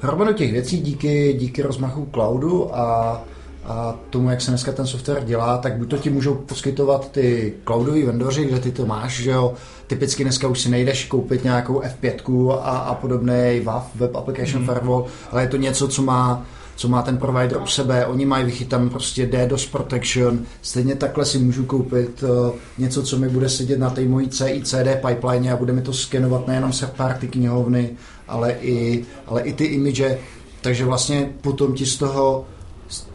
hromadu 0.00 0.32
těch 0.32 0.52
věcí 0.52 0.80
díky, 0.80 1.32
díky 1.32 1.62
rozmachu 1.62 2.08
cloudu 2.12 2.76
a, 2.76 3.24
a 3.64 3.96
tomu, 4.10 4.30
jak 4.30 4.40
se 4.40 4.50
dneska 4.50 4.72
ten 4.72 4.86
software 4.86 5.24
dělá, 5.24 5.58
tak 5.58 5.76
buď 5.76 5.90
to 5.90 5.98
ti 5.98 6.10
můžou 6.10 6.34
poskytovat 6.34 7.10
ty 7.12 7.54
cloudoví 7.64 8.02
vendoři, 8.02 8.44
kde 8.44 8.58
ty 8.58 8.72
to 8.72 8.86
máš, 8.86 9.22
že 9.22 9.30
jo, 9.30 9.54
typicky 9.86 10.22
dneska 10.22 10.48
už 10.48 10.60
si 10.60 10.70
nejdeš 10.70 11.04
koupit 11.04 11.44
nějakou 11.44 11.80
F5 11.80 12.50
a, 12.50 12.76
a 12.78 12.94
podobný 12.94 13.60
WAF, 13.64 13.90
Web 13.94 14.16
Application 14.16 14.62
mm. 14.62 14.68
Firewall, 14.68 15.06
ale 15.30 15.42
je 15.42 15.48
to 15.48 15.56
něco, 15.56 15.88
co 15.88 16.02
má 16.02 16.46
co 16.76 16.88
má 16.88 17.02
ten 17.02 17.18
provider 17.18 17.62
u 17.62 17.66
sebe, 17.66 18.06
oni 18.06 18.26
mají 18.26 18.44
vychytan 18.44 18.90
prostě 18.90 19.26
DDoS 19.26 19.66
protection, 19.66 20.38
stejně 20.62 20.94
takhle 20.94 21.24
si 21.24 21.38
můžu 21.38 21.64
koupit 21.64 22.22
uh, 22.22 22.54
něco, 22.78 23.02
co 23.02 23.18
mi 23.18 23.28
bude 23.28 23.48
sedět 23.48 23.78
na 23.78 23.90
té 23.90 24.04
mojí 24.04 24.28
CICD 24.28 24.88
pipeline 25.06 25.52
a 25.52 25.56
bude 25.56 25.72
mi 25.72 25.82
to 25.82 25.92
skenovat 25.92 26.46
nejenom 26.46 26.70
third 26.70 26.92
party 26.92 27.28
knihovny, 27.28 27.90
ale 28.28 28.52
i, 28.52 29.04
ale 29.26 29.42
i 29.42 29.52
ty 29.52 29.64
image, 29.64 30.18
takže 30.60 30.84
vlastně 30.84 31.30
potom 31.40 31.74
ti 31.74 31.86
z 31.86 31.96
toho 31.96 32.44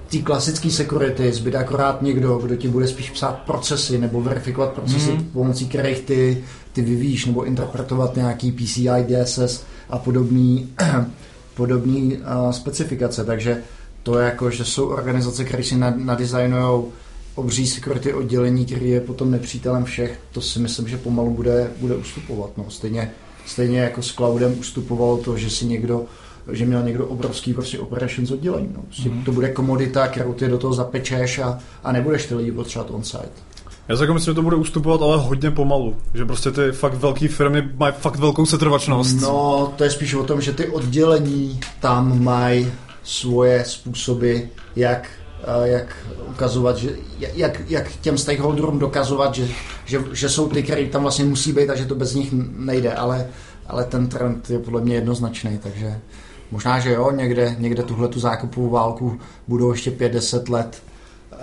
té 0.10 0.18
klasické 0.18 0.70
security 0.70 1.34
zbyde 1.34 1.58
akorát 1.58 2.02
někdo, 2.02 2.38
kdo 2.38 2.56
ti 2.56 2.68
bude 2.68 2.88
spíš 2.88 3.10
psát 3.10 3.32
procesy 3.32 3.98
nebo 3.98 4.22
verifikovat 4.22 4.70
procesy, 4.70 5.12
mm. 5.12 5.24
pomocí 5.24 5.70
kterých 5.70 6.00
ty, 6.00 6.44
ty 6.74 6.82
vyvíjíš 6.82 7.26
nebo 7.26 7.44
interpretovat 7.44 8.16
nějaký 8.16 8.52
PCI 8.52 9.06
DSS 9.08 9.64
a 9.90 9.98
podobný, 9.98 10.70
podobný 11.56 12.18
uh, 12.18 12.52
specifikace. 12.52 13.26
Takže 13.26 13.64
to 14.04 14.20
je 14.20 14.26
jako, 14.26 14.52
že 14.52 14.66
jsou 14.66 14.88
organizace, 14.88 15.46
které 15.46 15.64
si 15.64 15.76
nadizajnují 15.96 16.84
obří 17.36 17.68
security 17.68 18.14
oddělení, 18.14 18.66
který 18.66 18.90
je 18.90 19.02
potom 19.02 19.32
nepřítelem 19.32 19.86
všech, 19.86 20.20
to 20.32 20.42
si 20.42 20.60
myslím, 20.60 20.88
že 20.88 20.98
pomalu 20.98 21.34
bude, 21.34 21.72
bude 21.80 21.96
ustupovat. 21.96 22.50
No. 22.58 22.66
Stejně, 22.70 23.12
stejně 23.46 23.80
jako 23.80 24.02
s 24.02 24.14
cloudem 24.14 24.60
ustupovalo 24.60 25.18
to, 25.18 25.38
že 25.38 25.50
si 25.50 25.66
někdo 25.66 26.06
že 26.52 26.66
měl 26.66 26.84
někdo 26.84 27.08
obrovský 27.08 27.54
prostě 27.54 27.80
operations 27.80 28.32
oddělení. 28.32 28.70
No. 28.76 28.82
Prostě 28.82 29.10
mm-hmm. 29.10 29.24
To 29.24 29.32
bude 29.32 29.50
komodita, 29.50 30.08
kterou 30.08 30.34
ty 30.34 30.48
do 30.48 30.58
toho 30.58 30.74
zapečeš 30.74 31.40
a, 31.40 31.60
a 31.84 31.92
nebudeš 31.92 32.26
ty 32.26 32.36
lidi 32.36 32.52
potřebovat 32.52 32.92
on-site. 32.92 33.32
Já 33.88 33.96
si 33.96 34.04
jako 34.04 34.14
myslím, 34.14 34.32
že 34.32 34.36
to 34.36 34.42
bude 34.42 34.56
ustupovat, 34.56 35.02
ale 35.02 35.18
hodně 35.18 35.52
pomalu. 35.52 35.96
Že 36.14 36.26
prostě 36.26 36.52
ty 36.52 36.72
fakt 36.72 36.94
velké 36.94 37.28
firmy 37.28 37.70
mají 37.78 37.94
fakt 38.00 38.16
velkou 38.16 38.46
setrvačnost. 38.46 39.22
No, 39.22 39.74
to 39.76 39.84
je 39.84 39.90
spíš 39.90 40.14
o 40.14 40.24
tom, 40.24 40.42
že 40.42 40.54
ty 40.54 40.68
oddělení 40.68 41.60
tam 41.80 42.24
mají 42.24 42.72
svoje 43.04 43.66
způsoby, 43.66 44.38
jak 44.76 45.10
jak 45.64 45.96
ukazovat, 46.30 46.78
že, 46.78 46.90
jak, 47.20 47.62
jak 47.70 47.92
těm 48.02 48.18
stakeholderům 48.18 48.80
dokazovat, 48.80 49.36
že, 49.36 49.48
že, 49.86 50.04
že 50.14 50.30
jsou 50.30 50.50
ty, 50.50 50.64
které 50.64 50.86
tam 50.86 51.02
vlastně 51.02 51.26
musí 51.26 51.54
být 51.54 51.70
a 51.70 51.76
že 51.76 51.86
to 51.86 51.96
bez 51.96 52.14
nich 52.14 52.30
nejde, 52.58 52.94
ale, 52.94 53.28
ale 53.68 53.84
ten 53.84 54.08
trend 54.08 54.50
je 54.50 54.60
podle 54.60 54.82
mě 54.82 54.96
jednoznačný, 54.96 55.60
takže 55.64 56.00
možná, 56.52 56.80
že 56.80 56.92
jo, 56.92 57.12
někde, 57.12 57.56
někde 57.60 57.84
tuhle 57.84 58.08
tu 58.08 58.20
zákupovou 58.20 58.70
válku 58.70 59.20
budou 59.48 59.72
ještě 59.72 59.92
5-10 59.92 60.52
let 60.52 60.84
uh, 61.32 61.38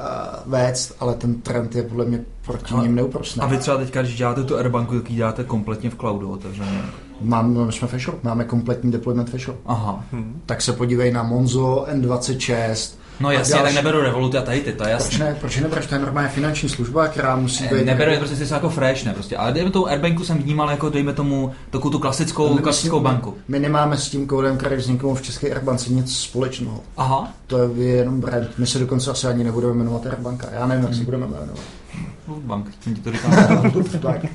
vést, 0.46 0.96
ale 1.00 1.14
ten 1.14 1.40
trend 1.40 1.74
je 1.74 1.82
podle 1.82 2.04
mě 2.04 2.20
proti 2.46 2.74
ním 2.74 2.94
neuprostný. 2.94 3.42
A 3.42 3.46
vy 3.46 3.58
třeba 3.58 3.76
teďka, 3.76 4.02
když 4.02 4.16
děláte 4.16 4.44
tu 4.44 4.56
Airbanku, 4.56 4.94
tak 4.94 5.10
ji 5.10 5.16
děláte 5.16 5.44
kompletně 5.44 5.90
v 5.90 5.96
cloudu 5.96 6.30
otevřeně? 6.30 6.82
Mám, 7.20 7.72
jsme 7.72 7.88
Fashion, 7.88 8.18
máme 8.22 8.44
kompletní 8.44 8.92
deployment 8.92 9.30
Fashion. 9.30 9.56
Aha. 9.66 10.04
Hmm. 10.12 10.40
Tak 10.46 10.62
se 10.62 10.72
podívej 10.72 11.12
na 11.12 11.22
Monzo 11.22 11.86
N26, 11.92 12.96
No 13.20 13.30
jasně, 13.30 13.54
další... 13.54 13.74
tak 13.74 13.84
neberu 13.84 14.02
Revolut 14.02 14.34
a 14.34 14.42
tady 14.42 14.60
ty, 14.60 14.72
to 14.72 14.84
je 14.84 14.90
jasné. 14.90 15.08
Proč 15.08 15.18
ne, 15.18 15.36
proč 15.40 15.56
nebereš, 15.56 15.86
to 15.86 15.94
je 15.94 16.00
normálně 16.00 16.28
finanční 16.28 16.68
služba, 16.68 17.08
která 17.08 17.36
musí 17.36 17.64
být... 17.68 17.84
Neberu 17.84 18.10
je 18.10 18.18
prostě 18.18 18.46
si 18.46 18.52
jako 18.52 18.68
fresh, 18.68 19.04
ne, 19.04 19.12
prostě. 19.12 19.36
Ale 19.36 19.52
dejme 19.52 19.70
tomu 19.70 19.86
Airbanku 19.86 20.24
jsem 20.24 20.38
vnímal 20.38 20.70
jako, 20.70 20.90
dejme 20.90 21.12
tomu, 21.12 21.52
takovou 21.70 21.90
tu 21.90 21.98
klasickou, 21.98 22.58
klasickou 22.58 22.98
my, 22.98 23.04
banku. 23.04 23.34
My 23.48 23.58
nemáme 23.58 23.96
s 23.96 24.08
tím 24.08 24.26
kódem, 24.26 24.58
který 24.58 24.76
vznikl 24.76 25.14
v 25.14 25.22
České 25.22 25.50
Airbance 25.50 25.92
nic 25.92 26.16
společného. 26.16 26.80
Aha. 26.96 27.32
To 27.46 27.58
je 27.58 27.88
jenom 27.88 28.20
brand. 28.20 28.48
My 28.58 28.66
se 28.66 28.78
dokonce 28.78 29.10
asi 29.10 29.26
ani 29.26 29.44
nebudeme 29.44 29.74
jmenovat 29.74 30.06
Airbanka. 30.06 30.48
Já 30.52 30.66
nevím, 30.66 30.84
jak 30.84 30.92
hmm. 30.92 30.98
se 30.98 31.04
budeme 31.04 31.26
jmenovat. 31.26 31.60
Bank, 32.26 32.66
jsem 32.80 32.94
ti 32.94 33.00
to 33.00 33.12
říkal. 33.12 33.30
tak. 34.02 34.26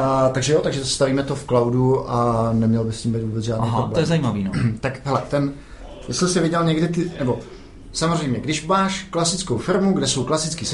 A, 0.00 0.28
takže 0.28 0.52
jo, 0.52 0.60
takže 0.62 0.84
stavíme 0.84 1.22
to 1.22 1.34
v 1.34 1.44
cloudu 1.44 2.10
a 2.10 2.50
neměl 2.52 2.84
by 2.84 2.92
s 2.92 3.02
tím 3.02 3.12
být 3.12 3.22
vůbec 3.22 3.44
žádný 3.44 3.62
Aha, 3.62 3.76
problém. 3.76 3.94
to 3.94 4.00
je 4.00 4.06
zajímavý, 4.06 4.44
no. 4.44 4.50
tak 4.80 5.00
hele, 5.04 5.22
ten, 5.30 5.52
jestli 6.08 6.28
jsi 6.28 6.40
viděl 6.40 6.64
někdy 6.64 6.88
ty, 6.88 7.12
nebo 7.18 7.38
Samozřejmě, 7.96 8.40
když 8.40 8.66
máš 8.66 9.06
klasickou 9.10 9.58
firmu, 9.58 9.92
kde 9.92 10.06
jsou 10.06 10.24
klasický 10.24 10.66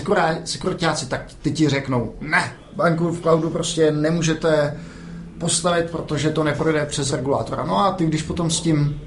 sekuritáci, 0.45 1.07
tak 1.07 1.27
ty 1.43 1.51
ti 1.51 1.69
řeknou, 1.69 2.15
ne, 2.21 2.53
banku 2.77 3.09
v 3.11 3.21
cloudu 3.21 3.51
prostě 3.51 3.91
nemůžete 3.91 4.77
postavit, 5.39 5.91
protože 5.91 6.31
to 6.31 6.45
neprojde 6.45 6.87
přes 6.87 7.13
regulátora. 7.13 7.65
No 7.65 7.79
a 7.79 7.93
ty, 7.93 8.07
když 8.07 8.23
potom 8.23 8.51
s 8.51 8.61
tím, 8.61 9.01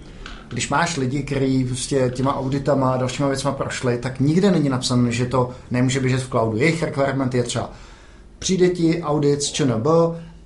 když 0.49 0.69
máš 0.69 0.97
lidi, 0.97 1.23
kteří 1.23 1.65
prostě 1.65 2.11
těma 2.15 2.35
auditama 2.35 2.93
a 2.93 2.97
dalšíma 2.97 3.27
věcma 3.27 3.51
prošli, 3.51 3.97
tak 3.97 4.19
nikde 4.19 4.51
není 4.51 4.69
napsané, 4.69 5.11
že 5.11 5.25
to 5.25 5.51
nemůže 5.71 5.99
běžet 5.99 6.21
v 6.21 6.29
cloudu. 6.29 6.57
Jejich 6.57 6.83
requirement 6.83 7.33
je 7.33 7.43
třeba, 7.43 7.69
přijde 8.39 8.69
ti 8.69 9.03
audit 9.03 9.43
z 9.43 9.51
ČNB 9.51 9.87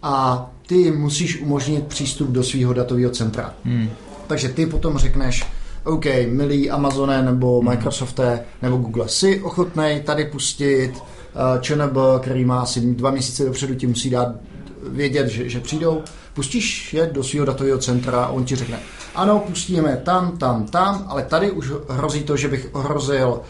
a 0.03 0.45
ty 0.67 0.91
musíš 0.91 1.41
umožnit 1.41 1.87
přístup 1.87 2.29
do 2.29 2.43
svého 2.43 2.73
datového 2.73 3.11
centra. 3.11 3.53
Hmm. 3.65 3.89
Takže 4.27 4.49
ty 4.49 4.65
potom 4.65 4.97
řekneš, 4.97 5.45
OK, 5.83 6.05
milý 6.27 6.69
Amazone 6.69 7.21
nebo 7.21 7.61
mhm. 7.61 7.69
Microsofte 7.69 8.45
nebo 8.61 8.77
Google, 8.77 9.09
si 9.09 9.41
ochotnej 9.41 10.01
tady 10.01 10.25
pustit 10.25 10.91
uh, 10.95 11.61
ČNB, 11.61 11.97
který 12.21 12.45
má 12.45 12.61
asi 12.61 12.81
dva 12.81 13.11
měsíce 13.11 13.45
dopředu, 13.45 13.75
ti 13.75 13.87
musí 13.87 14.09
dát 14.09 14.27
vědět, 14.87 15.27
že, 15.27 15.49
že 15.49 15.59
přijdou, 15.59 16.01
pustíš 16.33 16.93
je 16.93 17.09
do 17.13 17.23
svého 17.23 17.45
datového 17.45 17.77
centra 17.77 18.23
a 18.23 18.27
on 18.27 18.45
ti 18.45 18.55
řekne, 18.55 18.79
ano, 19.15 19.43
pustíme 19.47 20.01
tam, 20.03 20.37
tam, 20.37 20.65
tam, 20.65 21.05
ale 21.07 21.23
tady 21.23 21.51
už 21.51 21.71
hrozí 21.89 22.23
to, 22.23 22.37
že 22.37 22.47
bych 22.47 22.69
ohrozil 22.71 23.41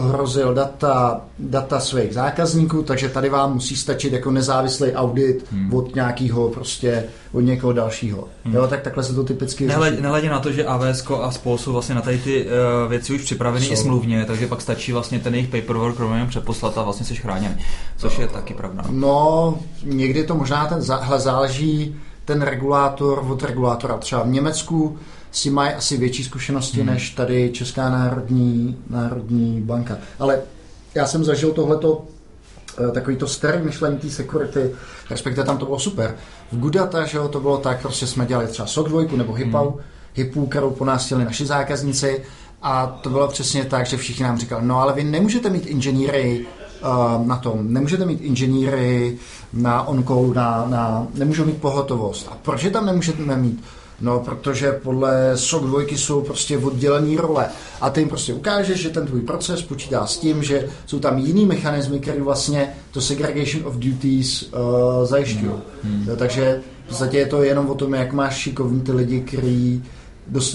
ohrozil 0.00 0.54
data, 0.54 1.20
data 1.38 1.80
svých 1.80 2.14
zákazníků, 2.14 2.82
takže 2.82 3.08
tady 3.08 3.28
vám 3.28 3.54
musí 3.54 3.76
stačit 3.76 4.12
jako 4.12 4.30
nezávislý 4.30 4.92
audit 4.92 5.46
hmm. 5.52 5.74
od 5.74 5.94
nějakého 5.94 6.48
prostě, 6.48 7.04
od 7.32 7.40
někoho 7.40 7.72
dalšího. 7.72 8.28
Hmm. 8.44 8.54
Jo, 8.54 8.66
tak 8.66 8.82
takhle 8.82 9.04
se 9.04 9.14
to 9.14 9.24
typicky 9.24 9.66
Nehledě, 9.66 10.00
nehledě 10.00 10.30
na 10.30 10.40
to, 10.40 10.52
že 10.52 10.64
AWS 10.64 11.04
a 11.22 11.30
spol 11.30 11.58
jsou 11.58 11.72
vlastně 11.72 11.94
na 11.94 12.00
tady 12.00 12.18
ty 12.18 12.44
uh, 12.44 12.50
věci 12.90 13.14
už 13.14 13.22
připraveny 13.22 13.66
i 13.66 13.76
smluvně, 13.76 14.24
takže 14.24 14.46
pak 14.46 14.60
stačí 14.60 14.92
vlastně 14.92 15.18
ten 15.18 15.34
jejich 15.34 15.48
paperwork 15.48 15.98
rovně 15.98 16.26
přeposlat 16.26 16.78
a 16.78 16.82
vlastně 16.82 17.06
jsi 17.06 17.16
chráněn, 17.16 17.58
což 17.96 18.18
je 18.18 18.28
taky 18.28 18.54
pravda. 18.54 18.84
No, 18.90 19.58
někdy 19.84 20.24
to 20.24 20.34
možná 20.34 20.66
ten, 20.66 20.82
záleží 21.16 21.96
ten 22.24 22.42
regulátor 22.42 23.24
od 23.28 23.42
regulátora. 23.42 23.98
Třeba 23.98 24.22
v 24.22 24.28
Německu 24.28 24.98
si 25.32 25.50
mají 25.50 25.74
asi 25.74 25.96
větší 25.96 26.24
zkušenosti 26.24 26.80
hmm. 26.80 26.86
než 26.86 27.10
tady 27.10 27.50
Česká 27.52 27.90
národní, 27.90 28.76
národní 28.90 29.60
banka. 29.60 29.98
Ale 30.18 30.40
já 30.94 31.06
jsem 31.06 31.24
zažil 31.24 31.52
tohleto 31.52 32.04
eh, 32.88 32.92
takový 32.92 33.16
to 33.16 33.26
starý 33.26 33.62
myšlení 33.62 33.98
té 33.98 34.10
security, 34.10 34.70
respektive 35.10 35.46
tam 35.46 35.58
to 35.58 35.64
bylo 35.64 35.78
super. 35.78 36.16
V 36.52 36.58
Gudata, 36.58 37.04
že 37.04 37.18
jo, 37.18 37.28
to 37.28 37.40
bylo 37.40 37.58
tak, 37.58 37.82
prostě 37.82 38.06
jsme 38.06 38.26
dělali 38.26 38.46
třeba 38.46 38.68
SOC 38.68 38.88
2 38.88 39.02
nebo 39.16 39.32
HIPAU, 39.32 39.70
hmm. 39.70 39.80
HIPu, 40.14 40.46
kterou 40.46 40.70
po 40.70 40.84
nás 40.84 41.06
chtěli 41.06 41.24
naši 41.24 41.46
zákazníci 41.46 42.22
a 42.62 42.86
to 42.86 43.10
bylo 43.10 43.28
přesně 43.28 43.64
tak, 43.64 43.86
že 43.86 43.96
všichni 43.96 44.24
nám 44.24 44.38
říkali, 44.38 44.66
no 44.66 44.80
ale 44.80 44.92
vy 44.92 45.04
nemůžete 45.04 45.50
mít 45.50 45.66
inženýry 45.66 46.46
uh, 46.82 47.26
na 47.26 47.36
tom, 47.36 47.72
nemůžete 47.72 48.06
mít 48.06 48.20
inženýry 48.20 49.18
na 49.52 49.82
on 49.82 50.04
na, 50.34 50.66
na, 50.68 51.06
nemůžou 51.14 51.44
mít 51.44 51.60
pohotovost. 51.60 52.28
A 52.32 52.36
proč 52.42 52.62
je 52.62 52.70
tam 52.70 52.86
nemůžete 52.86 53.36
mít? 53.36 53.64
No, 54.00 54.20
protože 54.20 54.72
podle 54.72 55.32
SOC 55.34 55.62
2 55.62 55.82
jsou 55.90 56.22
prostě 56.22 56.58
oddělené 56.58 57.20
role. 57.20 57.46
A 57.80 57.90
ty 57.90 58.00
jim 58.00 58.08
prostě 58.08 58.34
ukážeš, 58.34 58.80
že 58.80 58.90
ten 58.90 59.06
tvůj 59.06 59.20
proces 59.20 59.62
počítá 59.62 60.06
s 60.06 60.18
tím, 60.18 60.42
že 60.42 60.68
jsou 60.86 60.98
tam 60.98 61.18
jiný 61.18 61.46
mechanismy, 61.46 62.00
které 62.00 62.22
vlastně 62.22 62.74
to 62.90 63.00
segregation 63.00 63.66
of 63.66 63.74
duties 63.74 64.42
uh, 64.42 64.58
zajišťují. 65.04 65.52
Hmm. 65.82 66.04
hmm. 66.04 66.16
takže 66.16 66.60
v 66.84 66.88
podstatě 66.88 67.18
je 67.18 67.26
to 67.26 67.42
jenom 67.42 67.70
o 67.70 67.74
tom, 67.74 67.94
jak 67.94 68.12
máš 68.12 68.36
šikovní 68.36 68.80
ty 68.80 68.92
lidi, 68.92 69.20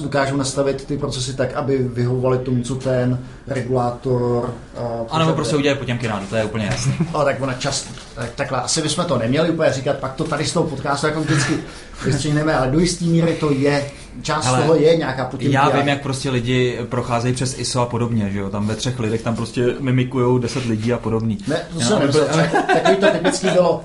dokážou 0.02 0.38
nastavit 0.38 0.86
ty 0.86 0.98
procesy 0.98 1.34
tak, 1.34 1.54
aby 1.54 1.78
vyhovovali 1.78 2.38
tomu, 2.38 2.64
co 2.64 2.76
ten 2.76 3.20
regulátor... 3.48 4.54
Uh, 5.02 5.08
a 5.10 5.20
nebo 5.20 5.34
prostě 5.34 5.56
udělají 5.56 5.80
potěmky 5.80 6.08
ráno, 6.08 6.26
to 6.30 6.36
je 6.36 6.44
úplně 6.44 6.66
jasné. 6.66 6.94
no, 7.14 7.24
tak 7.26 7.42
ona 7.42 7.54
čas, 7.54 7.88
tak, 8.16 8.30
takhle, 8.36 8.62
asi 8.62 8.82
bychom 8.82 9.06
to 9.06 9.18
neměli 9.18 9.50
úplně 9.50 9.74
říkat, 9.74 9.98
pak 9.98 10.14
to 10.14 10.24
tady 10.24 10.46
s 10.46 10.54
tou 10.54 10.64
podcastu 10.64 11.08
jako 11.08 11.22
vždycky 11.22 11.54
vystřihneme, 12.06 12.56
ale 12.56 12.72
do 12.72 12.80
jisté 12.80 13.06
míry 13.06 13.34
to 13.40 13.52
je, 13.52 13.86
část 14.22 14.46
Hele, 14.46 14.62
toho 14.62 14.76
je 14.76 14.96
nějaká 14.96 15.26
potěmky. 15.26 15.54
Já 15.56 15.70
vím, 15.70 15.88
jak 15.88 16.02
prostě 16.02 16.30
lidi 16.30 16.80
procházejí 16.90 17.34
přes 17.34 17.60
ISO 17.60 17.82
a 17.82 17.86
podobně, 17.86 18.30
že 18.32 18.40
jo, 18.40 18.50
tam 18.50 18.68
ve 18.68 18.76
třech 18.76 19.00
lidech 19.00 19.22
tam 19.22 19.36
prostě 19.36 19.76
mimikují 19.80 20.42
deset 20.42 20.66
lidí 20.66 20.94
a 20.94 20.98
podobný. 20.98 21.38
Ne, 21.48 21.62
to 21.74 21.80
jsem 21.80 22.00
nemyslel, 22.00 22.28
takový 22.74 22.96
to 22.96 23.12
typický 23.12 23.50
bylo, 23.50 23.84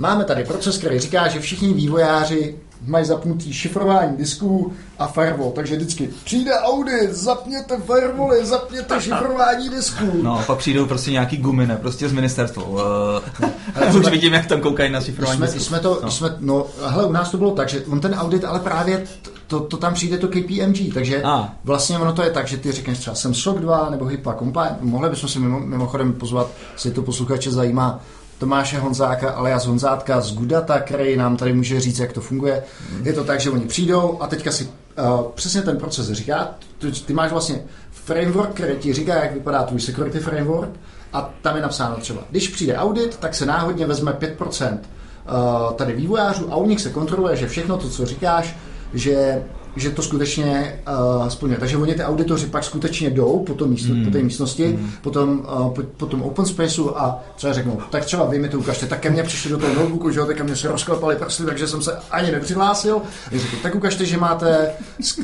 Máme 0.00 0.24
tady 0.24 0.44
proces, 0.44 0.78
který 0.78 0.98
říká, 0.98 1.28
že 1.28 1.40
všichni 1.40 1.72
vývojáři 1.72 2.56
mají 2.86 3.04
zapnutý 3.04 3.52
šifrování 3.52 4.16
disků 4.16 4.72
a 4.98 5.06
firewall, 5.06 5.50
takže 5.50 5.76
vždycky 5.76 6.10
přijde 6.24 6.58
audit, 6.58 7.12
zapněte 7.12 7.76
firewally, 7.86 8.46
zapněte 8.46 9.00
šifrování 9.00 9.68
disků. 9.68 10.04
No, 10.22 10.42
pak 10.46 10.58
přijdou 10.58 10.86
prostě 10.86 11.10
nějaký 11.10 11.36
gumine, 11.36 11.76
prostě 11.76 12.08
z 12.08 12.12
ministerstva. 12.12 12.62
Uh, 12.64 13.96
už 14.00 14.10
vidím, 14.10 14.32
jak 14.32 14.46
tam 14.46 14.60
koukají 14.60 14.92
na 14.92 15.00
šifrování 15.00 15.38
jsme, 15.38 15.60
jsme 15.60 15.80
to, 15.80 16.00
no. 16.02 16.10
Jsme, 16.10 16.36
no, 16.38 16.66
hele, 16.86 17.06
u 17.06 17.12
nás 17.12 17.30
to 17.30 17.38
bylo 17.38 17.50
tak, 17.50 17.68
že 17.68 17.84
on 17.84 18.00
ten 18.00 18.14
audit, 18.14 18.44
ale 18.44 18.58
právě 18.58 19.04
to, 19.46 19.60
to 19.60 19.76
tam 19.76 19.94
přijde 19.94 20.18
to 20.18 20.28
KPMG, 20.28 20.94
takže 20.94 21.22
a. 21.22 21.54
vlastně 21.64 21.98
ono 21.98 22.12
to 22.12 22.22
je 22.22 22.30
tak, 22.30 22.48
že 22.48 22.56
ty 22.56 22.72
řekneš 22.72 22.98
třeba 22.98 23.16
jsem 23.16 23.34
SOC 23.34 23.58
2 23.58 23.90
nebo 23.90 24.04
HIPAA 24.04 24.34
compliant, 24.34 24.82
mohli 24.82 25.10
bychom 25.10 25.28
si 25.28 25.38
mimo, 25.38 25.60
mimochodem 25.60 26.12
pozvat, 26.12 26.50
jestli 26.72 26.90
to 26.90 27.02
posluchače 27.02 27.50
zajímá, 27.50 28.00
Tomáše 28.38 28.78
Honzáka, 28.78 29.30
alias 29.30 29.66
Honzátka 29.66 30.20
z 30.20 30.34
Gudata, 30.34 30.80
který 30.80 31.16
nám 31.16 31.36
tady 31.36 31.52
může 31.52 31.80
říct, 31.80 31.98
jak 31.98 32.12
to 32.12 32.20
funguje. 32.20 32.62
Je 33.02 33.12
to 33.12 33.24
tak, 33.24 33.40
že 33.40 33.50
oni 33.50 33.66
přijdou 33.66 34.22
a 34.22 34.26
teďka 34.26 34.52
si 34.52 34.64
uh, 34.64 35.22
přesně 35.34 35.62
ten 35.62 35.76
proces 35.76 36.12
říká. 36.12 36.50
Ty, 36.78 36.90
ty 36.92 37.12
máš 37.12 37.30
vlastně 37.30 37.62
framework, 37.90 38.50
který 38.50 38.76
ti 38.76 38.92
říká, 38.92 39.14
jak 39.14 39.34
vypadá 39.34 39.62
tvůj 39.62 39.80
security 39.80 40.20
framework 40.20 40.70
a 41.12 41.34
tam 41.42 41.56
je 41.56 41.62
napsáno 41.62 41.96
třeba, 41.96 42.22
když 42.30 42.48
přijde 42.48 42.76
audit, 42.76 43.16
tak 43.16 43.34
se 43.34 43.46
náhodně 43.46 43.86
vezme 43.86 44.12
5% 44.12 44.72
uh, 44.72 45.72
tady 45.72 45.92
vývojářů 45.92 46.52
a 46.52 46.56
u 46.56 46.66
nich 46.66 46.80
se 46.80 46.90
kontroluje, 46.90 47.36
že 47.36 47.48
všechno 47.48 47.76
to, 47.76 47.88
co 47.88 48.06
říkáš, 48.06 48.56
že 48.94 49.42
že 49.78 49.90
to 49.90 50.02
skutečně 50.02 50.80
uh, 51.18 51.28
splňuje. 51.28 51.58
Takže 51.58 51.76
oni 51.76 51.94
ty 51.94 52.02
auditoři 52.02 52.46
pak 52.46 52.64
skutečně 52.64 53.10
jdou 53.10 53.44
po, 53.46 53.54
tom 53.54 53.70
místo, 53.70 53.94
mm. 53.94 54.04
po 54.04 54.10
té 54.10 54.22
místnosti, 54.22 54.68
mm. 54.68 54.90
po, 55.02 55.10
tom, 55.10 55.38
uh, 55.38 55.70
po, 55.70 55.82
po 55.96 56.06
tom 56.06 56.22
open 56.22 56.46
spaceu 56.46 56.90
a 56.96 57.24
třeba 57.36 57.52
řeknou, 57.52 57.78
tak 57.90 58.04
třeba 58.04 58.24
vy 58.24 58.38
mi 58.38 58.48
to 58.48 58.58
ukažte, 58.58 58.86
tak 58.86 59.00
ke 59.00 59.10
mně 59.10 59.22
přišli 59.22 59.50
do 59.50 59.58
toho 59.58 59.74
notebooku, 59.74 60.10
že 60.10 60.18
jo, 60.18 60.26
tak 60.26 60.36
ke 60.36 60.44
mně 60.44 60.56
se 60.56 60.68
rozklepali 60.68 61.16
prsty, 61.16 61.44
takže 61.44 61.68
jsem 61.68 61.82
se 61.82 61.98
ani 62.10 62.30
nepřihlásil. 62.30 63.00
Řeknu, 63.32 63.58
tak 63.62 63.74
ukažte, 63.74 64.04
že 64.04 64.16
máte, 64.16 64.70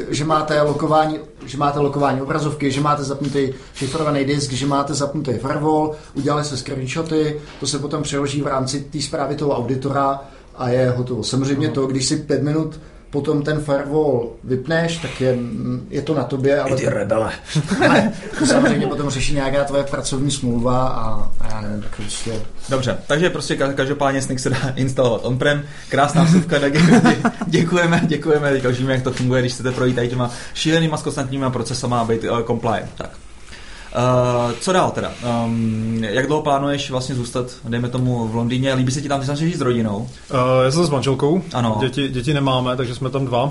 že 0.09 0.25
máte 0.25 0.63
lokování, 0.63 1.19
že 1.47 1.59
máte 1.59 1.79
lokování 1.79 2.23
obrazovky, 2.23 2.71
že 2.71 2.81
máte 2.81 3.05
zapnutý 3.05 3.53
šifrovaný 3.75 4.25
disk, 4.25 4.53
že 4.53 4.67
máte 4.67 4.95
zapnutý 4.95 5.33
firewall, 5.33 5.93
udělali 6.15 6.45
se 6.45 6.57
screenshoty, 6.57 7.41
to 7.61 7.67
se 7.67 7.79
potom 7.79 8.03
přeloží 8.03 8.43
v 8.43 8.47
rámci 8.47 8.81
té 8.81 9.01
zprávy 9.03 9.37
toho 9.37 9.57
auditora 9.57 10.21
a 10.57 10.69
je 10.69 10.91
hotovo. 10.91 11.25
Samozřejmě 11.25 11.69
to, 11.69 11.87
když 11.87 12.07
si 12.07 12.17
pět 12.17 12.43
minut 12.43 12.81
potom 13.15 13.43
ten 13.43 13.61
firewall 13.61 14.31
vypneš, 14.45 14.97
tak 14.97 15.21
je, 15.21 15.39
je 15.91 16.03
to 16.03 16.15
na 16.15 16.25
tobě, 16.25 16.61
ale... 16.61 16.77
Ty 16.77 16.89
rebele. 16.89 17.33
ale 17.89 18.13
to 18.39 18.47
samozřejmě 18.47 18.87
potom 18.87 19.11
řeší 19.11 19.35
nějaká 19.35 19.65
tvoje 19.65 19.85
pracovní 19.85 20.31
smlouva 20.31 20.89
a, 20.89 21.31
a 21.41 21.49
já 21.55 21.61
nevím, 21.61 21.83
tak 21.83 21.97
prostě... 21.97 22.41
Dobře, 22.69 22.99
takže 23.07 23.31
prostě 23.31 23.57
každopádně 23.57 24.23
Snyk 24.23 24.41
se 24.41 24.51
dá 24.51 24.59
instalovat 24.77 25.21
on-prem. 25.25 25.63
Krásná 25.89 26.25
vsuvka, 26.25 26.61
tak 26.61 26.73
děkujeme, 27.47 28.01
děkujeme, 28.05 28.61
víme, 28.71 28.93
jak 28.93 29.03
to 29.03 29.13
funguje, 29.13 29.41
když 29.43 29.53
chcete 29.53 29.73
projít 29.73 29.95
tady 29.95 30.09
těma 30.09 30.31
šílenýma 30.55 30.97
skostantníma 30.97 31.51
procesama 31.51 32.01
a 32.01 32.05
být 32.05 32.25
uh, 32.25 32.43
compliant. 32.43 32.91
Tak. 32.97 33.24
Uh, 33.95 34.53
co 34.61 34.73
dál 34.73 34.91
teda? 34.91 35.13
Um, 35.45 36.05
jak 36.05 36.27
dlouho 36.27 36.43
plánuješ 36.43 36.91
vlastně 36.91 37.15
zůstat, 37.15 37.47
dejme 37.65 37.89
tomu, 37.89 38.29
v 38.29 38.35
Londýně? 38.35 38.75
Líbí 38.75 38.93
se 38.93 39.03
ti 39.03 39.09
tam, 39.09 39.21
ty 39.21 39.27
jsi 39.27 39.53
s 39.57 39.61
rodinou? 39.61 39.97
Uh, 39.97 40.09
já 40.65 40.71
jsem 40.71 40.87
s 40.87 40.91
manželkou. 40.91 41.43
Ano. 41.53 41.77
Děti, 41.81 42.09
děti 42.09 42.35
nemáme, 42.35 42.77
takže 42.77 42.95
jsme 42.95 43.11
tam 43.11 43.27
dva. 43.27 43.51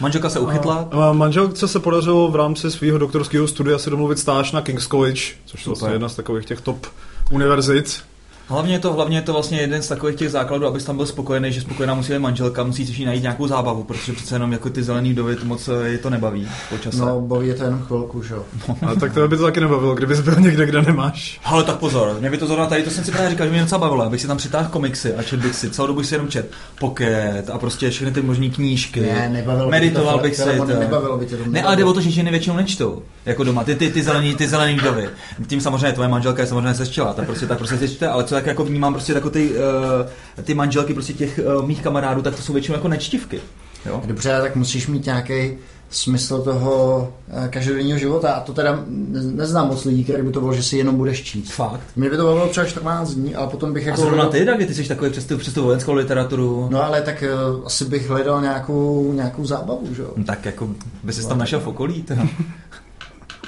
Manželka 0.00 0.28
se 0.30 0.40
uchytla? 0.40 0.88
Uh, 0.94 1.12
manželce 1.12 1.68
se 1.68 1.80
podařilo 1.80 2.28
v 2.28 2.36
rámci 2.36 2.70
svého 2.70 2.98
doktorského 2.98 3.48
studia 3.48 3.78
si 3.78 3.90
domluvit 3.90 4.18
stáž 4.18 4.52
na 4.52 4.60
King's 4.60 4.86
College, 4.86 5.22
což 5.46 5.60
je 5.60 5.66
vlastně 5.66 5.90
jedna 5.90 6.08
z 6.08 6.14
takových 6.14 6.46
těch 6.46 6.60
top 6.60 6.86
univerzit. 7.30 8.02
Hlavně 8.50 8.74
je 8.74 8.78
to, 8.78 8.92
hlavně 8.92 9.18
je 9.18 9.22
to 9.22 9.32
vlastně 9.32 9.60
jeden 9.60 9.82
z 9.82 9.88
takových 9.88 10.16
těch 10.16 10.30
základů, 10.30 10.66
abys 10.66 10.84
tam 10.84 10.96
byl 10.96 11.06
spokojený, 11.06 11.52
že 11.52 11.60
spokojená 11.60 11.94
musí 11.94 12.12
být 12.12 12.18
manželka, 12.18 12.64
musí 12.64 12.86
si 12.86 13.04
najít 13.04 13.22
nějakou 13.22 13.46
zábavu, 13.46 13.82
protože 13.82 14.12
přece 14.12 14.34
jenom 14.34 14.52
jako 14.52 14.70
ty 14.70 14.82
zelený 14.82 15.14
dovy 15.14 15.36
to 15.36 15.44
moc 15.44 15.68
je 15.84 15.98
to 15.98 16.10
nebaví 16.10 16.48
po 16.68 16.78
čase. 16.78 16.98
No, 16.98 17.20
baví 17.20 17.48
je 17.48 17.54
to 17.54 17.64
jenom 17.64 17.82
chvilku, 17.82 18.22
že 18.22 18.34
jo. 18.34 18.44
No. 18.82 18.96
tak 18.96 19.14
to 19.14 19.28
by 19.28 19.36
to 19.36 19.42
taky 19.42 19.60
nebavilo, 19.60 19.94
kdybys 19.94 20.20
byl 20.20 20.34
někde, 20.40 20.66
kde 20.66 20.82
nemáš. 20.82 21.40
Ale 21.44 21.64
tak 21.64 21.76
pozor, 21.76 22.16
mě 22.20 22.30
by 22.30 22.38
to 22.38 22.46
zrovna 22.46 22.66
tady, 22.66 22.82
to 22.82 22.90
jsem 22.90 23.04
si 23.04 23.10
právě 23.10 23.30
říkal, 23.30 23.46
že 23.46 23.52
mě 23.52 23.60
docela 23.60 23.78
bavilo, 23.78 24.02
abych 24.02 24.20
si 24.20 24.26
tam 24.26 24.36
přitáhl 24.36 24.68
komiksy 24.70 25.14
a 25.14 25.22
četl 25.22 25.42
bych 25.42 25.56
si, 25.56 25.70
celou 25.70 25.86
dobu 25.86 26.02
si 26.02 26.14
jenom 26.14 26.28
čet 26.28 26.50
pocket 26.78 27.50
a 27.52 27.58
prostě 27.58 27.90
všechny 27.90 28.12
ty 28.12 28.22
možné 28.22 28.48
knížky. 28.48 29.00
Ne, 29.00 29.28
nebavilo 29.28 29.70
Meditoval 29.70 30.18
bych 30.18 30.36
se. 30.36 30.52
To. 30.56 30.64
Nebavilo 30.64 31.18
by 31.18 31.26
tě 31.26 31.36
to. 31.36 31.42
Ne, 31.46 31.62
ale 31.62 31.76
jde 31.76 31.84
o 31.84 31.92
to, 31.92 32.00
že 32.00 32.10
ženy 32.10 32.30
většinou 32.30 32.56
nečtou, 32.56 33.02
jako 33.26 33.44
doma, 33.44 33.64
ty, 33.64 33.74
ty, 33.74 33.90
ty 33.90 34.02
zelený, 34.02 34.34
ty 34.34 34.48
zelený 34.48 34.76
dovy. 34.76 35.08
Tím 35.46 35.60
samozřejmě 35.60 35.92
tvoje 35.92 36.08
manželka 36.08 36.42
je 36.42 36.48
samozřejmě 36.48 36.74
sečtěla, 36.74 37.12
tak 37.12 37.26
prostě 37.26 37.46
tak 37.46 37.58
prostě 37.58 37.78
se 37.78 37.88
čte, 37.88 38.08
ale 38.08 38.24
co 38.24 38.39
tak 38.40 38.46
jako 38.46 38.64
vnímám 38.64 38.92
prostě 38.92 39.12
jako 39.12 39.30
ty, 39.30 39.50
uh, 39.50 40.44
ty 40.44 40.54
manželky 40.54 40.94
prostě 40.94 41.12
těch 41.12 41.40
uh, 41.56 41.66
mých 41.66 41.82
kamarádů, 41.82 42.22
tak 42.22 42.36
to 42.36 42.42
jsou 42.42 42.52
většinou 42.52 42.76
jako 42.76 42.88
nečtivky. 42.88 43.40
Jo? 43.86 44.02
Dobře, 44.04 44.38
tak 44.40 44.56
musíš 44.56 44.86
mít 44.86 45.06
nějaký 45.06 45.52
smysl 45.90 46.42
toho 46.42 47.08
uh, 47.28 47.46
každodenního 47.48 47.98
života 47.98 48.32
a 48.32 48.40
to 48.40 48.52
teda 48.52 48.84
neznám 49.32 49.68
moc 49.68 49.84
lidí, 49.84 50.04
který 50.04 50.22
by 50.22 50.32
to 50.32 50.40
bylo, 50.40 50.52
že 50.52 50.62
si 50.62 50.76
jenom 50.76 50.96
budeš 50.96 51.22
číst. 51.22 51.50
Fakt. 51.50 51.80
Mě 51.96 52.10
by 52.10 52.16
to 52.16 52.22
bylo 52.22 52.48
třeba 52.48 52.66
14 52.66 53.10
dní, 53.10 53.34
ale 53.34 53.46
potom 53.46 53.72
bych 53.72 53.86
jako... 53.86 54.02
A 54.02 54.04
zrovna 54.04 54.26
ty, 54.26 54.44
tak 54.44 54.58
ty 54.58 54.74
jsi 54.74 54.88
takový 54.88 55.10
přes 55.10 55.24
tu, 55.24 55.38
přes 55.38 55.54
tu 55.54 55.64
vojenskou 55.64 55.92
literaturu. 55.92 56.68
No 56.70 56.84
ale 56.84 57.02
tak 57.02 57.24
uh, 57.58 57.66
asi 57.66 57.84
bych 57.84 58.08
hledal 58.08 58.40
nějakou, 58.40 59.12
nějakou 59.12 59.44
zábavu, 59.44 59.94
že 59.94 60.02
jo? 60.02 60.12
No, 60.16 60.24
tak 60.24 60.44
jako 60.44 60.68
by 61.02 61.12
si 61.12 61.28
tam 61.28 61.38
našel 61.38 61.60
v 61.60 61.66
okolí. 61.66 62.02
Teda. 62.02 62.22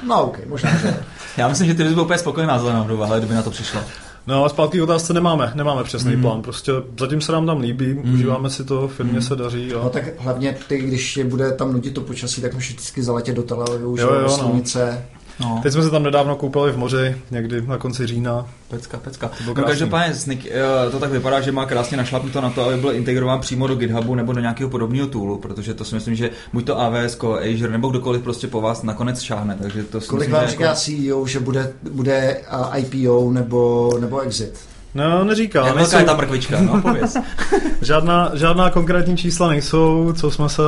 No 0.06 0.22
ok, 0.22 0.38
možná, 0.46 0.76
že. 0.76 0.94
Já 1.36 1.48
myslím, 1.48 1.66
že 1.66 1.74
ty 1.74 1.84
bys 1.84 1.92
byl 1.92 2.02
úplně 2.02 2.18
spokojená 2.18 2.58
zelená 2.58 2.84
doba, 2.84 3.06
ale 3.06 3.18
kdyby 3.18 3.34
na 3.34 3.42
to 3.42 3.50
přišlo. 3.50 3.80
No 4.26 4.44
a 4.44 4.48
zpátky 4.48 4.78
k 4.78 4.82
otázce 4.82 5.12
nemáme, 5.12 5.52
nemáme 5.54 5.84
přesný 5.84 6.16
mm. 6.16 6.22
plán, 6.22 6.42
prostě 6.42 6.72
zatím 6.98 7.20
se 7.20 7.32
nám 7.32 7.46
tam 7.46 7.60
líbí, 7.60 7.94
mm. 7.94 8.14
užíváme 8.14 8.50
si 8.50 8.64
to, 8.64 8.88
firmě 8.88 9.18
mm. 9.18 9.22
se 9.22 9.36
daří. 9.36 9.72
A... 9.72 9.82
No 9.82 9.90
tak 9.90 10.04
hlavně 10.18 10.56
ty, 10.68 10.78
když 10.78 11.16
je 11.16 11.24
bude 11.24 11.52
tam 11.52 11.72
nudit 11.72 11.94
to 11.94 12.00
počasí, 12.00 12.42
tak 12.42 12.54
můžeš 12.54 12.70
vždycky 12.70 13.02
zaletět 13.02 13.36
do 13.36 13.42
Tel 13.42 13.62
Avivu, 13.68 13.96
jo, 13.96 14.14
jo, 14.14 14.28
slunice. 14.28 15.04
No. 15.42 15.60
Teď 15.62 15.72
jsme 15.72 15.82
se 15.82 15.90
tam 15.90 16.02
nedávno 16.02 16.36
koupali 16.36 16.72
v 16.72 16.76
moři, 16.76 17.16
někdy 17.30 17.62
na 17.66 17.78
konci 17.78 18.06
října. 18.06 18.46
Pecka, 18.68 18.98
pecka. 18.98 19.30
No 19.46 19.54
každopádně 19.54 20.14
Snik, 20.14 20.46
to 20.90 20.98
tak 21.00 21.10
vypadá, 21.10 21.40
že 21.40 21.52
má 21.52 21.66
krásně 21.66 21.96
našlapnuto 21.96 22.40
na 22.40 22.50
to, 22.50 22.64
aby 22.64 22.76
byl 22.76 22.92
integrován 22.92 23.40
přímo 23.40 23.66
do 23.66 23.74
GitHubu 23.74 24.14
nebo 24.14 24.32
do 24.32 24.40
nějakého 24.40 24.70
podobného 24.70 25.06
toolu, 25.06 25.38
protože 25.38 25.74
to 25.74 25.84
si 25.84 25.94
myslím, 25.94 26.14
že 26.14 26.30
buď 26.52 26.64
to 26.66 26.80
AWS, 26.80 27.18
Azure 27.24 27.72
nebo 27.72 27.88
kdokoliv 27.88 28.22
prostě 28.22 28.46
po 28.46 28.60
vás 28.60 28.82
nakonec 28.82 29.20
šáhne. 29.20 29.56
Takže 29.62 29.82
to 29.82 30.00
si 30.00 30.08
Kolik 30.08 30.20
myslím, 30.20 30.34
vám 30.34 30.44
že 30.44 30.50
říká 30.50 30.64
jako... 30.64 30.76
CEO, 30.76 31.26
že 31.26 31.40
bude, 31.40 31.72
bude 31.90 32.40
IPO 32.76 33.30
nebo, 33.30 33.92
nebo 34.00 34.20
exit? 34.20 34.71
No, 34.94 35.24
neříká. 35.24 35.66
Jak 35.66 35.76
velká 35.76 35.98
je 35.98 36.06
ta 36.06 36.14
mrkvička, 36.14 36.60
no, 36.60 36.82
pověz. 36.82 37.16
žádná, 37.82 38.30
žádná 38.34 38.70
konkrétní 38.70 39.16
čísla 39.16 39.48
nejsou, 39.48 40.12
co 40.12 40.30
jsme 40.30 40.48
se 40.48 40.62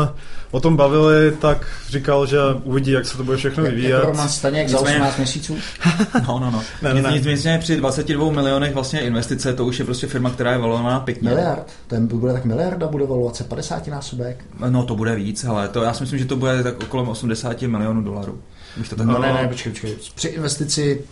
o 0.50 0.60
tom 0.60 0.76
bavili, 0.76 1.32
tak 1.40 1.66
říkal, 1.88 2.26
že 2.26 2.38
uvidí, 2.64 2.90
jak 2.90 3.06
se 3.06 3.16
to 3.16 3.24
bude 3.24 3.36
všechno 3.36 3.64
vyvíjet. 3.64 3.90
Jako 3.90 4.06
Roman 4.06 4.28
Staněk 4.28 4.68
za 4.68 4.80
18 4.80 5.16
měsíců? 5.16 5.56
no, 6.28 6.38
no, 6.38 6.50
no. 6.50 6.62
Ne, 6.82 6.94
ne, 6.94 7.12
Nicméně 7.12 7.58
při 7.58 7.76
22 7.76 8.32
milionech 8.32 8.74
vlastně 8.74 9.00
investice, 9.00 9.52
to 9.52 9.64
už 9.64 9.78
je 9.78 9.84
prostě 9.84 10.06
firma, 10.06 10.30
která 10.30 10.52
je 10.52 10.58
valovaná 10.58 11.00
pěkně. 11.00 11.28
Miliard. 11.28 11.72
Ten 11.86 12.06
bude 12.06 12.32
tak 12.32 12.44
miliarda, 12.44 12.86
bude 12.86 13.06
valuace 13.06 13.44
50 13.44 13.86
násobek. 13.86 14.44
No, 14.68 14.84
to 14.84 14.96
bude 14.96 15.14
víc, 15.14 15.44
ale 15.44 15.68
to 15.68 15.82
já 15.82 15.94
si 15.94 16.02
myslím, 16.02 16.18
že 16.18 16.24
to 16.24 16.36
bude 16.36 16.62
tak 16.62 16.82
okolo 16.82 17.10
80 17.10 17.62
milionů 17.62 18.02
dolarů. 18.02 18.38
to 18.90 18.96
tak 18.96 19.06
no, 19.06 19.18
ne, 19.18 19.32
ne, 19.32 19.48
počkej, 19.48 19.72
počkej. 19.72 19.96
Při 20.14 20.28
investici 20.28 21.04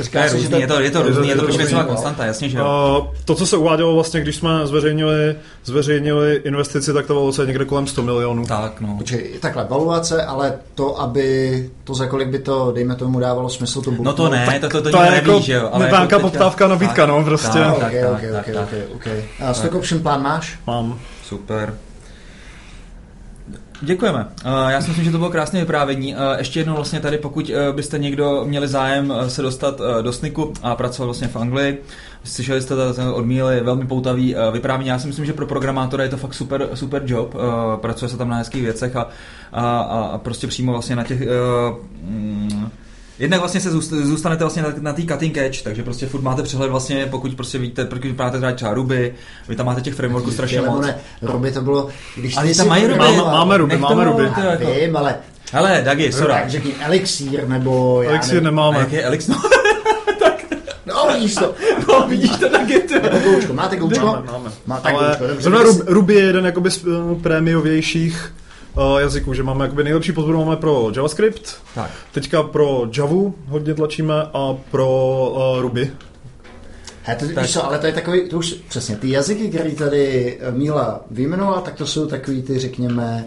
Říká 0.00 0.28
se, 0.28 0.40
že 0.40 0.48
to, 0.48 0.56
je 0.56 0.66
to, 0.66 0.80
je 0.80 0.90
to 0.90 1.02
různý, 1.02 1.28
je 1.28 1.36
to 1.36 1.42
průmyslová 1.42 1.84
konstanta, 1.84 2.24
jasně, 2.26 2.48
že 2.48 2.58
jo. 2.58 3.10
To, 3.24 3.34
co 3.34 3.46
se 3.46 3.56
uvádělo 3.56 3.94
vlastně, 3.94 4.20
když 4.20 4.36
jsme 4.36 4.66
zveřejnili, 4.66 5.36
zveřejnili 5.64 6.40
investici, 6.44 6.92
tak 6.92 7.06
to 7.06 7.14
valuace 7.14 7.46
někde 7.46 7.64
kolem 7.64 7.86
100 7.86 8.02
milionů. 8.02 8.46
Tak, 8.46 8.80
no. 8.80 8.94
Počkej, 8.98 9.30
takhle, 9.40 9.66
valuace, 9.70 10.24
ale 10.24 10.52
to, 10.74 11.00
aby 11.00 11.70
to 11.84 11.94
za 11.94 12.06
kolik 12.06 12.28
by 12.28 12.38
to, 12.38 12.72
dejme 12.72 12.96
tomu, 12.96 13.20
dávalo 13.20 13.48
smysl 13.48 13.82
to 13.82 13.90
No 13.90 14.12
to 14.12 14.28
ne, 14.28 14.60
to, 14.60 14.68
to, 14.68 14.82
to, 14.82 14.90
to 14.90 15.02
je 15.02 15.12
jako 15.12 15.30
neví, 15.32 15.42
že 15.42 15.52
jo. 15.52 15.70
Ale 15.72 15.88
jako 15.88 16.20
poptávka, 16.20 16.68
nabídka, 16.68 17.06
no, 17.06 17.24
prostě. 17.24 17.58
Tak, 17.58 17.78
tak, 17.80 17.92
tak, 17.92 18.20
tak, 18.32 18.54
tak, 18.54 18.68
tak. 19.04 19.14
A 19.40 19.54
stock 19.54 19.74
option 19.74 20.02
plán 20.02 20.22
máš? 20.22 20.58
Mám. 20.66 20.98
Super. 21.24 21.74
Děkujeme. 23.82 24.26
Já 24.68 24.80
si 24.80 24.88
myslím, 24.88 25.04
že 25.04 25.10
to 25.10 25.18
bylo 25.18 25.30
krásné 25.30 25.60
vyprávění. 25.60 26.14
Ještě 26.38 26.60
jednou 26.60 26.74
vlastně 26.74 27.00
tady, 27.00 27.18
pokud 27.18 27.50
e, 27.50 27.72
byste 27.72 27.98
někdo 27.98 28.44
měli 28.44 28.68
zájem 28.68 29.14
se 29.28 29.42
dostat 29.42 29.80
do 30.02 30.12
SNIKu 30.12 30.52
a 30.62 30.76
pracovat 30.76 31.04
vlastně 31.04 31.28
v 31.28 31.36
Anglii, 31.36 31.82
slyšeli 32.24 32.62
jste 32.62 32.74
od 33.12 33.26
Míly, 33.26 33.60
velmi 33.60 33.86
poutavý 33.86 34.34
vyprávění. 34.52 34.88
Já 34.88 34.98
si 34.98 35.06
myslím, 35.06 35.24
že 35.26 35.32
pro 35.32 35.46
programátora 35.46 36.04
je 36.04 36.10
to 36.10 36.16
fakt 36.16 36.34
super, 36.34 36.68
super 36.74 37.02
job. 37.06 37.34
Pracuje 37.80 38.08
se 38.08 38.16
tam 38.16 38.28
na 38.28 38.36
hezkých 38.36 38.62
věcech 38.62 38.96
a, 38.96 39.08
a, 39.52 39.78
a 39.80 40.18
prostě 40.18 40.46
přímo 40.46 40.72
vlastně 40.72 40.96
na 40.96 41.04
těch 41.04 41.20
mm, 42.02 42.70
Jednak 43.20 43.40
vlastně 43.40 43.60
se 43.60 43.70
zůstanete 44.02 44.44
vlastně 44.44 44.62
na, 44.62 44.68
na 44.80 44.92
té 44.92 45.02
cutting 45.02 45.36
edge, 45.36 45.62
takže 45.62 45.82
prostě 45.82 46.06
furt 46.06 46.22
máte 46.22 46.42
přehled 46.42 46.70
vlastně, 46.70 47.06
pokud 47.06 47.34
prostě 47.34 47.58
víte, 47.58 47.84
pokud 47.84 48.18
máte 48.18 48.36
třeba 48.36 48.52
třeba 48.52 48.74
Ruby, 48.74 49.14
vy 49.48 49.56
tam 49.56 49.66
máte 49.66 49.80
těch 49.80 49.94
frameworků 49.94 50.30
strašně 50.30 50.60
moc. 50.60 50.86
Ne, 50.86 50.98
Ruby 51.22 51.52
to 51.52 51.60
bylo, 51.60 51.88
když 52.16 52.36
ale 52.36 52.54
tam 52.54 52.68
mají 52.68 52.86
Ruby. 52.86 52.98
Máme, 52.98 53.16
máme 53.16 53.56
Ruby, 53.56 53.76
máme 53.76 54.04
Ruby. 54.04 54.24
Jako... 54.24 54.66
Vím, 54.80 54.96
ale 54.96 55.14
Hele, 55.52 55.82
Dagi, 55.84 56.12
Sora. 56.12 56.34
Tak 56.34 56.50
řekni 56.50 56.72
Elixir, 56.80 57.48
nebo... 57.48 58.02
Elixir 58.02 58.42
nemáme. 58.42 58.76
A 58.76 58.80
jak 58.80 58.92
je 58.92 59.02
Elixir? 59.02 59.34
No, 60.86 61.12
vidíš 61.12 61.34
to. 61.34 61.54
No, 61.88 62.06
vidíš 62.08 62.30
to 62.30 62.48
na 62.48 62.64
Gitu. 62.64 62.94
Nebo 62.94 63.18
goučko. 63.18 63.52
Máte 63.52 63.76
goučko? 63.76 64.06
Máme, 64.06 64.32
máme. 64.32 64.50
Máte 64.66 64.88
Ale 64.88 65.18
goučko. 65.62 65.84
Ruby 65.86 66.14
je 66.14 66.22
jeden 66.22 66.46
jakoby 66.46 66.70
z 66.70 66.84
uh, 66.84 67.22
prémiovějších 67.22 68.32
jazyků, 68.98 69.34
že 69.34 69.42
máme 69.42 69.64
jakoby 69.64 69.84
nejlepší 69.84 70.12
podporu 70.12 70.44
máme 70.44 70.56
pro 70.56 70.92
JavaScript, 70.96 71.62
tak. 71.74 71.90
teďka 72.12 72.42
pro 72.42 72.88
Javu 72.98 73.34
hodně 73.46 73.74
tlačíme 73.74 74.14
a 74.34 74.56
pro 74.70 75.18
uh, 75.34 75.62
Ruby. 75.62 75.90
He, 77.02 77.16
to, 77.16 77.28
tak. 77.34 77.46
co, 77.46 77.66
ale 77.66 77.78
to 77.78 77.86
je 77.86 77.92
takový, 77.92 78.28
to 78.28 78.38
už 78.38 78.52
přesně, 78.52 78.96
ty 78.96 79.10
jazyky, 79.10 79.48
které 79.48 79.70
tady 79.70 80.38
eh, 80.40 80.50
Míla 80.52 81.04
vyjmenovala, 81.10 81.60
tak 81.60 81.74
to 81.74 81.86
jsou 81.86 82.06
takový 82.06 82.42
ty, 82.42 82.58
řekněme, 82.58 83.24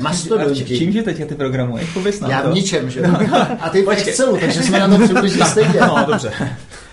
mastodonti. 0.00 0.64
Čím, 0.64 0.78
čím, 0.78 0.92
že 0.92 1.02
teď 1.02 1.28
ty 1.28 1.34
programuješ? 1.34 1.92
Pověs 1.94 2.20
Já 2.28 2.50
v 2.50 2.54
ničem, 2.54 2.90
že? 2.90 3.02
No. 3.02 3.18
A 3.60 3.70
ty 3.70 3.82
v 3.82 3.90
Excelu, 3.90 4.36
takže 4.36 4.62
jsme 4.62 4.78
na 4.78 4.88
to 4.88 5.04
přibližně 5.04 5.44
stejně. 5.44 5.80
No, 5.80 6.04
dobře. 6.06 6.32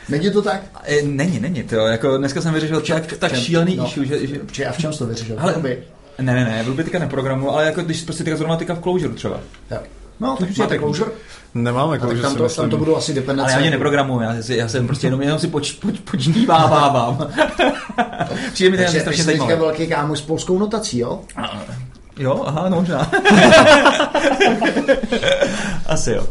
Není 0.10 0.32
to 0.32 0.42
tak? 0.42 0.62
Není, 1.04 1.40
není 1.40 1.64
to. 1.64 1.76
Jako 1.76 2.18
dneska 2.18 2.42
jsem 2.42 2.54
vyřešil 2.54 2.82
tak, 2.82 3.14
tak 3.14 3.36
šílený 3.36 3.76
no, 3.76 3.86
issue, 3.86 4.06
že, 4.06 4.20
že... 4.52 4.66
A 4.66 4.72
v 4.72 4.78
čem 4.78 4.94
jsi 4.94 5.00
to 5.00 5.06
vyřešil? 5.06 5.36
Ale, 5.40 5.56
ne, 6.22 6.34
ne, 6.34 6.46
ne, 6.46 6.64
Ruby 6.64 6.84
teďka 6.84 7.00
neprogramuju, 7.00 7.52
ale 7.52 7.66
jako 7.66 7.82
když 7.82 8.02
prostě 8.02 8.24
teďka 8.24 8.38
zrovna 8.38 8.58
teďka 8.58 8.74
v 8.74 8.82
Clojure 8.82 9.14
třeba. 9.14 9.40
Tak. 9.68 9.82
No, 10.20 10.38
tak 10.40 10.58
máte 10.58 10.80
Clojure? 10.80 11.12
Nemáme 11.54 12.00
Clojure, 12.00 12.22
tam 12.22 12.36
to, 12.36 12.50
tam 12.50 12.70
to 12.70 12.78
budou 12.78 12.96
asi 12.96 13.14
dependence. 13.14 13.44
Ale 13.44 13.52
já 13.52 13.58
ani 13.58 13.70
neprogramuju, 13.72 14.22
já, 14.22 14.36
já 14.50 14.68
jsem 14.68 14.88
prostě 14.88 15.08
jenom, 15.08 15.22
jenom 15.22 15.40
si 15.40 15.48
poč, 15.48 15.72
poč, 15.72 16.00
počnívávám. 16.00 17.28
Přijde 18.54 18.78
mi 18.78 18.86
to 18.86 19.00
strašně 19.00 19.24
zajímavé. 19.24 19.52
Takže 19.52 19.66
velký 19.66 19.88
kámo 19.88 20.16
s 20.16 20.22
polskou 20.22 20.60
notací, 20.60 21.00
jo? 21.00 21.20
Jo, 22.18 22.44
aha, 22.46 22.70
no 22.70 22.76
možná. 22.76 23.12
Asi 25.86 26.12
jo. 26.12 26.28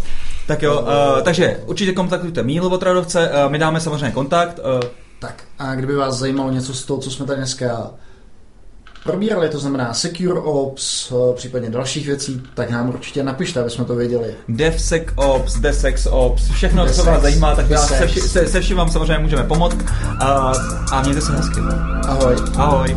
Tak 0.47 0.63
jo, 0.63 0.81
uh, 0.81 1.23
takže 1.23 1.61
určitě 1.67 1.93
kontaktujte 1.93 2.43
Mílu 2.43 2.69
Otradovce, 2.69 3.31
uh, 3.31 3.53
my 3.53 3.59
dáme 3.59 3.81
samozřejmě 3.81 4.11
kontakt. 4.11 4.59
Uh, 4.59 4.81
Tak 5.19 5.45
a 5.59 5.75
kdyby 5.75 5.95
vás 5.95 6.15
zajímalo 6.15 6.51
něco 6.51 6.75
z 6.75 6.85
toho, 6.85 7.01
co 7.01 7.11
jsme 7.11 7.27
tady 7.27 7.37
dneska 7.37 7.91
probírali, 9.05 9.49
to 9.49 9.59
znamená 9.59 9.95
Secure 9.95 10.41
Ops, 10.41 11.13
eh, 11.13 11.35
případně 11.35 11.71
dalších 11.71 12.07
věcí, 12.07 12.43
tak 12.55 12.71
nám 12.71 12.89
určitě 12.89 13.23
napište, 13.23 13.61
aby 13.61 13.71
jsme 13.71 13.85
to 13.85 13.95
věděli. 13.95 14.35
DevSecOps, 14.49 15.55
DevSecOps, 15.55 16.51
všechno, 16.51 16.83
co 16.83 16.87
DevSec, 16.87 17.07
vás 17.07 17.23
zajímá, 17.23 17.55
tak 17.55 17.71
vás 17.71 17.89
se, 17.89 17.95
DevSec. 17.95 18.11
vši, 18.11 18.29
se, 18.29 18.49
se 18.49 18.61
vším 18.61 18.77
vám 18.77 18.91
samozřejmě 18.91 19.19
můžeme 19.19 19.43
pomoct. 19.43 19.75
Uh, 19.75 20.21
a 20.93 21.03
mějte 21.03 21.21
se 21.21 21.33
hezky. 21.33 21.61
Ahoj. 22.09 22.37
Ahoj. 22.57 22.97